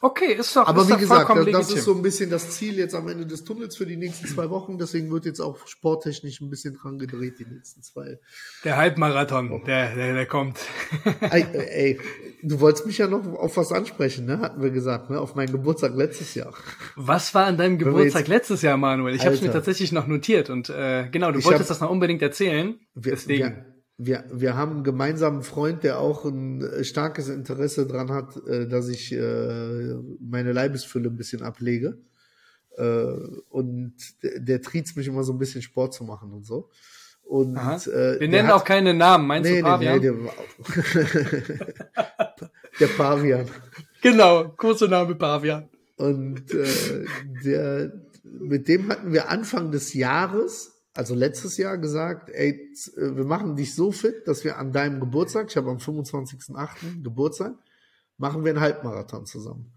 Okay, 0.00 0.34
ist 0.34 0.54
doch 0.54 0.68
Aber 0.68 0.82
ist 0.82 0.88
wie 0.88 0.92
doch 0.92 1.00
gesagt, 1.00 1.28
das, 1.28 1.36
legitim. 1.38 1.52
das 1.52 1.72
ist 1.72 1.84
so 1.84 1.94
ein 1.94 2.02
bisschen 2.02 2.30
das 2.30 2.50
Ziel 2.52 2.78
jetzt 2.78 2.94
am 2.94 3.08
Ende 3.08 3.26
des 3.26 3.42
Tunnels 3.42 3.76
für 3.76 3.84
die 3.84 3.96
nächsten 3.96 4.28
zwei 4.28 4.48
Wochen. 4.48 4.78
Deswegen 4.78 5.10
wird 5.10 5.24
jetzt 5.24 5.40
auch 5.40 5.66
sporttechnisch 5.66 6.40
ein 6.40 6.50
bisschen 6.50 6.74
dran 6.74 6.98
gedreht, 6.98 7.40
die 7.40 7.46
nächsten 7.46 7.82
zwei. 7.82 8.20
Der 8.64 8.76
Halbmarathon, 8.76 9.50
oh. 9.50 9.60
der, 9.66 9.96
der, 9.96 10.14
der 10.14 10.26
kommt. 10.26 10.58
ey, 11.20 11.44
ey, 11.52 12.00
du 12.44 12.60
wolltest 12.60 12.86
mich 12.86 12.98
ja 12.98 13.08
noch 13.08 13.26
auf 13.26 13.56
was 13.56 13.72
ansprechen, 13.72 14.26
ne? 14.26 14.38
Hatten 14.38 14.62
wir 14.62 14.70
gesagt, 14.70 15.10
ne? 15.10 15.20
Auf 15.20 15.34
meinen 15.34 15.50
Geburtstag 15.50 15.96
letztes 15.96 16.36
Jahr. 16.36 16.54
Was 16.94 17.34
war 17.34 17.46
an 17.46 17.56
deinem 17.56 17.78
Geburtstag 17.78 18.28
letztes 18.28 18.62
Jahr, 18.62 18.76
Manuel? 18.76 19.16
Ich 19.16 19.24
habe 19.24 19.34
es 19.34 19.42
mir 19.42 19.50
tatsächlich 19.50 19.90
noch 19.90 20.06
notiert 20.06 20.48
und 20.48 20.70
äh, 20.70 21.08
genau, 21.10 21.32
du 21.32 21.40
ich 21.40 21.44
wolltest 21.44 21.70
hab, 21.70 21.76
das 21.76 21.80
noch 21.80 21.90
unbedingt 21.90 22.22
erzählen. 22.22 22.78
Wir, 22.94 23.12
deswegen. 23.12 23.44
Wir, 23.48 23.77
wir, 23.98 24.24
wir 24.32 24.56
haben 24.56 24.72
einen 24.72 24.84
gemeinsamen 24.84 25.42
Freund, 25.42 25.82
der 25.82 25.98
auch 25.98 26.24
ein 26.24 26.62
äh, 26.62 26.84
starkes 26.84 27.28
Interesse 27.28 27.86
dran 27.86 28.10
hat, 28.12 28.36
äh, 28.46 28.68
dass 28.68 28.88
ich 28.88 29.12
äh, 29.12 29.94
meine 30.20 30.52
Leibesfülle 30.52 31.10
ein 31.10 31.16
bisschen 31.16 31.42
ablege. 31.42 31.98
Und 33.48 33.94
der, 34.22 34.38
der 34.38 34.62
triezt 34.62 34.96
mich 34.96 35.08
immer 35.08 35.24
so 35.24 35.32
ein 35.32 35.38
bisschen 35.38 35.62
Sport 35.62 35.94
zu 35.94 36.04
machen 36.04 36.32
und 36.32 36.46
so. 36.46 36.70
Und, 37.24 37.56
äh, 37.56 38.20
wir 38.20 38.28
nennen 38.28 38.46
hat, 38.48 38.54
auch 38.54 38.64
keine 38.64 38.94
Namen, 38.94 39.26
meinst 39.26 39.50
nee, 39.50 39.58
du 39.58 39.64
Pavian? 39.64 40.00
Nee, 40.00 40.10
nee, 40.10 40.30
der, 40.76 42.48
der 42.80 42.86
Pavian. 42.86 43.46
Genau, 44.00 44.48
kurzer 44.56 44.86
Name 44.86 45.16
Pavian. 45.16 45.68
Und 45.96 46.54
äh, 46.54 47.04
der, 47.44 47.92
mit 48.22 48.68
dem 48.68 48.88
hatten 48.88 49.12
wir 49.12 49.28
Anfang 49.28 49.72
des 49.72 49.92
Jahres 49.92 50.77
also 50.98 51.14
letztes 51.14 51.56
Jahr 51.58 51.78
gesagt, 51.78 52.28
ey, 52.28 52.72
äh, 52.96 53.16
wir 53.16 53.24
machen 53.24 53.54
dich 53.54 53.72
so 53.76 53.92
fit, 53.92 54.26
dass 54.26 54.42
wir 54.42 54.58
an 54.58 54.72
deinem 54.72 54.98
Geburtstag, 54.98 55.46
ich 55.48 55.56
habe 55.56 55.70
am 55.70 55.76
25.08. 55.76 57.04
Geburtstag, 57.04 57.54
machen 58.16 58.44
wir 58.44 58.50
einen 58.50 58.60
Halbmarathon 58.60 59.24
zusammen. 59.24 59.70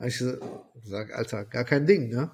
Ich 0.00 0.22
sage, 0.84 1.16
Alter, 1.16 1.44
gar 1.46 1.64
kein 1.64 1.84
Ding, 1.84 2.10
ne? 2.10 2.30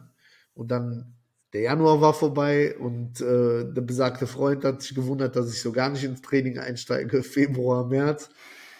Und 0.52 0.70
dann 0.70 1.14
der 1.54 1.62
Januar 1.62 2.02
war 2.02 2.12
vorbei 2.12 2.76
und 2.76 3.18
äh, 3.22 3.64
der 3.64 3.80
besagte 3.80 4.26
Freund 4.26 4.62
hat 4.62 4.82
sich 4.82 4.94
gewundert, 4.94 5.36
dass 5.36 5.50
ich 5.50 5.62
so 5.62 5.72
gar 5.72 5.88
nicht 5.88 6.04
ins 6.04 6.20
Training 6.20 6.58
einsteige, 6.58 7.22
Februar, 7.38 7.86
März. 7.86 8.28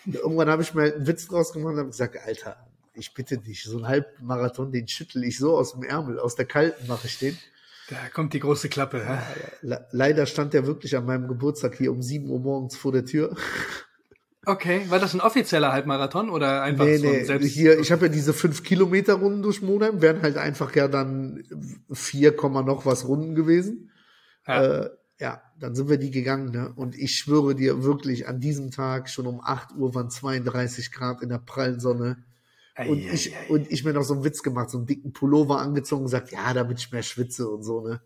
Und 0.04 0.16
irgendwann 0.16 0.50
habe 0.50 0.60
ich 0.60 0.74
mir 0.74 0.82
halt 0.82 0.96
einen 0.96 1.06
Witz 1.06 1.26
draus 1.26 1.54
gemacht 1.54 1.72
und 1.72 1.78
habe 1.78 1.88
gesagt, 1.88 2.18
Alter, 2.22 2.68
ich 2.92 3.14
bitte 3.14 3.38
dich, 3.38 3.64
so 3.64 3.78
einen 3.78 3.88
Halbmarathon, 3.88 4.72
den 4.72 4.88
schüttel 4.88 5.24
ich 5.24 5.38
so 5.38 5.56
aus 5.56 5.72
dem 5.72 5.84
Ärmel, 5.84 6.18
aus 6.18 6.34
der 6.34 6.44
kalten 6.44 6.86
mache 6.86 7.06
ich 7.06 7.18
den. 7.18 7.38
Da 7.90 7.96
kommt 8.12 8.32
die 8.32 8.40
große 8.40 8.68
Klappe. 8.68 9.02
Ja, 9.62 9.80
leider 9.90 10.26
stand 10.26 10.54
der 10.54 10.66
wirklich 10.66 10.96
an 10.96 11.04
meinem 11.04 11.28
Geburtstag 11.28 11.76
hier 11.76 11.92
um 11.92 12.02
7 12.02 12.30
Uhr 12.30 12.40
morgens 12.40 12.76
vor 12.76 12.92
derÜr. 12.92 13.36
Okay, 14.46 14.82
war 14.88 14.98
das 14.98 15.14
ein 15.14 15.20
offizieller 15.20 15.72
Halbmarathon 15.72 16.28
oder 16.28 16.62
einfach 16.62 16.84
nee, 16.84 16.98
so 16.98 17.06
ein 17.06 17.12
nee. 17.12 17.24
Selbst 17.24 17.48
Hier, 17.48 17.78
ich 17.78 17.90
habe 17.92 18.06
ja 18.06 18.12
diese 18.12 18.32
5 18.32 18.62
Kilometer 18.62 19.14
Runden 19.14 19.42
durch 19.42 19.62
Monheim, 19.62 20.02
wären 20.02 20.22
halt 20.22 20.36
einfach 20.36 20.74
ja 20.74 20.88
dann 20.88 21.44
4, 21.90 22.34
noch 22.64 22.84
was 22.84 23.08
Runden 23.08 23.34
gewesen. 23.34 23.90
Ja. 24.46 24.62
Äh, 24.62 24.90
ja, 25.18 25.42
dann 25.58 25.74
sind 25.74 25.88
wir 25.88 25.98
die 25.98 26.10
gegangen, 26.10 26.50
ne? 26.50 26.72
Und 26.74 26.96
ich 26.96 27.16
schwöre 27.16 27.54
dir 27.54 27.82
wirklich, 27.84 28.28
an 28.28 28.40
diesem 28.40 28.70
Tag 28.70 29.08
schon 29.08 29.26
um 29.26 29.40
8 29.40 29.72
Uhr 29.76 29.94
waren 29.94 30.10
32 30.10 30.90
Grad 30.90 31.22
in 31.22 31.28
der 31.28 31.38
prallen 31.38 31.80
Sonne. 31.80 32.24
Und 32.76 32.98
ich, 32.98 33.32
und 33.48 33.70
ich 33.70 33.84
mir 33.84 33.92
noch 33.92 34.02
so 34.02 34.14
einen 34.14 34.24
Witz 34.24 34.42
gemacht, 34.42 34.70
so 34.70 34.78
einen 34.78 34.86
dicken 34.86 35.12
Pullover 35.12 35.60
angezogen 35.60 36.00
und 36.00 36.06
gesagt, 36.06 36.32
ja, 36.32 36.52
damit 36.52 36.80
ich 36.80 36.90
mehr 36.90 37.04
schwitze 37.04 37.48
und 37.48 37.62
so, 37.62 37.80
ne. 37.80 38.00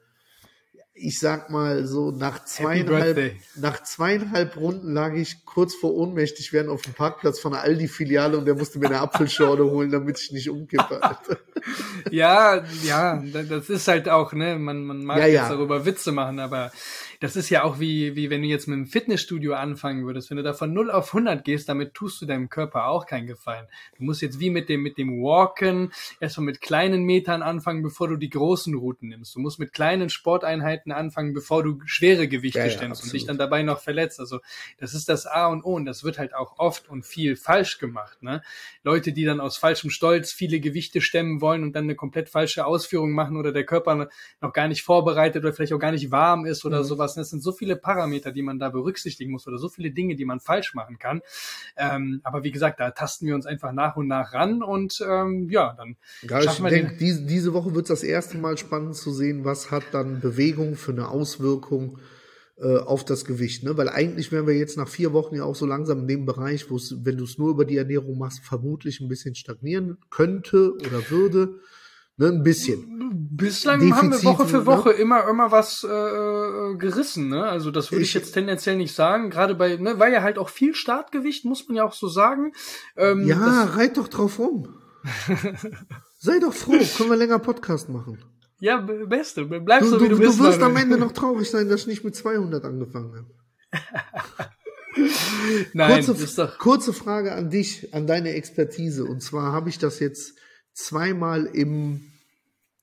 Ich 1.01 1.21
sag 1.21 1.49
mal 1.49 1.87
so, 1.87 2.11
nach 2.11 2.45
zweieinhalb, 2.45 3.37
nach 3.55 3.83
zweieinhalb 3.85 4.57
Runden 4.57 4.93
lag 4.93 5.15
ich 5.15 5.45
kurz 5.45 5.77
vor 5.77 5.95
ohnmächtig 5.95 6.53
werden 6.53 6.69
auf 6.69 6.83
dem 6.83 6.93
Parkplatz 6.93 7.39
von 7.39 7.53
der 7.53 7.63
Aldi-Filiale 7.63 8.37
und 8.37 8.47
der 8.47 8.57
musste 8.57 8.81
mir 8.81 8.87
eine 8.87 9.01
Apfelschorle 9.01 9.65
holen, 9.71 9.93
damit 9.93 10.19
ich 10.19 10.33
nicht 10.33 10.51
umkippe. 10.51 11.01
ja, 12.11 12.65
ja, 12.83 13.23
das 13.23 13.71
ist 13.71 13.87
halt 13.87 14.09
auch, 14.09 14.33
ne, 14.33 14.59
man, 14.59 14.85
man 14.85 15.05
mag 15.05 15.19
ja, 15.19 15.27
jetzt 15.27 15.35
ja. 15.35 15.49
darüber 15.51 15.87
Witze 15.87 16.11
machen, 16.11 16.41
aber 16.41 16.73
das 17.21 17.35
ist 17.35 17.51
ja 17.51 17.65
auch 17.65 17.81
wie, 17.81 18.15
wie 18.15 18.31
wenn 18.31 18.43
du 18.43 18.49
jetzt 18.49 18.69
mit 18.69 18.77
einem 18.77 18.87
Fitnessstudio 18.87 19.55
anfangen 19.55 20.07
würdest. 20.07 20.31
Wenn 20.31 20.37
du 20.37 20.45
da 20.45 20.53
von 20.53 20.73
0 20.73 20.91
auf 20.93 21.09
100 21.09 21.45
gehst, 21.45 21.69
damit 21.69 21.95
tust 21.95 22.23
du 22.23 22.27
deinem 22.27 22.49
Körper 22.49 22.87
auch 22.87 23.07
keinen 23.07 23.27
Gefallen. 23.27 23.67
Du 23.97 24.05
musst 24.05 24.23
jetzt 24.23 24.39
wie 24.39 24.51
mit 24.51 24.69
dem, 24.69 24.83
mit 24.83 24.99
dem 24.99 25.21
Walken 25.21 25.93
erstmal 26.21 26.47
mit 26.47 26.61
kleinen 26.61 27.03
Metern 27.03 27.43
anfangen, 27.43 27.83
bevor 27.83 28.07
du 28.07 28.17
die 28.17 28.31
großen 28.31 28.73
Routen 28.75 29.09
nimmst. 29.09 29.35
Du 29.35 29.41
musst 29.41 29.59
mit 29.59 29.73
kleinen 29.73 30.11
Sporteinheiten 30.11 30.93
anfangen, 30.93 31.35
bevor 31.35 31.65
du 31.65 31.81
schwere 31.87 32.29
Gewichte 32.29 32.61
ja, 32.61 32.71
stemmst 32.71 33.03
ja, 33.03 33.07
und 33.07 33.13
dich 33.13 33.27
dann 33.27 33.39
dabei 33.39 33.65
noch 33.65 33.81
verletzt. 33.81 34.21
Also 34.21 34.39
das 34.79 34.95
ist 34.95 35.09
das 35.09 35.27
A 35.27 35.49
und 35.49 35.65
O 35.65 35.75
und 35.75 35.87
das 35.87 36.05
wird 36.05 36.19
halt 36.19 36.35
auch 36.35 36.59
oft 36.59 36.89
und 36.89 37.05
viel 37.05 37.35
falsch 37.35 37.79
gemacht. 37.79 38.23
Ne? 38.23 38.43
Leute, 38.85 39.13
die 39.13 39.25
dann 39.25 39.41
aus 39.41 39.57
falschem 39.57 39.91
Stolz 39.91 40.31
viele 40.31 40.61
Gewichte 40.61 41.01
stemmen 41.01 41.41
wollen 41.41 41.65
und 41.65 41.73
dann 41.75 41.85
eine 41.85 41.97
komplett 41.97 42.29
falsche 42.29 42.65
Ausführung 42.65 43.11
machen 43.11 43.37
oder 43.37 43.51
der 43.51 43.65
Körper 43.65 44.09
noch 44.41 44.53
gar 44.53 44.69
nicht 44.69 44.83
vorbereitet 44.83 45.43
oder 45.43 45.53
vielleicht 45.53 45.73
auch 45.73 45.81
gar 45.81 45.93
nicht 45.93 46.13
warm 46.13 46.47
ist 46.47 46.65
oder 46.65 46.81
mhm. 46.81 46.85
sowas 46.85 47.08
lassen. 47.09 47.21
Es 47.21 47.31
sind 47.31 47.43
so 47.43 47.53
viele 47.53 47.77
Parameter, 47.77 48.33
die 48.33 48.43
man 48.43 48.59
da 48.59 48.69
berücksichtigen 48.69 49.33
muss 49.33 49.47
oder 49.47 49.59
so 49.59 49.69
viele 49.69 49.91
Dinge, 49.91 50.17
die 50.17 50.25
man 50.25 50.41
falsch 50.41 50.75
machen 50.75 50.99
kann. 50.99 51.23
Ähm, 51.77 52.21
aber 52.25 52.45
wie 52.45 52.53
gesagt, 52.53 52.81
da 52.81 52.91
tasten 52.91 53.27
wir 53.27 53.35
uns 53.35 53.47
einfach 53.47 53.73
nach 53.73 53.97
und 53.97 54.09
nach 54.09 54.33
ran 54.33 54.63
und 54.63 55.05
ähm, 55.07 55.49
ja, 55.51 55.75
dann 55.77 55.97
ja, 56.23 56.43
schaffen 56.43 56.65
wir 56.65 56.71
denke, 56.71 56.97
diese, 56.97 57.25
diese 57.25 57.55
Woche 57.55 57.75
wird 57.75 57.85
es 57.85 58.01
das 58.01 58.03
erste 58.03 58.39
Mal 58.39 58.59
spannend 58.59 58.97
zu 58.97 59.13
sehen, 59.13 59.45
was 59.45 59.71
hat 59.71 59.85
dann 59.93 60.21
Bewegung 60.21 60.77
für 60.77 60.93
eine 60.93 61.09
Auswirkung 61.09 61.99
äh, 62.61 62.79
auf 62.79 63.05
das 63.05 63.25
Gewicht, 63.25 63.63
ne? 63.63 63.77
Weil 63.77 63.89
eigentlich 63.89 64.33
wären 64.33 64.47
wir 64.47 64.55
jetzt 64.55 64.77
nach 64.77 64.89
vier 64.89 65.13
Wochen 65.13 65.37
ja 65.37 65.45
auch 65.45 65.55
so 65.55 65.65
langsam 65.65 66.01
in 66.01 66.09
dem 66.09 66.27
Bereich, 66.27 66.71
wo 66.71 66.77
es, 66.77 67.05
wenn 67.05 67.17
du 67.17 67.25
es 67.25 67.39
nur 67.39 67.51
über 67.51 67.65
die 67.65 67.77
Ernährung 67.77 68.19
machst, 68.19 68.41
vermutlich 68.41 69.01
ein 69.01 69.09
bisschen 69.09 69.35
stagnieren 69.35 69.99
könnte 70.11 70.75
oder 70.75 71.09
würde. 71.11 71.61
Ne, 72.19 72.27
ein 72.27 72.43
bisschen. 72.43 72.85
Bislang 73.31 73.79
Defizit, 73.79 73.97
haben 73.97 74.11
wir 74.11 74.25
Woche 74.25 74.47
für 74.47 74.67
Woche 74.67 74.89
ne? 74.89 74.95
immer 74.97 75.29
immer 75.29 75.53
was 75.53 75.87
äh, 75.89 75.89
äh, 75.89 76.77
gerissen, 76.77 77.29
ne? 77.29 77.45
Also 77.45 77.71
das 77.71 77.93
würde 77.93 78.03
ich, 78.03 78.09
ich, 78.09 78.15
jetzt 78.15 78.33
tendenziell 78.33 78.77
nicht 78.77 78.93
sagen. 78.93 79.31
Gerade 79.31 79.55
bei, 79.55 79.77
ne, 79.77 79.99
weil 80.01 80.13
ja 80.13 80.23
halt 80.23 80.37
auch 80.37 80.49
viel 80.49 80.75
Startgewicht, 80.75 81.45
muss 81.45 81.69
man 81.69 81.77
ja 81.77 81.85
auch 81.85 81.93
so 81.93 82.09
sagen. 82.09 82.53
Ähm, 82.97 83.25
ja, 83.25 83.65
reit 83.65 83.97
doch 83.97 84.09
drauf 84.09 84.41
rum. 84.41 84.69
Sei 86.19 86.41
doch 86.41 86.53
froh, 86.53 86.73
können 86.97 87.11
wir 87.11 87.17
länger 87.17 87.39
Podcast 87.39 87.89
machen. 87.89 88.19
Ja, 88.59 88.79
beste, 88.79 89.45
bleib 89.45 89.85
so 89.85 90.01
wie 90.01 90.09
du, 90.09 90.17
du 90.17 90.19
bist. 90.19 90.41
Du 90.41 90.45
wirst 90.45 90.61
am 90.61 90.77
Ende 90.77 90.99
noch 90.99 91.13
traurig 91.13 91.49
sein, 91.49 91.69
dass 91.69 91.83
ich 91.83 91.87
nicht 91.87 92.05
mit 92.05 92.17
200 92.17 92.65
angefangen 92.65 93.15
habe. 93.15 94.51
Nein, 95.73 96.05
kurze, 96.05 96.53
kurze 96.59 96.93
Frage 96.93 97.33
an 97.33 97.51
dich, 97.51 97.95
an 97.95 98.09
deine 98.09 98.31
Expertise. 98.31 99.05
Und 99.05 99.23
zwar 99.23 99.53
habe 99.53 99.69
ich 99.69 99.79
das 99.79 100.01
jetzt 100.01 100.35
zweimal 100.79 101.47
im 101.47 102.13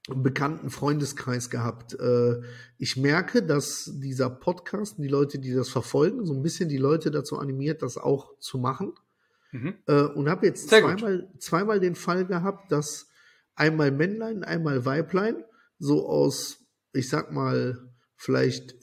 bekannten 0.08 0.70
Freundeskreis 0.70 1.50
gehabt. 1.50 1.98
Äh, 2.00 2.42
ich 2.78 2.98
merke, 2.98 3.42
dass 3.42 3.90
dieser 3.96 4.30
Podcast, 4.30 4.98
die 5.00 5.08
Leute, 5.08 5.40
die 5.40 5.54
das 5.54 5.70
verfolgen, 5.70 6.26
so 6.26 6.34
ein 6.34 6.44
bisschen 6.44 6.70
die 6.70 6.78
Leute 6.78 7.10
dazu 7.10 7.40
animiert, 7.40 7.82
das 7.82 7.98
auch 7.98 8.38
zu 8.40 8.58
machen. 8.58 8.94
Mhm. 9.52 9.76
Äh, 9.88 10.02
und 10.02 10.30
habe 10.30 10.46
jetzt 10.46 10.70
zweimal, 10.70 11.32
zweimal 11.40 11.80
den 11.80 11.96
Fall 11.96 12.26
gehabt, 12.26 12.72
dass 12.72 13.08
einmal 13.56 13.92
Männlein, 13.92 14.44
einmal 14.44 14.86
Weiblein 14.86 15.44
so 15.80 16.08
aus, 16.08 16.60
ich 16.94 17.10
sag 17.10 17.32
mal, 17.32 17.90
vielleicht 18.18 18.76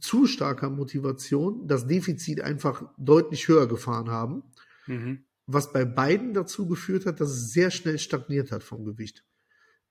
zu 0.00 0.26
starker 0.26 0.70
Motivation 0.70 1.68
das 1.68 1.86
Defizit 1.86 2.40
einfach 2.40 2.82
deutlich 2.96 3.46
höher 3.46 3.68
gefahren 3.68 4.10
haben. 4.10 4.42
Mhm 4.86 5.23
was 5.46 5.72
bei 5.72 5.84
beiden 5.84 6.34
dazu 6.34 6.66
geführt 6.66 7.06
hat, 7.06 7.20
dass 7.20 7.30
es 7.30 7.52
sehr 7.52 7.70
schnell 7.70 7.98
stagniert 7.98 8.50
hat 8.50 8.62
vom 8.62 8.84
Gewicht. 8.84 9.24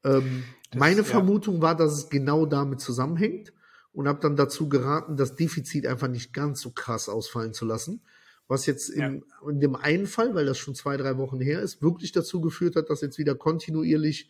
Ähm, 0.04 0.44
das, 0.72 0.80
meine 0.80 0.98
ja. 0.98 1.04
Vermutung 1.04 1.62
war, 1.62 1.76
dass 1.76 1.94
es 1.94 2.10
genau 2.10 2.46
damit 2.46 2.82
zusammenhängt 2.82 3.54
und 3.92 4.08
habe 4.08 4.20
dann 4.20 4.36
dazu 4.36 4.68
geraten, 4.68 5.16
das 5.16 5.36
Defizit 5.36 5.86
einfach 5.86 6.08
nicht 6.08 6.34
ganz 6.34 6.62
so 6.62 6.72
krass 6.72 7.10
ausfallen 7.10 7.54
zu 7.54 7.66
lassen. 7.66 8.02
Was 8.48 8.66
jetzt 8.66 8.90
in, 8.90 9.02
ja. 9.02 9.50
in 9.50 9.60
dem 9.60 9.76
einen 9.76 10.06
Fall, 10.06 10.36
weil 10.36 10.46
das 10.46 10.58
schon 10.58 10.76
zwei, 10.76 10.98
drei 10.98 11.18
Wochen 11.18 11.40
her 11.40 11.62
ist, 11.62 11.82
wirklich 11.82 12.12
dazu 12.12 12.42
geführt 12.42 12.76
hat, 12.76 12.90
dass 12.90 13.02
jetzt 13.02 13.18
wieder 13.18 13.36
kontinuierlich 13.36 14.30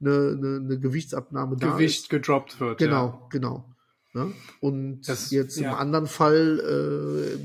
eine, 0.00 0.36
eine, 0.36 0.56
eine 0.56 0.78
Gewichtsabnahme 0.78 1.56
da 1.56 1.72
Gewicht 1.72 2.10
gedroppt 2.10 2.60
wird. 2.60 2.78
Genau, 2.78 3.06
ja. 3.06 3.26
genau. 3.30 3.74
Ne? 4.12 4.32
Und 4.60 5.02
das, 5.08 5.30
jetzt 5.30 5.56
im 5.56 5.66
anderen 5.70 6.06
Fall 6.06 6.60
äh, 6.60 7.36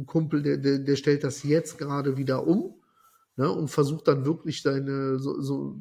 ein 0.00 0.06
Kumpel, 0.06 0.42
der, 0.42 0.56
der, 0.56 0.78
der 0.78 0.96
stellt 0.96 1.24
das 1.24 1.42
jetzt 1.42 1.78
gerade 1.78 2.16
wieder 2.16 2.46
um 2.46 2.74
ne, 3.36 3.50
und 3.50 3.68
versucht 3.68 4.08
dann 4.08 4.24
wirklich 4.24 4.62
seine, 4.62 5.18
so, 5.18 5.40
so 5.40 5.76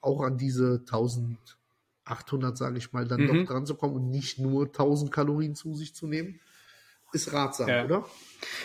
auch 0.00 0.22
an 0.22 0.36
diese 0.36 0.80
1800, 0.80 2.56
sage 2.56 2.78
ich 2.78 2.92
mal, 2.92 3.06
dann 3.06 3.22
mhm. 3.22 3.26
doch 3.28 3.46
dran 3.46 3.66
zu 3.66 3.74
kommen 3.74 3.94
und 3.94 4.10
nicht 4.10 4.38
nur 4.38 4.66
1000 4.66 5.10
Kalorien 5.10 5.54
zu 5.54 5.74
sich 5.74 5.94
zu 5.94 6.06
nehmen. 6.06 6.40
Ist 7.12 7.32
ratsam, 7.32 7.68
Ja. 7.68 7.84
oder? 7.84 8.04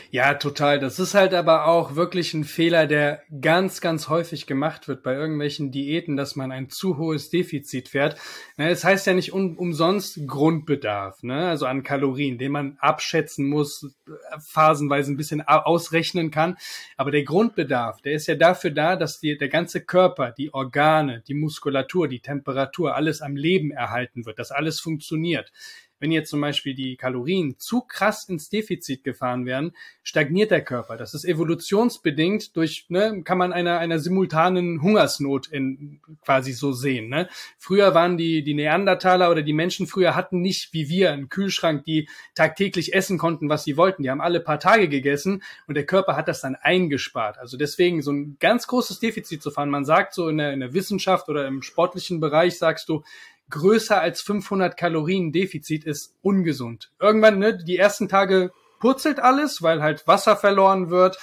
Ja, 0.09 0.33
total. 0.35 0.79
Das 0.79 0.99
ist 0.99 1.13
halt 1.13 1.33
aber 1.33 1.67
auch 1.67 1.95
wirklich 1.95 2.33
ein 2.33 2.45
Fehler, 2.45 2.87
der 2.87 3.21
ganz, 3.41 3.81
ganz 3.81 4.09
häufig 4.09 4.47
gemacht 4.47 4.87
wird 4.87 5.03
bei 5.03 5.13
irgendwelchen 5.13 5.71
Diäten, 5.71 6.17
dass 6.17 6.35
man 6.35 6.51
ein 6.51 6.69
zu 6.69 6.97
hohes 6.97 7.29
Defizit 7.29 7.89
fährt. 7.89 8.17
Es 8.57 8.83
heißt 8.83 9.05
ja 9.05 9.13
nicht 9.13 9.33
un 9.33 9.55
umsonst 9.57 10.19
Grundbedarf, 10.25 11.21
ne? 11.23 11.47
also 11.47 11.65
an 11.65 11.83
Kalorien, 11.83 12.37
den 12.37 12.51
man 12.53 12.77
abschätzen 12.79 13.47
muss, 13.47 13.83
äh, 14.07 14.11
phasenweise 14.39 15.11
ein 15.11 15.17
bisschen 15.17 15.41
ausrechnen 15.41 16.31
kann. 16.31 16.57
Aber 16.95 17.11
der 17.11 17.23
Grundbedarf, 17.23 18.01
der 18.01 18.13
ist 18.13 18.27
ja 18.27 18.35
dafür 18.35 18.71
da, 18.71 18.95
dass 18.95 19.19
die, 19.19 19.37
der 19.37 19.49
ganze 19.49 19.81
Körper, 19.81 20.31
die 20.31 20.53
Organe, 20.53 21.23
die 21.27 21.35
Muskulatur, 21.35 22.07
die 22.07 22.21
Temperatur, 22.21 22.95
alles 22.95 23.21
am 23.21 23.35
Leben 23.35 23.71
erhalten 23.71 24.25
wird, 24.25 24.39
dass 24.39 24.51
alles 24.51 24.79
funktioniert. 24.79 25.51
Wenn 25.99 26.11
jetzt 26.11 26.29
zum 26.29 26.41
Beispiel 26.41 26.73
die 26.73 26.95
Kalorien 26.95 27.57
zu 27.57 27.81
krass 27.81 28.29
ins 28.29 28.49
Defizit 28.49 29.03
gefahren 29.03 29.45
werden, 29.45 29.73
stagniert 30.03 30.51
der 30.51 30.63
Körper. 30.63 30.97
Das 30.97 31.13
ist 31.13 31.25
evolutionsbedingt 31.25 32.55
durch, 32.55 32.85
ne, 32.89 33.23
kann 33.23 33.37
man 33.37 33.51
einer, 33.53 33.79
einer 33.79 33.99
simultanen 33.99 34.81
Hungersnot 34.81 35.47
in, 35.47 36.01
quasi 36.23 36.53
so 36.53 36.71
sehen. 36.71 37.09
Ne? 37.09 37.27
Früher 37.57 37.93
waren 37.93 38.17
die, 38.17 38.43
die 38.43 38.53
Neandertaler 38.53 39.31
oder 39.31 39.41
die 39.41 39.53
Menschen 39.53 39.87
früher 39.87 40.15
hatten 40.15 40.41
nicht 40.41 40.73
wie 40.73 40.89
wir 40.89 41.11
einen 41.11 41.29
Kühlschrank, 41.29 41.83
die 41.85 42.07
tagtäglich 42.35 42.93
essen 42.93 43.17
konnten, 43.17 43.49
was 43.49 43.63
sie 43.63 43.77
wollten. 43.77 44.03
Die 44.03 44.09
haben 44.09 44.21
alle 44.21 44.39
paar 44.39 44.59
Tage 44.59 44.89
gegessen 44.89 45.43
und 45.67 45.75
der 45.75 45.85
Körper 45.85 46.15
hat 46.15 46.27
das 46.27 46.41
dann 46.41 46.55
eingespart. 46.55 47.37
Also 47.37 47.57
deswegen 47.57 48.01
so 48.01 48.11
ein 48.11 48.37
ganz 48.39 48.67
großes 48.67 48.99
Defizit 48.99 49.41
zu 49.41 49.51
fahren. 49.51 49.69
Man 49.69 49.85
sagt 49.85 50.13
so 50.13 50.29
in 50.29 50.37
der, 50.37 50.53
in 50.53 50.59
der 50.59 50.73
Wissenschaft 50.73 51.29
oder 51.29 51.47
im 51.47 51.61
sportlichen 51.61 52.19
Bereich 52.19 52.57
sagst 52.57 52.89
du, 52.89 53.03
größer 53.49 53.99
als 53.99 54.21
500 54.21 54.77
Kalorien 54.77 55.31
Defizit 55.31 55.85
ist 55.85 56.15
ungesund. 56.21 56.91
Irgendwann, 56.99 57.39
ne, 57.39 57.57
die 57.57 57.77
ersten 57.77 58.09
Tage 58.09 58.51
purzelt 58.79 59.19
alles, 59.19 59.61
weil 59.61 59.81
halt 59.81 60.07
Wasser 60.07 60.35
verloren 60.35 60.89
wird, 60.89 61.17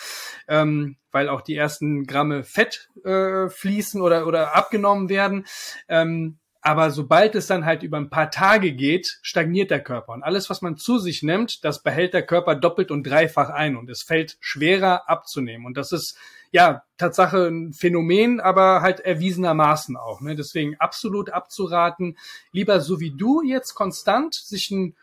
ähm, 0.48 0.96
weil 1.12 1.28
auch 1.28 1.40
die 1.40 1.54
ersten 1.54 2.04
Gramme 2.04 2.44
Fett 2.44 2.90
äh, 3.04 3.48
fließen 3.48 4.00
oder, 4.00 4.26
oder 4.26 4.56
abgenommen 4.56 5.08
werden. 5.08 5.46
Ähm, 5.88 6.38
aber 6.66 6.90
sobald 6.90 7.34
es 7.34 7.46
dann 7.46 7.66
halt 7.66 7.82
über 7.82 7.98
ein 7.98 8.08
paar 8.08 8.30
Tage 8.30 8.72
geht, 8.72 9.18
stagniert 9.20 9.70
der 9.70 9.84
Körper. 9.84 10.14
Und 10.14 10.22
alles, 10.22 10.48
was 10.48 10.62
man 10.62 10.78
zu 10.78 10.98
sich 10.98 11.22
nimmt, 11.22 11.62
das 11.62 11.82
behält 11.82 12.14
der 12.14 12.24
Körper 12.24 12.54
doppelt 12.54 12.90
und 12.90 13.06
dreifach 13.06 13.50
ein. 13.50 13.76
Und 13.76 13.90
es 13.90 14.02
fällt 14.02 14.38
schwerer 14.40 15.06
abzunehmen. 15.06 15.66
Und 15.66 15.76
das 15.76 15.92
ist 15.92 16.16
ja 16.52 16.82
Tatsache 16.96 17.48
ein 17.48 17.74
Phänomen, 17.74 18.40
aber 18.40 18.80
halt 18.80 19.00
erwiesenermaßen 19.00 19.98
auch. 19.98 20.22
Ne? 20.22 20.36
Deswegen 20.36 20.74
absolut 20.80 21.28
abzuraten, 21.28 22.16
lieber 22.50 22.80
so 22.80 22.98
wie 22.98 23.14
du 23.14 23.42
jetzt 23.42 23.74
konstant 23.74 24.32
sich 24.32 24.70
ein 24.70 24.96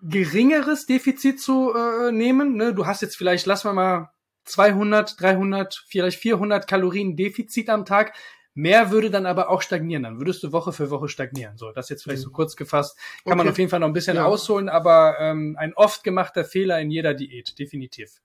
geringeres 0.00 0.86
Defizit 0.86 1.40
zu 1.40 1.74
äh, 1.74 2.12
nehmen. 2.12 2.54
Ne? 2.54 2.72
Du 2.72 2.86
hast 2.86 3.02
jetzt 3.02 3.16
vielleicht, 3.16 3.46
lass 3.46 3.64
mal 3.64 3.72
mal 3.72 4.10
200, 4.44 5.20
300, 5.20 5.84
vielleicht 5.88 6.20
400 6.20 6.68
Kalorien 6.68 7.16
Defizit 7.16 7.68
am 7.68 7.84
Tag. 7.84 8.14
Mehr 8.54 8.90
würde 8.92 9.10
dann 9.10 9.26
aber 9.26 9.50
auch 9.50 9.62
stagnieren. 9.62 10.04
Dann 10.04 10.18
würdest 10.18 10.42
du 10.44 10.52
Woche 10.52 10.72
für 10.72 10.90
Woche 10.90 11.08
stagnieren. 11.08 11.56
So, 11.58 11.72
das 11.72 11.88
jetzt 11.88 12.04
vielleicht 12.04 12.22
so 12.22 12.30
kurz 12.30 12.54
gefasst. 12.54 12.96
Kann 13.24 13.36
man 13.36 13.40
Okay. 13.40 13.50
auf 13.50 13.58
jeden 13.58 13.70
Fall 13.70 13.80
noch 13.80 13.88
ein 13.88 13.92
bisschen 13.92 14.16
Ja. 14.16 14.24
ausholen, 14.26 14.68
aber 14.68 15.16
ähm, 15.18 15.56
ein 15.58 15.74
oft 15.74 16.04
gemachter 16.04 16.44
Fehler 16.44 16.80
in 16.80 16.90
jeder 16.90 17.14
Diät, 17.14 17.58
definitiv. 17.58 18.20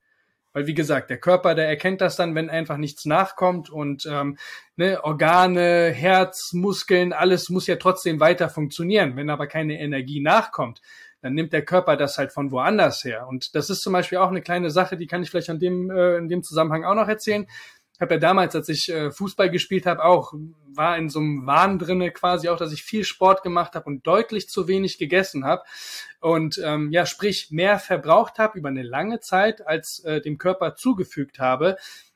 Weil 0.54 0.66
wie 0.68 0.74
gesagt, 0.74 1.10
der 1.10 1.20
Körper, 1.20 1.54
der 1.56 1.68
erkennt 1.68 2.02
das 2.02 2.16
dann, 2.16 2.34
wenn 2.36 2.50
einfach 2.50 2.78
nichts 2.78 3.06
nachkommt 3.06 3.70
und 3.70 4.08
ähm, 4.10 4.38
ne, 4.78 5.04
Organe, 5.04 5.92
Herz, 5.92 6.54
Muskeln, 6.54 7.14
alles 7.14 7.50
muss 7.50 7.68
ja 7.68 7.76
trotzdem 7.76 8.20
weiter 8.20 8.50
funktionieren. 8.50 9.16
Wenn 9.16 9.30
aber 9.30 9.46
keine 9.48 9.80
Energie 9.80 10.22
nachkommt, 10.22 10.82
dann 11.22 11.34
nimmt 11.34 11.54
der 11.54 11.64
Körper 11.66 11.98
das 11.98 12.18
halt 12.18 12.32
von 12.32 12.52
woanders 12.52 13.04
her. 13.04 13.28
Und 13.28 13.54
das 13.54 13.70
ist 13.70 13.82
zum 13.82 13.94
Beispiel 13.94 14.18
auch 14.20 14.30
eine 14.30 14.42
kleine 14.42 14.72
Sache, 14.72 14.98
die 14.98 15.06
kann 15.06 15.22
ich 15.22 15.30
vielleicht 15.30 15.50
an 15.50 15.60
dem, 15.60 15.92
äh, 15.92 16.18
in 16.18 16.30
dem 16.30 16.42
Zusammenhang 16.44 16.84
auch 16.84 16.96
noch 16.96 17.08
erzählen. 17.08 17.46
Ich 18.00 18.02
habe 18.02 18.14
ja 18.14 18.20
damals, 18.22 18.56
als 18.56 18.70
ich 18.70 18.88
äh, 18.88 19.12
Fußball 19.12 19.50
gespielt 19.50 19.86
habe, 19.86 20.06
auch 20.06 20.32
war 20.74 20.98
in 20.98 21.10
so 21.10 21.20
einem 21.20 21.46
Wahn 21.46 21.80
drinne 21.80 22.12
quasi 22.12 22.48
auch, 22.48 22.56
dass 22.56 22.72
ich 22.72 22.82
viel 22.82 23.04
Sport 23.04 23.44
gemacht 23.44 23.76
habe 23.76 23.88
und 23.88 24.08
deutlich 24.08 24.48
zu 24.48 24.70
wenig 24.70 24.98
gegessen 24.98 25.44
habe 25.44 25.64
und 26.22 26.62
ähm, 26.64 26.92
ja, 26.94 27.06
sprich 27.06 27.52
mehr 27.52 27.78
verbraucht 27.78 28.40
habe 28.40 28.58
über 28.58 28.70
eine 28.70 28.84
lange 28.84 29.20
Zeit, 29.20 29.68
als 29.68 30.00
äh, 30.06 30.22
dem 30.22 30.38
Körper 30.38 30.76
zugefügt 30.76 31.40
habe. 31.40 31.76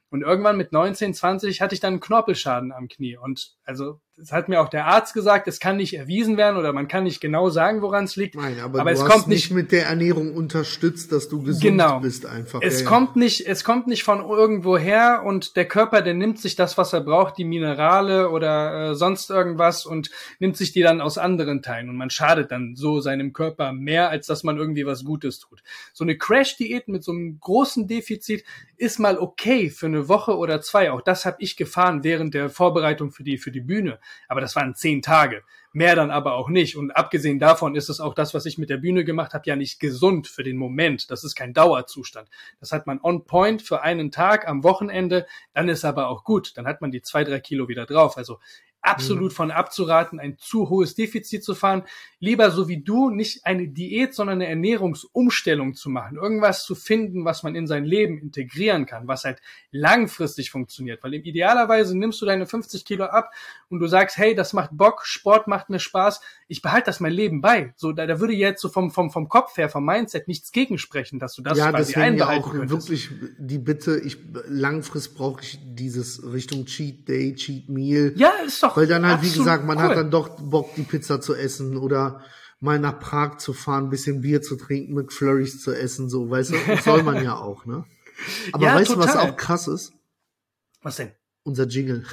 Und 0.10 0.22
irgendwann 0.22 0.56
mit 0.56 0.72
19, 0.72 1.14
20 1.14 1.60
hatte 1.60 1.76
ich 1.76 1.82
dann 1.82 1.96
einen 1.96 2.00
Knorpelschaden 2.00 2.72
am 2.72 2.88
Knie. 2.88 3.18
Und 3.18 3.58
also, 3.66 4.00
das 4.16 4.32
hat 4.32 4.48
mir 4.48 4.62
auch 4.62 4.70
der 4.70 4.86
Arzt 4.86 5.16
gesagt, 5.16 5.48
es 5.48 5.60
kann 5.60 5.78
nicht 5.78 5.96
erwiesen 5.98 6.38
werden 6.38 6.58
oder 6.58 6.72
man 6.72 6.88
kann 6.88 7.04
nicht 7.04 7.20
genau 7.20 7.50
sagen, 7.50 7.82
woran 7.82 8.04
es 8.04 8.16
liegt. 8.16 8.36
Nein, 8.36 8.60
aber, 8.60 8.82
Aber 8.82 8.92
du 8.92 8.96
es 8.96 9.04
hast 9.04 9.12
kommt 9.12 9.28
nicht 9.28 9.50
mit 9.50 9.72
der 9.72 9.88
Ernährung 9.88 10.36
unterstützt, 10.36 11.12
dass 11.12 11.30
du 11.30 11.42
gesund 11.42 11.64
Genau. 11.64 12.00
bist 12.00 12.28
einfach. 12.28 12.62
Es 12.62 12.82
Ja, 12.82 12.84
ja. 12.84 12.90
kommt 12.90 13.16
nicht, 13.16 13.48
es 13.48 13.64
kommt 13.64 13.88
nicht 13.88 14.04
von 14.04 14.20
irgendwo 14.22 14.78
her 14.78 15.24
und 15.26 15.56
der 15.56 15.68
Körper, 15.68 16.04
der 16.04 16.14
nimmt 16.14 16.38
sich 16.40 16.56
das, 16.56 16.78
was 16.78 16.94
er 16.94 17.02
braucht, 17.02 17.40
die 17.40 17.44
Minerale 17.44 18.30
oder 18.30 18.92
äh, 18.92 18.96
sonst 18.96 19.32
irgendwas 19.32 19.84
und 19.86 20.12
nimmt 20.38 20.58
sich 20.58 20.72
die 20.72 20.82
dann 20.82 21.02
aus 21.02 21.18
anderen 21.18 21.64
Teilen 21.64 21.90
und 21.90 21.98
man 21.98 22.12
schadet 22.12 22.52
dann 22.52 22.76
so 22.76 23.00
seinem 23.00 23.34
Körper 23.34 23.74
mehr, 23.74 24.10
als 24.10 24.28
dass 24.28 24.44
man 24.44 24.58
irgendwie 24.58 24.86
was 24.86 25.04
Gutes 25.04 25.40
tut. 25.40 25.64
So 25.92 26.04
eine 26.04 26.18
Crash-Diät 26.20 26.88
mit 26.88 27.04
so 27.04 27.12
einem 27.14 27.40
großen 27.40 27.88
Defizit 27.88 28.44
ist 28.78 29.00
mal 29.00 29.18
okay 29.18 29.72
für 29.72 29.88
eine 29.88 30.08
Woche 30.08 30.38
oder 30.38 30.62
zwei. 30.62 30.92
Auch 30.92 31.02
das 31.02 31.26
habe 31.26 31.38
ich 31.40 31.58
gefahren 31.58 32.04
während 32.04 32.36
der 32.36 32.50
Vorbereitung 32.50 33.12
für 33.12 33.24
die 33.24 33.38
für 33.40 33.52
die 33.52 33.62
Bühne. 33.62 34.00
Aber 34.28 34.42
das 34.42 34.56
waren 34.56 34.76
zehn 34.76 35.02
Tage. 35.02 35.44
Mehr 35.72 35.96
dann 35.96 36.12
aber 36.12 36.36
auch 36.36 36.50
nicht. 36.50 36.78
Und 36.78 36.92
abgesehen 36.92 37.40
davon 37.40 37.76
ist 37.76 37.90
es 37.90 38.00
auch 38.00 38.14
das, 38.14 38.34
was 38.34 38.46
ich 38.46 38.58
mit 38.58 38.70
der 38.70 38.78
Bühne 38.78 39.04
gemacht 39.04 39.34
habe, 39.34 39.44
ja 39.48 39.56
nicht 39.56 39.80
gesund 39.80 40.28
für 40.28 40.44
den 40.44 40.58
Moment. 40.58 41.10
Das 41.10 41.24
ist 41.24 41.36
kein 41.36 41.54
Dauerzustand. 41.54 42.30
Das 42.60 42.72
hat 42.72 42.86
man 42.86 43.00
on 43.02 43.26
point 43.26 43.62
für 43.62 43.82
einen 43.82 44.12
Tag 44.12 44.48
am 44.48 44.64
Wochenende. 44.64 45.26
Dann 45.54 45.70
ist 45.70 45.84
aber 45.84 46.10
auch 46.10 46.24
gut. 46.24 46.58
Dann 46.58 46.68
hat 46.68 46.82
man 46.82 46.92
die 46.92 47.02
zwei, 47.02 47.24
drei 47.24 47.40
Kilo 47.40 47.68
wieder 47.68 47.86
drauf. 47.86 48.18
Also 48.18 48.40
absolut 48.84 49.34
von 49.34 49.50
abzuraten, 49.50 50.20
ein 50.20 50.38
zu 50.38 50.70
hohes 50.70 50.94
Defizit 50.94 51.44
zu 51.44 51.56
fahren. 51.56 51.84
Lieber 52.20 52.52
so 52.52 52.68
wie 52.68 52.84
du 52.84 53.10
nicht 53.10 53.46
eine 53.46 53.68
Diät, 53.68 54.14
sondern 54.14 54.42
eine 54.42 54.48
Ernährungsumstellung 54.48 55.74
zu 55.74 55.90
machen. 55.90 56.18
Irgendwas 56.18 56.66
zu 56.66 56.76
finden, 56.76 57.26
was 57.26 57.44
man 57.44 57.56
in 57.56 57.66
sein 57.66 57.86
Leben 57.86 58.18
integrieren 58.18 58.86
kann, 58.86 59.08
was 59.08 59.24
halt 59.24 59.42
langfristig 59.72 60.52
funktioniert. 60.52 61.04
Weil 61.04 61.16
im 61.16 61.24
idealerweise 61.24 61.98
nimmst 61.98 62.22
du 62.22 62.26
deine 62.26 62.46
50 62.46 62.86
Kilo 62.86 63.06
ab 63.06 63.32
und 63.70 63.80
du 63.80 63.88
sagst, 63.88 64.18
hey, 64.18 64.36
das 64.36 64.54
macht 64.54 64.72
Bock, 64.74 65.06
Sport 65.06 65.48
macht 65.48 65.70
mir 65.70 65.80
Spaß, 65.80 66.22
ich 66.48 66.62
behalte 66.62 66.86
das 66.88 67.00
mein 67.00 67.14
Leben 67.14 67.42
bei. 67.42 67.74
So, 67.76 67.94
da, 67.94 68.06
da 68.06 68.20
würde 68.20 68.34
jetzt 68.34 68.62
so 68.62 68.70
vom, 68.70 68.92
vom, 68.92 69.10
vom 69.10 69.30
Kopf 69.30 69.58
her, 69.58 69.70
vom 69.70 69.86
Mindset 69.86 70.28
nichts 70.28 70.52
gegensprechen, 70.52 71.20
dass 71.20 71.36
du 71.36 71.42
das 71.42 71.58
ja, 71.58 71.72
quasi 71.72 71.94
deswegen 71.94 72.18
ja 72.18 72.30
auch 72.30 72.52
könntest. 72.52 72.72
wirklich 72.72 73.10
die 73.38 73.58
Bitte, 73.58 73.98
ich 73.98 74.18
langfristig 74.48 75.16
brauche 75.16 75.42
ich 75.42 75.58
dieses 75.64 76.22
Richtung 76.32 76.66
Cheat 76.66 77.08
Day, 77.08 77.34
Cheat 77.34 77.70
Meal. 77.70 78.14
Ja, 78.18 78.32
ist 78.46 78.62
doch. 78.62 78.73
Weil 78.76 78.88
dann 78.88 79.06
halt, 79.06 79.22
wie 79.22 79.32
gesagt, 79.32 79.66
man 79.66 79.78
cool. 79.78 79.84
hat 79.84 79.98
dann 79.98 80.12
doch 80.12 80.30
Bock, 80.40 80.76
die 80.76 80.84
Pizza 80.84 81.22
zu 81.22 81.36
essen 81.36 81.78
oder 81.78 82.22
mal 82.60 82.80
nach 82.80 83.00
Prag 83.00 83.38
zu 83.38 83.54
fahren, 83.54 83.86
ein 83.86 83.90
bisschen 83.90 84.22
Bier 84.22 84.42
zu 84.42 84.56
trinken, 84.56 84.94
mit 84.94 85.12
Flurries 85.12 85.62
zu 85.62 85.74
essen, 85.74 86.10
so, 86.10 86.30
weißt 86.30 86.52
du, 86.52 86.56
das 86.68 86.84
soll 86.86 87.04
man 87.04 87.24
ja 87.24 87.36
auch, 87.40 87.66
ne? 87.66 87.84
Aber 88.54 88.66
Ja, 88.66 88.76
weißt 88.76 88.92
du, 88.92 88.98
was 88.98 89.14
total. 89.14 89.32
auch 89.32 89.36
krass 89.36 89.68
ist? 89.68 89.92
Was 90.82 90.96
denn? 90.96 91.12
Unser 91.44 91.68
Jingle. 91.68 92.06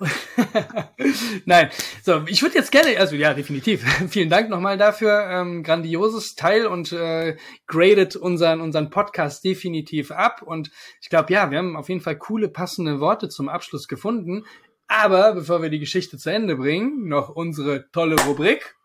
Nein, 1.44 1.70
so, 2.02 2.22
ich 2.26 2.42
würde 2.42 2.56
jetzt 2.56 2.72
gerne, 2.72 2.98
also 2.98 3.16
ja, 3.16 3.34
definitiv. 3.34 3.84
Vielen 4.08 4.30
Dank 4.30 4.48
nochmal 4.50 4.78
dafür. 4.78 5.26
Ähm, 5.30 5.62
grandioses 5.62 6.34
Teil 6.34 6.66
und 6.66 6.92
äh, 6.92 7.36
gradet 7.66 8.16
unseren, 8.16 8.60
unseren 8.60 8.90
Podcast 8.90 9.44
definitiv 9.44 10.10
ab. 10.10 10.42
Und 10.42 10.70
ich 11.00 11.08
glaube, 11.08 11.32
ja, 11.32 11.50
wir 11.50 11.58
haben 11.58 11.76
auf 11.76 11.88
jeden 11.88 12.00
Fall 12.00 12.16
coole, 12.18 12.48
passende 12.48 13.00
Worte 13.00 13.28
zum 13.28 13.48
Abschluss 13.48 13.88
gefunden. 13.88 14.44
Aber 14.86 15.32
bevor 15.34 15.62
wir 15.62 15.70
die 15.70 15.78
Geschichte 15.80 16.18
zu 16.18 16.30
Ende 16.30 16.56
bringen, 16.56 17.08
noch 17.08 17.30
unsere 17.30 17.90
tolle 17.90 18.16
Rubrik. 18.22 18.76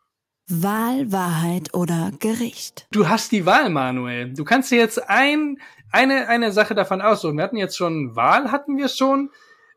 Wahl, 0.47 1.11
Wahrheit 1.11 1.73
oder 1.75 2.11
Gericht. 2.19 2.87
Du 2.91 3.07
hast 3.07 3.31
die 3.31 3.45
Wahl, 3.45 3.69
Manuel. 3.69 4.33
Du 4.33 4.43
kannst 4.43 4.71
dir 4.71 4.79
jetzt 4.79 5.07
ein, 5.09 5.57
eine, 5.91 6.27
eine 6.27 6.51
Sache 6.51 6.73
davon 6.73 7.01
aussuchen. 7.01 7.37
Wir 7.37 7.43
hatten 7.43 7.57
jetzt 7.57 7.77
schon 7.77 8.15
Wahl, 8.15 8.51
hatten 8.51 8.77
wir 8.77 8.87
schon. 8.87 9.29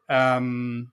Ähm, 0.09 0.91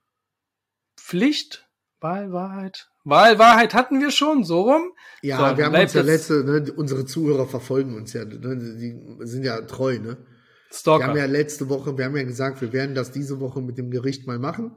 Pflicht, 0.98 1.66
Wahl, 2.00 2.32
Wahrheit. 2.32 2.90
Wahl, 3.04 3.38
Wahrheit 3.38 3.72
hatten 3.72 4.00
wir 4.00 4.10
schon, 4.10 4.44
so 4.44 4.62
rum. 4.62 4.92
Ja, 5.22 5.50
So, 5.50 5.56
wir 5.56 5.64
haben 5.64 5.74
uns 5.74 5.94
ja 5.94 6.02
letzte, 6.02 6.44
ne, 6.44 6.72
unsere 6.76 7.06
Zuhörer 7.06 7.46
verfolgen 7.46 7.94
uns 7.94 8.12
ja, 8.12 8.24
ne, 8.24 8.56
die 8.56 9.26
sind 9.26 9.44
ja 9.44 9.62
treu, 9.62 9.98
ne? 9.98 10.18
Wir 10.18 10.76
Stalker. 10.76 11.06
haben 11.06 11.16
ja 11.16 11.24
letzte 11.24 11.68
Woche, 11.68 11.96
wir 11.96 12.04
haben 12.04 12.16
ja 12.16 12.22
gesagt, 12.22 12.60
wir 12.60 12.72
werden 12.72 12.94
das 12.94 13.10
diese 13.10 13.40
Woche 13.40 13.60
mit 13.60 13.78
dem 13.78 13.90
Gericht 13.90 14.26
mal 14.26 14.38
machen. 14.38 14.72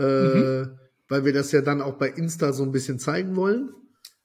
Äh, 0.00 0.34
Mhm. 0.64 0.78
weil 1.08 1.24
wir 1.24 1.32
das 1.32 1.52
ja 1.52 1.60
dann 1.60 1.82
auch 1.82 1.94
bei 1.94 2.08
Insta 2.08 2.52
so 2.52 2.62
ein 2.62 2.72
bisschen 2.72 2.98
zeigen 2.98 3.36
wollen. 3.36 3.70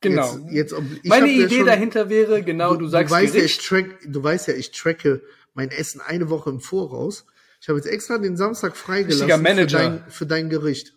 genau. 0.02 0.38
Jetzt, 0.52 0.72
jetzt, 0.74 1.04
Meine 1.06 1.32
ja 1.32 1.46
Idee 1.46 1.58
schon- 1.58 1.66
dahinter 1.66 2.10
wäre, 2.10 2.44
genau, 2.44 2.76
du, 2.76 2.88
sagst 2.88 3.12
weißt 3.12 3.34
ja, 3.36 3.44
ich 3.44 3.58
track, 3.58 3.98
du 4.06 4.24
weißt 4.24 4.48
ja, 4.50 4.54
ich 4.54 4.72
tracke 4.72 5.22
mein 5.56 5.70
Essen 5.72 6.00
eine 6.02 6.30
Woche 6.30 6.50
im 6.52 6.60
Voraus. 6.60 7.26
Ich 7.62 7.70
habe 7.70 7.80
jetzt 7.80 7.88
extra 7.88 8.18
den 8.20 8.38
Samstag 8.38 8.76
freigelassen. 8.78 9.28
Für, 9.28 9.66
dein, 9.68 10.04
für 10.10 10.26
dein 10.28 10.50
Gericht. 10.52 10.94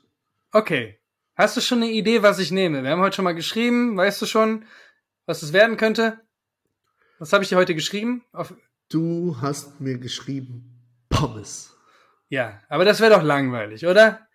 Okay. 0.52 0.98
Hast 1.36 1.56
du 1.56 1.60
schon 1.62 1.78
eine 1.82 1.90
Idee, 1.90 2.22
was 2.22 2.38
ich 2.38 2.50
nehme? 2.50 2.82
Wir 2.82 2.90
haben 2.90 3.00
heute 3.00 3.16
schon 3.16 3.24
mal 3.24 3.34
geschrieben. 3.34 3.96
Weißt 3.96 4.20
du 4.20 4.26
schon, 4.26 4.64
was 5.24 5.42
es 5.42 5.52
werden 5.54 5.76
könnte? 5.78 6.18
Was 7.18 7.32
habe 7.32 7.42
ich 7.44 7.48
dir 7.48 7.56
heute 7.56 7.74
geschrieben? 7.74 8.24
Auf, 8.32 8.52
Du 8.90 9.36
hast 9.40 9.80
mir 9.80 9.96
geschrieben 9.98 10.82
Pommes. 11.08 11.74
ja, 12.28 12.60
aber 12.68 12.84
das 12.84 13.00
wäre 13.00 13.14
doch 13.14 13.22
langweilig, 13.22 13.86
oder? 13.86 14.27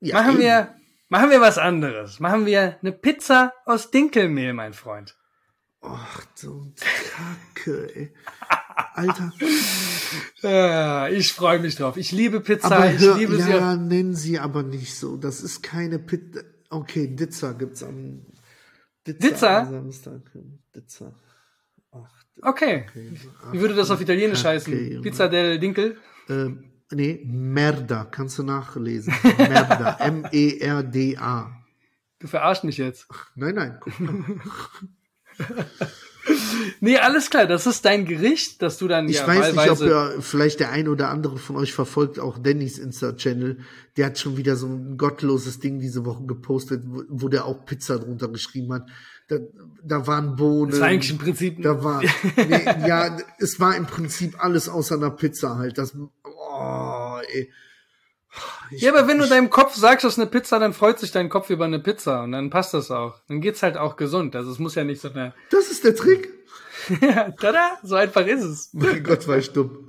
Ja, 0.00 0.14
machen 0.16 0.32
eben. 0.32 0.40
wir, 0.40 0.74
machen 1.08 1.30
wir 1.30 1.40
was 1.40 1.58
anderes. 1.58 2.20
Machen 2.20 2.46
wir 2.46 2.76
eine 2.80 2.92
Pizza 2.92 3.52
aus 3.64 3.90
Dinkelmehl, 3.90 4.52
mein 4.52 4.72
Freund. 4.72 5.16
Ach, 5.80 6.22
so 6.34 6.72
Kacke, 7.54 7.94
ey. 7.94 8.12
Alter. 8.94 9.32
Ja, 10.40 11.08
ich 11.08 11.34
freue 11.34 11.58
mich 11.58 11.76
drauf. 11.76 11.96
Ich 11.98 12.12
liebe 12.12 12.40
Pizza, 12.40 12.74
Aber 12.76 12.90
ich 12.90 13.00
hör, 13.00 13.16
liebe 13.18 13.36
sie. 13.42 13.50
ja, 13.50 13.76
nennen 13.76 14.14
sie 14.14 14.38
aber 14.38 14.62
nicht 14.62 14.94
so. 14.94 15.16
Das 15.18 15.42
ist 15.42 15.62
keine 15.62 15.98
Pizza. 15.98 16.40
Okay, 16.70 17.08
Dizza 17.14 17.52
gibt's 17.52 17.82
am 17.82 18.22
Dizza? 19.06 19.58
am 19.62 19.70
Samstag. 19.70 20.22
Dizza. 20.74 21.12
Ach, 21.92 21.98
Okay. 22.40 22.86
okay. 22.88 23.10
Wie 23.52 23.60
würde 23.60 23.74
das 23.74 23.90
auf 23.90 24.00
Italienisch 24.00 24.42
Kacke, 24.42 24.54
heißen? 24.54 24.72
Junge. 24.92 25.00
Pizza 25.02 25.28
del 25.28 25.58
Dinkel? 25.58 25.98
Ähm, 26.30 26.70
nee, 26.90 27.22
Merda. 27.24 28.04
Kannst 28.04 28.38
du 28.38 28.42
nachlesen. 28.42 29.14
Merda. 29.36 29.96
M-E-R-D-A. 30.00 31.52
Du 32.18 32.26
verarschst 32.26 32.64
mich 32.64 32.78
jetzt. 32.78 33.06
Nein, 33.34 33.54
nein, 33.54 33.78
guck 33.80 34.00
mal. 34.00 34.24
Nee, 36.80 36.98
alles 36.98 37.30
klar, 37.30 37.46
das 37.46 37.66
ist 37.66 37.84
dein 37.84 38.04
Gericht, 38.04 38.62
dass 38.62 38.78
du 38.78 38.88
dann 38.88 39.08
Ich 39.08 39.16
ja 39.16 39.26
weiß 39.26 39.54
nicht, 39.54 39.70
ob 39.70 39.80
ja 39.80 40.12
vielleicht 40.20 40.60
der 40.60 40.70
eine 40.70 40.90
oder 40.90 41.08
andere 41.08 41.38
von 41.38 41.56
euch 41.56 41.72
verfolgt 41.72 42.18
auch 42.18 42.38
Dannys 42.38 42.78
Insta-Channel. 42.78 43.58
Der 43.96 44.06
hat 44.06 44.18
schon 44.18 44.36
wieder 44.36 44.56
so 44.56 44.66
ein 44.66 44.96
gottloses 44.96 45.60
Ding 45.60 45.80
diese 45.80 46.04
Woche 46.04 46.24
gepostet, 46.26 46.82
wo, 46.86 47.02
wo 47.08 47.28
der 47.28 47.46
auch 47.46 47.64
Pizza 47.64 47.98
drunter 47.98 48.28
geschrieben 48.28 48.72
hat. 48.72 48.88
Da, 49.28 49.36
da 49.84 50.06
waren 50.06 50.36
Bohnen. 50.36 50.70
das 50.70 50.78
ist 50.78 50.84
eigentlich 50.84 51.10
im 51.10 51.18
Prinzip... 51.18 51.62
Da 51.62 51.82
war, 51.82 52.02
nee, 52.36 52.64
ja, 52.88 53.16
es 53.38 53.60
war 53.60 53.76
im 53.76 53.86
Prinzip 53.86 54.42
alles 54.42 54.68
außer 54.68 54.94
einer 54.94 55.10
Pizza 55.10 55.56
halt. 55.56 55.78
Das, 55.78 55.96
oh, 56.58 57.20
ey. 57.32 57.52
Ich, 58.70 58.82
ja, 58.82 58.92
aber 58.92 59.08
wenn 59.08 59.18
du 59.18 59.24
ich, 59.24 59.30
deinem 59.30 59.50
Kopf 59.50 59.74
sagst, 59.74 60.04
das 60.04 60.14
ist 60.14 60.18
eine 60.18 60.28
Pizza, 60.28 60.58
dann 60.58 60.74
freut 60.74 60.98
sich 60.98 61.10
dein 61.10 61.28
Kopf 61.28 61.50
über 61.50 61.64
eine 61.64 61.78
Pizza 61.78 62.22
und 62.22 62.32
dann 62.32 62.50
passt 62.50 62.74
das 62.74 62.90
auch. 62.90 63.20
Dann 63.28 63.40
geht's 63.40 63.62
halt 63.62 63.76
auch 63.76 63.96
gesund. 63.96 64.36
Also 64.36 64.50
es 64.52 64.58
muss 64.58 64.74
ja 64.74 64.84
nicht 64.84 65.00
so 65.00 65.10
eine... 65.10 65.34
das 65.50 65.70
ist 65.70 65.84
der 65.84 65.96
Trick. 65.96 66.28
Tada, 67.40 67.78
so 67.82 67.96
einfach 67.96 68.26
ist 68.26 68.44
es. 68.44 68.70
Mein 68.72 69.02
Gott, 69.02 69.26
war 69.26 69.38
ich 69.38 69.52
dumm. 69.52 69.88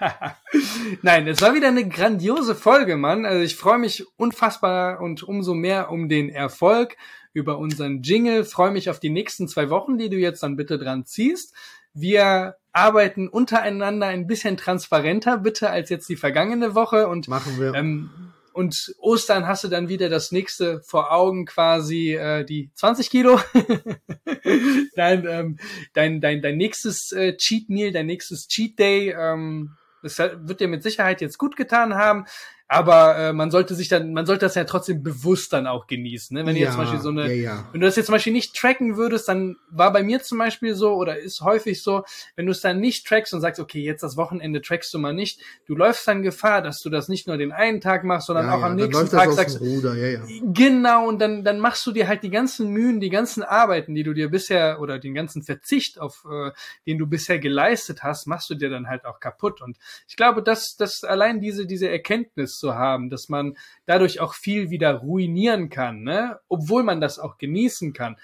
Nein, 1.02 1.28
es 1.28 1.42
war 1.42 1.54
wieder 1.54 1.68
eine 1.68 1.88
grandiose 1.88 2.54
Folge, 2.54 2.96
Mann. 2.96 3.26
Also 3.26 3.42
ich 3.42 3.56
freue 3.56 3.78
mich 3.78 4.04
unfassbar 4.16 5.00
und 5.00 5.22
umso 5.22 5.54
mehr 5.54 5.90
um 5.90 6.08
den 6.08 6.30
Erfolg 6.30 6.96
über 7.32 7.58
unseren 7.58 8.02
Jingle. 8.02 8.44
Freue 8.44 8.70
mich 8.70 8.90
auf 8.90 9.00
die 9.00 9.10
nächsten 9.10 9.46
zwei 9.46 9.70
Wochen, 9.70 9.98
die 9.98 10.08
du 10.08 10.16
jetzt 10.16 10.42
dann 10.42 10.56
bitte 10.56 10.78
dran 10.78 11.04
ziehst. 11.04 11.54
Wir 11.92 12.56
arbeiten 12.74 13.28
untereinander 13.28 14.08
ein 14.08 14.26
bisschen 14.26 14.56
transparenter, 14.58 15.38
bitte, 15.38 15.70
als 15.70 15.88
jetzt 15.88 16.08
die 16.08 16.16
vergangene 16.16 16.74
Woche. 16.74 17.08
Und 17.08 17.28
Machen 17.28 17.58
wir. 17.58 17.72
ähm, 17.74 18.10
und 18.52 18.94
Ostern 18.98 19.46
hast 19.46 19.64
du 19.64 19.68
dann 19.68 19.88
wieder 19.88 20.08
das 20.08 20.30
nächste 20.30 20.80
vor 20.82 21.10
Augen 21.12 21.46
quasi 21.46 22.14
äh, 22.14 22.44
die 22.44 22.70
20 22.74 23.10
Kilo. 23.10 23.40
dein, 24.96 25.26
ähm, 25.26 25.58
dein, 25.92 26.20
dein, 26.20 26.42
dein 26.42 26.56
nächstes 26.56 27.12
äh, 27.12 27.36
Cheat 27.36 27.68
Meal, 27.68 27.92
dein 27.92 28.06
nächstes 28.06 28.48
Cheat 28.48 28.78
Day. 28.78 29.10
Ähm, 29.10 29.70
das 30.02 30.18
wird 30.18 30.60
dir 30.60 30.68
mit 30.68 30.82
Sicherheit 30.82 31.20
jetzt 31.20 31.38
gut 31.38 31.56
getan 31.56 31.94
haben. 31.94 32.26
Aber 32.66 33.18
äh, 33.18 33.32
man 33.34 33.50
sollte 33.50 33.74
sich 33.74 33.88
dann, 33.88 34.14
man 34.14 34.24
sollte 34.24 34.46
das 34.46 34.54
ja 34.54 34.64
trotzdem 34.64 35.02
bewusst 35.02 35.52
dann 35.52 35.66
auch 35.66 35.86
genießen. 35.86 36.34
Ne? 36.34 36.46
Wenn 36.46 36.54
du 36.54 36.60
jetzt 36.62 36.72
zum 36.72 36.80
Beispiel 36.80 37.00
so 37.00 37.10
eine, 37.10 37.26
ja, 37.28 37.52
ja. 37.52 37.68
wenn 37.72 37.82
du 37.82 37.86
das 37.86 37.96
jetzt 37.96 38.06
zum 38.06 38.14
Beispiel 38.14 38.32
nicht 38.32 38.56
tracken 38.56 38.96
würdest, 38.96 39.28
dann 39.28 39.56
war 39.70 39.92
bei 39.92 40.02
mir 40.02 40.22
zum 40.22 40.38
Beispiel 40.38 40.74
so 40.74 40.94
oder 40.94 41.18
ist 41.18 41.42
häufig 41.42 41.82
so, 41.82 42.04
wenn 42.36 42.46
du 42.46 42.52
es 42.52 42.62
dann 42.62 42.80
nicht 42.80 43.06
trackst 43.06 43.34
und 43.34 43.42
sagst, 43.42 43.60
okay, 43.60 43.82
jetzt 43.82 44.02
das 44.02 44.16
Wochenende 44.16 44.62
trackst 44.62 44.94
du 44.94 44.98
mal 44.98 45.12
nicht, 45.12 45.42
du 45.66 45.74
läufst 45.74 46.08
dann 46.08 46.22
Gefahr, 46.22 46.62
dass 46.62 46.80
du 46.80 46.88
das 46.88 47.08
nicht 47.08 47.26
nur 47.26 47.36
den 47.36 47.52
einen 47.52 47.82
Tag 47.82 48.02
machst, 48.02 48.28
sondern 48.28 48.46
ja, 48.46 48.54
auch 48.54 48.60
ja, 48.60 48.66
am 48.66 48.76
nächsten 48.76 49.10
Tag 49.10 49.30
sagst, 49.32 49.60
ja, 49.60 49.94
ja. 49.94 50.20
Genau, 50.42 51.06
und 51.06 51.18
dann, 51.18 51.44
dann 51.44 51.60
machst 51.60 51.84
du 51.86 51.92
dir 51.92 52.08
halt 52.08 52.22
die 52.22 52.30
ganzen 52.30 52.70
Mühen, 52.70 52.98
die 52.98 53.10
ganzen 53.10 53.42
Arbeiten, 53.42 53.94
die 53.94 54.04
du 54.04 54.14
dir 54.14 54.30
bisher 54.30 54.80
oder 54.80 54.98
den 54.98 55.12
ganzen 55.12 55.42
Verzicht 55.42 56.00
auf, 56.00 56.24
äh, 56.30 56.50
den 56.86 56.96
du 56.96 57.06
bisher 57.06 57.38
geleistet 57.38 58.02
hast, 58.02 58.26
machst 58.26 58.48
du 58.48 58.54
dir 58.54 58.70
dann 58.70 58.88
halt 58.88 59.04
auch 59.04 59.20
kaputt. 59.20 59.60
Und 59.60 59.76
ich 60.08 60.16
glaube, 60.16 60.42
dass, 60.42 60.76
dass 60.76 61.04
allein 61.04 61.40
diese, 61.40 61.66
diese 61.66 61.90
Erkenntnis 61.90 62.53
zu 62.58 62.74
haben, 62.74 63.10
dass 63.10 63.28
man 63.28 63.56
dadurch 63.86 64.20
auch 64.20 64.34
viel 64.34 64.70
wieder 64.70 64.94
ruinieren 64.94 65.70
kann, 65.70 66.02
ne? 66.02 66.38
obwohl 66.48 66.82
man 66.82 67.00
das 67.00 67.18
auch 67.18 67.38
genießen 67.38 67.92
kann, 67.92 68.16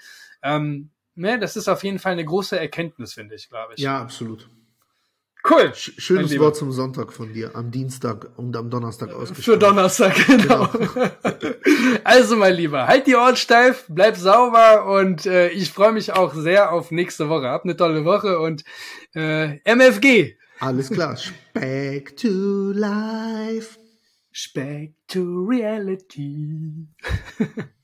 ähm, 0.43 0.89
ne? 1.15 1.39
das 1.39 1.55
ist 1.55 1.67
auf 1.67 1.83
jeden 1.83 1.99
Fall 1.99 2.13
eine 2.13 2.25
große 2.25 2.59
Erkenntnis, 2.59 3.13
finde 3.13 3.35
ich, 3.35 3.49
glaube 3.49 3.73
ich. 3.75 3.81
Ja, 3.81 4.01
absolut. 4.01 4.49
Cool. 5.49 5.71
Schönes. 5.73 6.37
Wort 6.39 6.55
zum 6.55 6.71
Sonntag 6.71 7.11
von 7.11 7.33
dir. 7.33 7.55
Am 7.55 7.71
Dienstag 7.71 8.27
und 8.37 8.55
am 8.55 8.69
Donnerstag 8.69 9.09
Für 9.09 9.15
ausgestrahlt. 9.15 9.61
Donnerstag, 9.61 10.15
genau. 10.27 10.69
also, 12.03 12.35
mein 12.35 12.53
Lieber, 12.53 12.85
halt 12.87 13.07
die 13.07 13.15
Ohren 13.15 13.35
steif, 13.35 13.85
bleib 13.89 14.17
sauber 14.17 14.85
und 14.85 15.25
äh, 15.25 15.49
ich 15.49 15.71
freue 15.71 15.93
mich 15.93 16.13
auch 16.13 16.33
sehr 16.33 16.71
auf 16.71 16.91
nächste 16.91 17.27
Woche. 17.29 17.47
Hab 17.47 17.63
eine 17.63 17.75
tolle 17.75 18.05
Woche 18.05 18.39
und 18.39 18.63
äh, 19.15 19.57
MFG. 19.63 20.35
Alles 20.59 20.91
klar. 20.91 21.17
Back 21.53 22.15
to 22.17 22.71
life. 22.71 23.80
Back 24.55 24.91
to 25.09 25.45
reality. 25.45 26.87